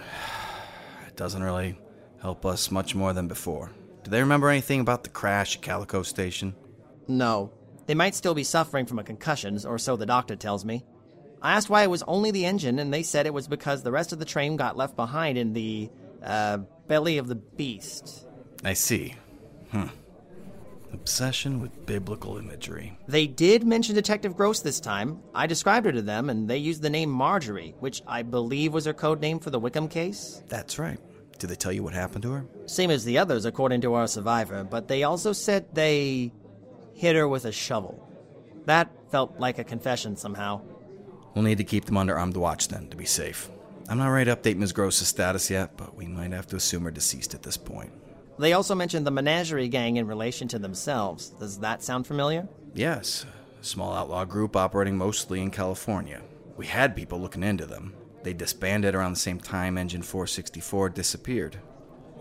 It 1.07 1.17
doesn't 1.17 1.43
really 1.43 1.77
help 2.23 2.43
us 2.43 2.71
much 2.71 2.95
more 2.95 3.13
than 3.13 3.27
before. 3.27 3.69
Do 4.03 4.09
they 4.09 4.21
remember 4.21 4.49
anything 4.49 4.79
about 4.79 5.03
the 5.03 5.09
crash 5.09 5.55
at 5.55 5.61
Calico 5.61 6.01
Station? 6.01 6.55
No. 7.07 7.51
They 7.85 7.93
might 7.93 8.15
still 8.15 8.33
be 8.33 8.43
suffering 8.43 8.87
from 8.87 8.97
a 8.97 9.03
concussion, 9.03 9.59
or 9.63 9.77
so 9.77 9.95
the 9.95 10.07
doctor 10.07 10.35
tells 10.35 10.65
me. 10.65 10.83
I 11.41 11.53
asked 11.53 11.69
why 11.69 11.83
it 11.83 11.89
was 11.89 12.03
only 12.03 12.31
the 12.31 12.45
engine, 12.45 12.79
and 12.79 12.93
they 12.93 13.03
said 13.03 13.27
it 13.27 13.33
was 13.33 13.47
because 13.47 13.83
the 13.83 13.91
rest 13.91 14.11
of 14.13 14.19
the 14.19 14.25
train 14.25 14.55
got 14.55 14.75
left 14.75 14.95
behind 14.95 15.37
in 15.37 15.53
the, 15.53 15.91
uh, 16.23 16.59
belly 16.87 17.17
of 17.17 17.27
the 17.27 17.35
beast. 17.35 18.27
I 18.63 18.73
see. 18.73 19.15
Hmm. 19.71 19.87
Obsession 20.93 21.59
with 21.59 21.85
biblical 21.87 22.37
imagery. 22.37 22.97
They 23.07 23.25
did 23.25 23.65
mention 23.65 23.95
Detective 23.95 24.37
Gross 24.37 24.59
this 24.61 24.79
time. 24.79 25.21
I 25.33 25.47
described 25.47 25.87
her 25.87 25.91
to 25.91 26.03
them, 26.03 26.29
and 26.29 26.47
they 26.47 26.57
used 26.57 26.83
the 26.83 26.89
name 26.89 27.09
Marjorie, 27.09 27.73
which 27.79 28.03
I 28.05 28.21
believe 28.21 28.73
was 28.73 28.85
her 28.85 28.93
code 28.93 29.19
name 29.19 29.39
for 29.39 29.49
the 29.49 29.59
Wickham 29.59 29.87
case. 29.87 30.43
That's 30.49 30.77
right. 30.77 30.99
Did 31.39 31.49
they 31.49 31.55
tell 31.55 31.71
you 31.71 31.83
what 31.83 31.93
happened 31.93 32.21
to 32.23 32.31
her? 32.31 32.45
Same 32.67 32.91
as 32.91 33.03
the 33.03 33.17
others, 33.17 33.45
according 33.45 33.81
to 33.81 33.95
our 33.95 34.07
survivor, 34.07 34.63
but 34.63 34.87
they 34.87 35.03
also 35.03 35.33
said 35.33 35.73
they 35.73 36.31
hit 36.93 37.15
her 37.15 37.27
with 37.27 37.45
a 37.45 37.51
shovel. 37.51 38.07
That 38.65 38.91
felt 39.09 39.39
like 39.39 39.57
a 39.57 39.63
confession 39.63 40.15
somehow. 40.15 40.61
We'll 41.33 41.43
need 41.43 41.57
to 41.57 41.63
keep 41.63 41.85
them 41.85 41.97
under 41.97 42.17
armed 42.17 42.37
watch 42.37 42.67
then, 42.67 42.87
to 42.89 42.95
be 42.95 43.05
safe. 43.05 43.49
I'm 43.89 43.97
not 43.97 44.07
ready 44.07 44.31
to 44.31 44.35
update 44.35 44.55
Ms. 44.55 44.71
Gross's 44.71 45.07
status 45.07 45.49
yet, 45.49 45.75
but 45.75 45.95
we 45.95 46.07
might 46.07 46.31
have 46.31 46.47
to 46.47 46.55
assume 46.55 46.83
her 46.83 46.91
deceased 46.91 47.33
at 47.33 47.43
this 47.43 47.57
point. 47.57 47.91
They 48.39 48.53
also 48.53 48.73
mentioned 48.73 49.05
the 49.05 49.11
menagerie 49.11 49.67
gang 49.67 49.97
in 49.97 50.07
relation 50.07 50.47
to 50.49 50.59
themselves. 50.59 51.29
Does 51.29 51.59
that 51.59 51.83
sound 51.83 52.07
familiar? 52.07 52.47
Yes, 52.73 53.25
a 53.61 53.63
small 53.63 53.93
outlaw 53.93 54.25
group 54.25 54.55
operating 54.55 54.97
mostly 54.97 55.41
in 55.41 55.51
California. 55.51 56.21
We 56.55 56.65
had 56.65 56.95
people 56.95 57.19
looking 57.19 57.43
into 57.43 57.65
them. 57.65 57.93
They 58.23 58.33
disbanded 58.33 58.95
around 58.95 59.13
the 59.13 59.19
same 59.19 59.39
time 59.39 59.77
Engine 59.77 60.01
464 60.01 60.89
disappeared. 60.89 61.57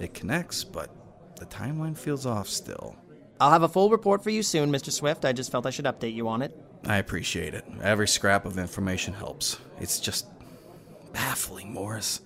It 0.01 0.15
connects, 0.15 0.65
but 0.65 0.91
the 1.39 1.47
timeline 1.47 1.97
feels 1.97 2.27
off 2.27 2.49
still. 2.49 2.97
I'll 3.41 3.51
have 3.51 3.63
a 3.63 3.69
full 3.69 3.91
report 3.91 4.23
for 4.23 4.31
you 4.31 4.43
soon, 4.43 4.71
Mr. 4.71 4.91
Swift. 4.91 5.25
I 5.25 5.33
just 5.33 5.51
felt 5.51 5.67
I 5.67 5.71
should 5.71 5.85
update 5.85 6.15
you 6.15 6.29
on 6.29 6.43
it. 6.43 6.57
I 6.85 6.99
appreciate 6.99 7.55
it. 7.55 7.65
Every 7.83 8.09
scrap 8.09 8.45
of 8.45 8.59
information 8.59 9.15
helps. 9.15 9.59
It's 9.81 10.01
just 10.01 10.27
baffling, 11.13 11.73
Morris. 11.73 12.21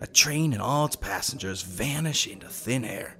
A 0.00 0.06
train 0.06 0.52
and 0.52 0.60
all 0.60 0.86
its 0.86 0.96
passengers 0.96 1.62
vanish 1.62 2.26
into 2.26 2.48
thin 2.48 2.84
air, 2.84 3.16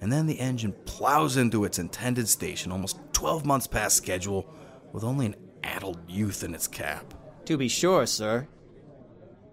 and 0.00 0.12
then 0.12 0.26
the 0.26 0.40
engine 0.40 0.74
plows 0.84 1.36
into 1.36 1.64
its 1.64 1.78
intended 1.78 2.28
station 2.28 2.70
almost 2.70 2.98
12 3.12 3.46
months 3.46 3.66
past 3.66 3.96
schedule 3.96 4.46
with 4.92 5.04
only 5.04 5.26
an 5.26 5.36
addled 5.62 5.98
youth 6.08 6.44
in 6.44 6.54
its 6.54 6.68
cab. 6.68 7.14
To 7.46 7.56
be 7.56 7.68
sure, 7.68 8.04
sir. 8.04 8.46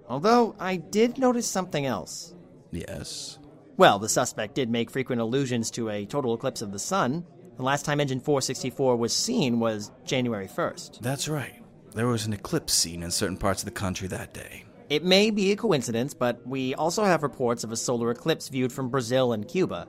Although, 0.08 0.56
I 0.60 0.76
did 0.76 1.18
notice 1.18 1.48
something 1.48 1.86
else. 1.86 2.34
Yes. 2.72 3.40
Well, 3.78 4.00
the 4.00 4.10
suspect 4.10 4.56
did 4.56 4.70
make 4.70 4.92
frequent 4.92 5.22
allusions 5.22 5.72
to 5.72 5.90
a 5.90 6.06
total 6.06 6.34
eclipse 6.34 6.62
of 6.62 6.72
the 6.72 6.80
sun. 6.80 7.26
The 7.56 7.64
last 7.64 7.86
time 7.86 8.00
Engine 8.00 8.20
464 8.20 8.96
was 8.98 9.16
seen 9.16 9.60
was 9.60 9.92
January 10.04 10.48
1st. 10.48 11.00
That's 11.00 11.30
right. 11.30 11.64
There 11.94 12.08
was 12.08 12.26
an 12.26 12.34
eclipse 12.34 12.74
seen 12.74 13.04
in 13.04 13.12
certain 13.12 13.38
parts 13.38 13.62
of 13.62 13.66
the 13.66 13.72
country 13.72 14.08
that 14.10 14.34
day. 14.34 14.66
It 14.90 15.04
may 15.04 15.30
be 15.30 15.52
a 15.52 15.56
coincidence, 15.56 16.16
but 16.16 16.46
we 16.48 16.74
also 16.74 17.04
have 17.04 17.22
reports 17.22 17.64
of 17.64 17.72
a 17.72 17.78
solar 17.78 18.10
eclipse 18.10 18.50
viewed 18.50 18.74
from 18.74 18.90
Brazil 18.90 19.34
and 19.34 19.48
Cuba. 19.48 19.88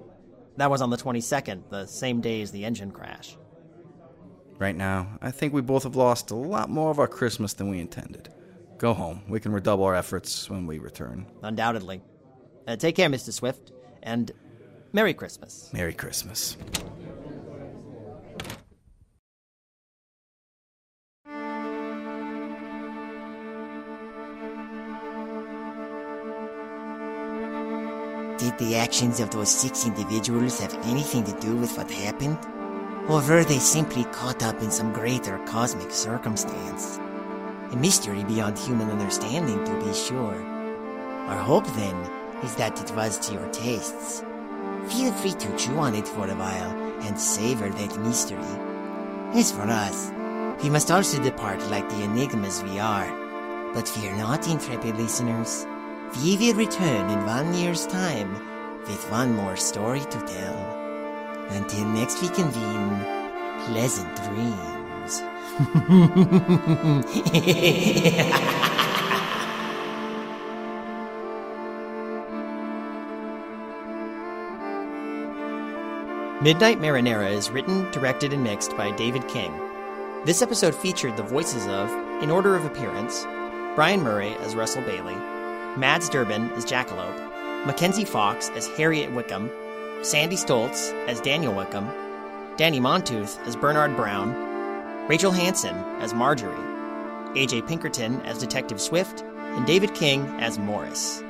That 0.58 0.70
was 0.70 0.82
on 0.82 0.90
the 0.90 0.98
22nd, 0.98 1.70
the 1.70 1.86
same 1.86 2.20
day 2.20 2.42
as 2.42 2.50
the 2.50 2.66
engine 2.66 2.90
crash. 2.90 3.38
Right 4.58 4.76
now, 4.76 5.18
I 5.22 5.30
think 5.30 5.54
we 5.54 5.62
both 5.62 5.84
have 5.84 5.96
lost 5.96 6.30
a 6.30 6.34
lot 6.34 6.68
more 6.68 6.90
of 6.90 6.98
our 6.98 7.08
Christmas 7.08 7.54
than 7.54 7.70
we 7.70 7.80
intended. 7.80 8.28
Go 8.76 8.92
home. 8.92 9.22
We 9.26 9.40
can 9.40 9.52
redouble 9.52 9.84
our 9.84 9.94
efforts 9.94 10.50
when 10.50 10.66
we 10.66 10.78
return. 10.78 11.26
Undoubtedly. 11.42 12.02
Uh, 12.68 12.76
take 12.76 12.94
care, 12.94 13.08
Mr. 13.08 13.32
Swift, 13.32 13.72
and 14.02 14.30
Merry 14.92 15.14
Christmas. 15.14 15.70
Merry 15.72 15.94
Christmas. 15.94 16.58
Did 28.50 28.66
the 28.66 28.76
actions 28.76 29.20
of 29.20 29.30
those 29.30 29.48
six 29.48 29.86
individuals 29.86 30.58
have 30.58 30.74
anything 30.88 31.22
to 31.22 31.40
do 31.40 31.54
with 31.54 31.76
what 31.78 31.88
happened? 31.88 32.36
Or 33.08 33.22
were 33.22 33.44
they 33.44 33.60
simply 33.60 34.02
caught 34.06 34.42
up 34.42 34.60
in 34.60 34.72
some 34.72 34.92
greater 34.92 35.38
cosmic 35.46 35.92
circumstance? 35.92 36.98
A 37.70 37.76
mystery 37.76 38.24
beyond 38.24 38.58
human 38.58 38.90
understanding, 38.90 39.62
to 39.64 39.84
be 39.84 39.94
sure. 39.94 40.34
Our 41.28 41.38
hope, 41.38 41.66
then, 41.74 41.94
is 42.42 42.56
that 42.56 42.80
it 42.82 42.96
was 42.96 43.20
to 43.20 43.34
your 43.34 43.46
tastes. 43.52 44.24
Feel 44.88 45.12
free 45.12 45.34
to 45.34 45.56
chew 45.56 45.76
on 45.76 45.94
it 45.94 46.08
for 46.08 46.28
a 46.28 46.34
while 46.34 46.72
and 47.02 47.20
savor 47.20 47.68
that 47.68 48.00
mystery. 48.00 48.42
As 49.32 49.52
for 49.52 49.62
us, 49.62 50.10
we 50.60 50.70
must 50.70 50.90
also 50.90 51.22
depart 51.22 51.60
like 51.70 51.88
the 51.88 52.02
enigmas 52.02 52.64
we 52.64 52.80
are. 52.80 53.06
But 53.74 53.86
fear 53.86 54.12
not, 54.16 54.48
intrepid 54.48 54.96
listeners. 54.96 55.66
We 56.18 56.36
will 56.36 56.54
return 56.54 57.08
in 57.08 57.24
one 57.24 57.54
year's 57.54 57.86
time 57.86 58.34
with 58.80 59.10
one 59.10 59.34
more 59.34 59.56
story 59.56 60.00
to 60.00 60.20
tell. 60.26 61.46
Until 61.50 61.86
next 61.86 62.20
we 62.20 62.28
convene, 62.28 62.98
pleasant 63.66 64.14
dreams. 64.16 65.22
Midnight 76.42 76.80
Marinara 76.80 77.30
is 77.30 77.50
written, 77.50 77.90
directed, 77.92 78.32
and 78.32 78.42
mixed 78.42 78.76
by 78.76 78.90
David 78.90 79.26
King. 79.28 79.52
This 80.24 80.42
episode 80.42 80.74
featured 80.74 81.16
the 81.16 81.22
voices 81.22 81.66
of, 81.68 81.90
in 82.22 82.30
order 82.30 82.56
of 82.56 82.64
appearance, 82.64 83.24
Brian 83.74 84.02
Murray 84.02 84.34
as 84.40 84.56
Russell 84.56 84.82
Bailey, 84.82 85.16
Mads 85.76 86.08
Durbin 86.08 86.50
as 86.52 86.64
Jackalope, 86.64 87.66
Mackenzie 87.66 88.04
Fox 88.04 88.50
as 88.50 88.66
Harriet 88.68 89.12
Wickham, 89.12 89.50
Sandy 90.02 90.36
Stoltz 90.36 90.92
as 91.06 91.20
Daniel 91.20 91.54
Wickham, 91.54 91.88
Danny 92.56 92.80
Montooth 92.80 93.38
as 93.46 93.54
Bernard 93.54 93.96
Brown, 93.96 94.34
Rachel 95.08 95.30
Hansen 95.30 95.76
as 96.00 96.12
Marjorie, 96.12 96.54
AJ 97.34 97.68
Pinkerton 97.68 98.20
as 98.22 98.38
Detective 98.38 98.80
Swift, 98.80 99.22
and 99.22 99.66
David 99.66 99.94
King 99.94 100.26
as 100.40 100.58
Morris. 100.58 101.22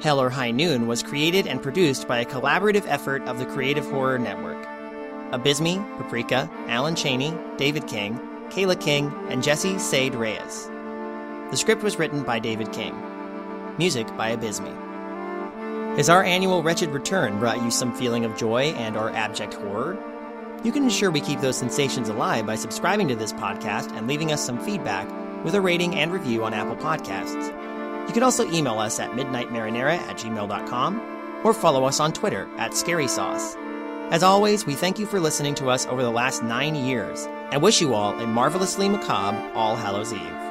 Hell 0.00 0.20
or 0.20 0.30
High 0.30 0.50
Noon 0.52 0.86
was 0.86 1.02
created 1.02 1.46
and 1.46 1.62
produced 1.62 2.06
by 2.06 2.20
a 2.20 2.24
collaborative 2.24 2.84
effort 2.86 3.22
of 3.22 3.38
the 3.38 3.46
Creative 3.46 3.88
Horror 3.90 4.18
Network. 4.18 4.64
Abysme, 5.32 5.84
Paprika, 5.96 6.50
Alan 6.68 6.94
Cheney, 6.94 7.36
David 7.56 7.86
King, 7.86 8.18
Kayla 8.50 8.80
King, 8.80 9.12
and 9.28 9.42
Jesse 9.42 9.78
Sade 9.78 10.14
Reyes. 10.14 10.68
The 11.50 11.56
script 11.56 11.82
was 11.82 11.98
written 11.98 12.22
by 12.22 12.38
David 12.38 12.72
King. 12.72 12.94
Music 13.78 14.06
by 14.16 14.36
Abysme. 14.36 15.96
Has 15.96 16.10
our 16.10 16.22
annual 16.22 16.62
Wretched 16.62 16.90
Return 16.90 17.38
brought 17.38 17.62
you 17.62 17.70
some 17.70 17.94
feeling 17.94 18.24
of 18.24 18.36
joy 18.36 18.72
and 18.72 18.96
or 18.96 19.10
abject 19.10 19.54
horror? 19.54 19.98
You 20.62 20.72
can 20.72 20.84
ensure 20.84 21.10
we 21.10 21.20
keep 21.20 21.40
those 21.40 21.56
sensations 21.56 22.08
alive 22.08 22.46
by 22.46 22.56
subscribing 22.56 23.08
to 23.08 23.16
this 23.16 23.32
podcast 23.32 23.96
and 23.96 24.06
leaving 24.06 24.30
us 24.30 24.44
some 24.44 24.58
feedback 24.58 25.08
with 25.42 25.54
a 25.54 25.60
rating 25.60 25.94
and 25.96 26.12
review 26.12 26.44
on 26.44 26.54
Apple 26.54 26.76
Podcasts. 26.76 27.48
You 28.06 28.12
can 28.12 28.22
also 28.22 28.50
email 28.50 28.78
us 28.78 29.00
at 29.00 29.12
midnightmarinara 29.12 29.96
at 29.96 30.18
gmail.com 30.18 31.40
or 31.44 31.54
follow 31.54 31.84
us 31.84 31.98
on 31.98 32.12
Twitter 32.12 32.48
at 32.58 32.74
Scary 32.74 33.08
Sauce. 33.08 33.56
As 34.10 34.22
always, 34.22 34.66
we 34.66 34.74
thank 34.74 34.98
you 34.98 35.06
for 35.06 35.18
listening 35.18 35.54
to 35.56 35.70
us 35.70 35.86
over 35.86 36.02
the 36.02 36.10
last 36.10 36.42
nine 36.42 36.74
years 36.74 37.26
and 37.50 37.62
wish 37.62 37.80
you 37.80 37.94
all 37.94 38.18
a 38.20 38.26
marvelously 38.26 38.88
macabre 38.88 39.52
All 39.54 39.76
Hallows 39.76 40.12
Eve. 40.12 40.41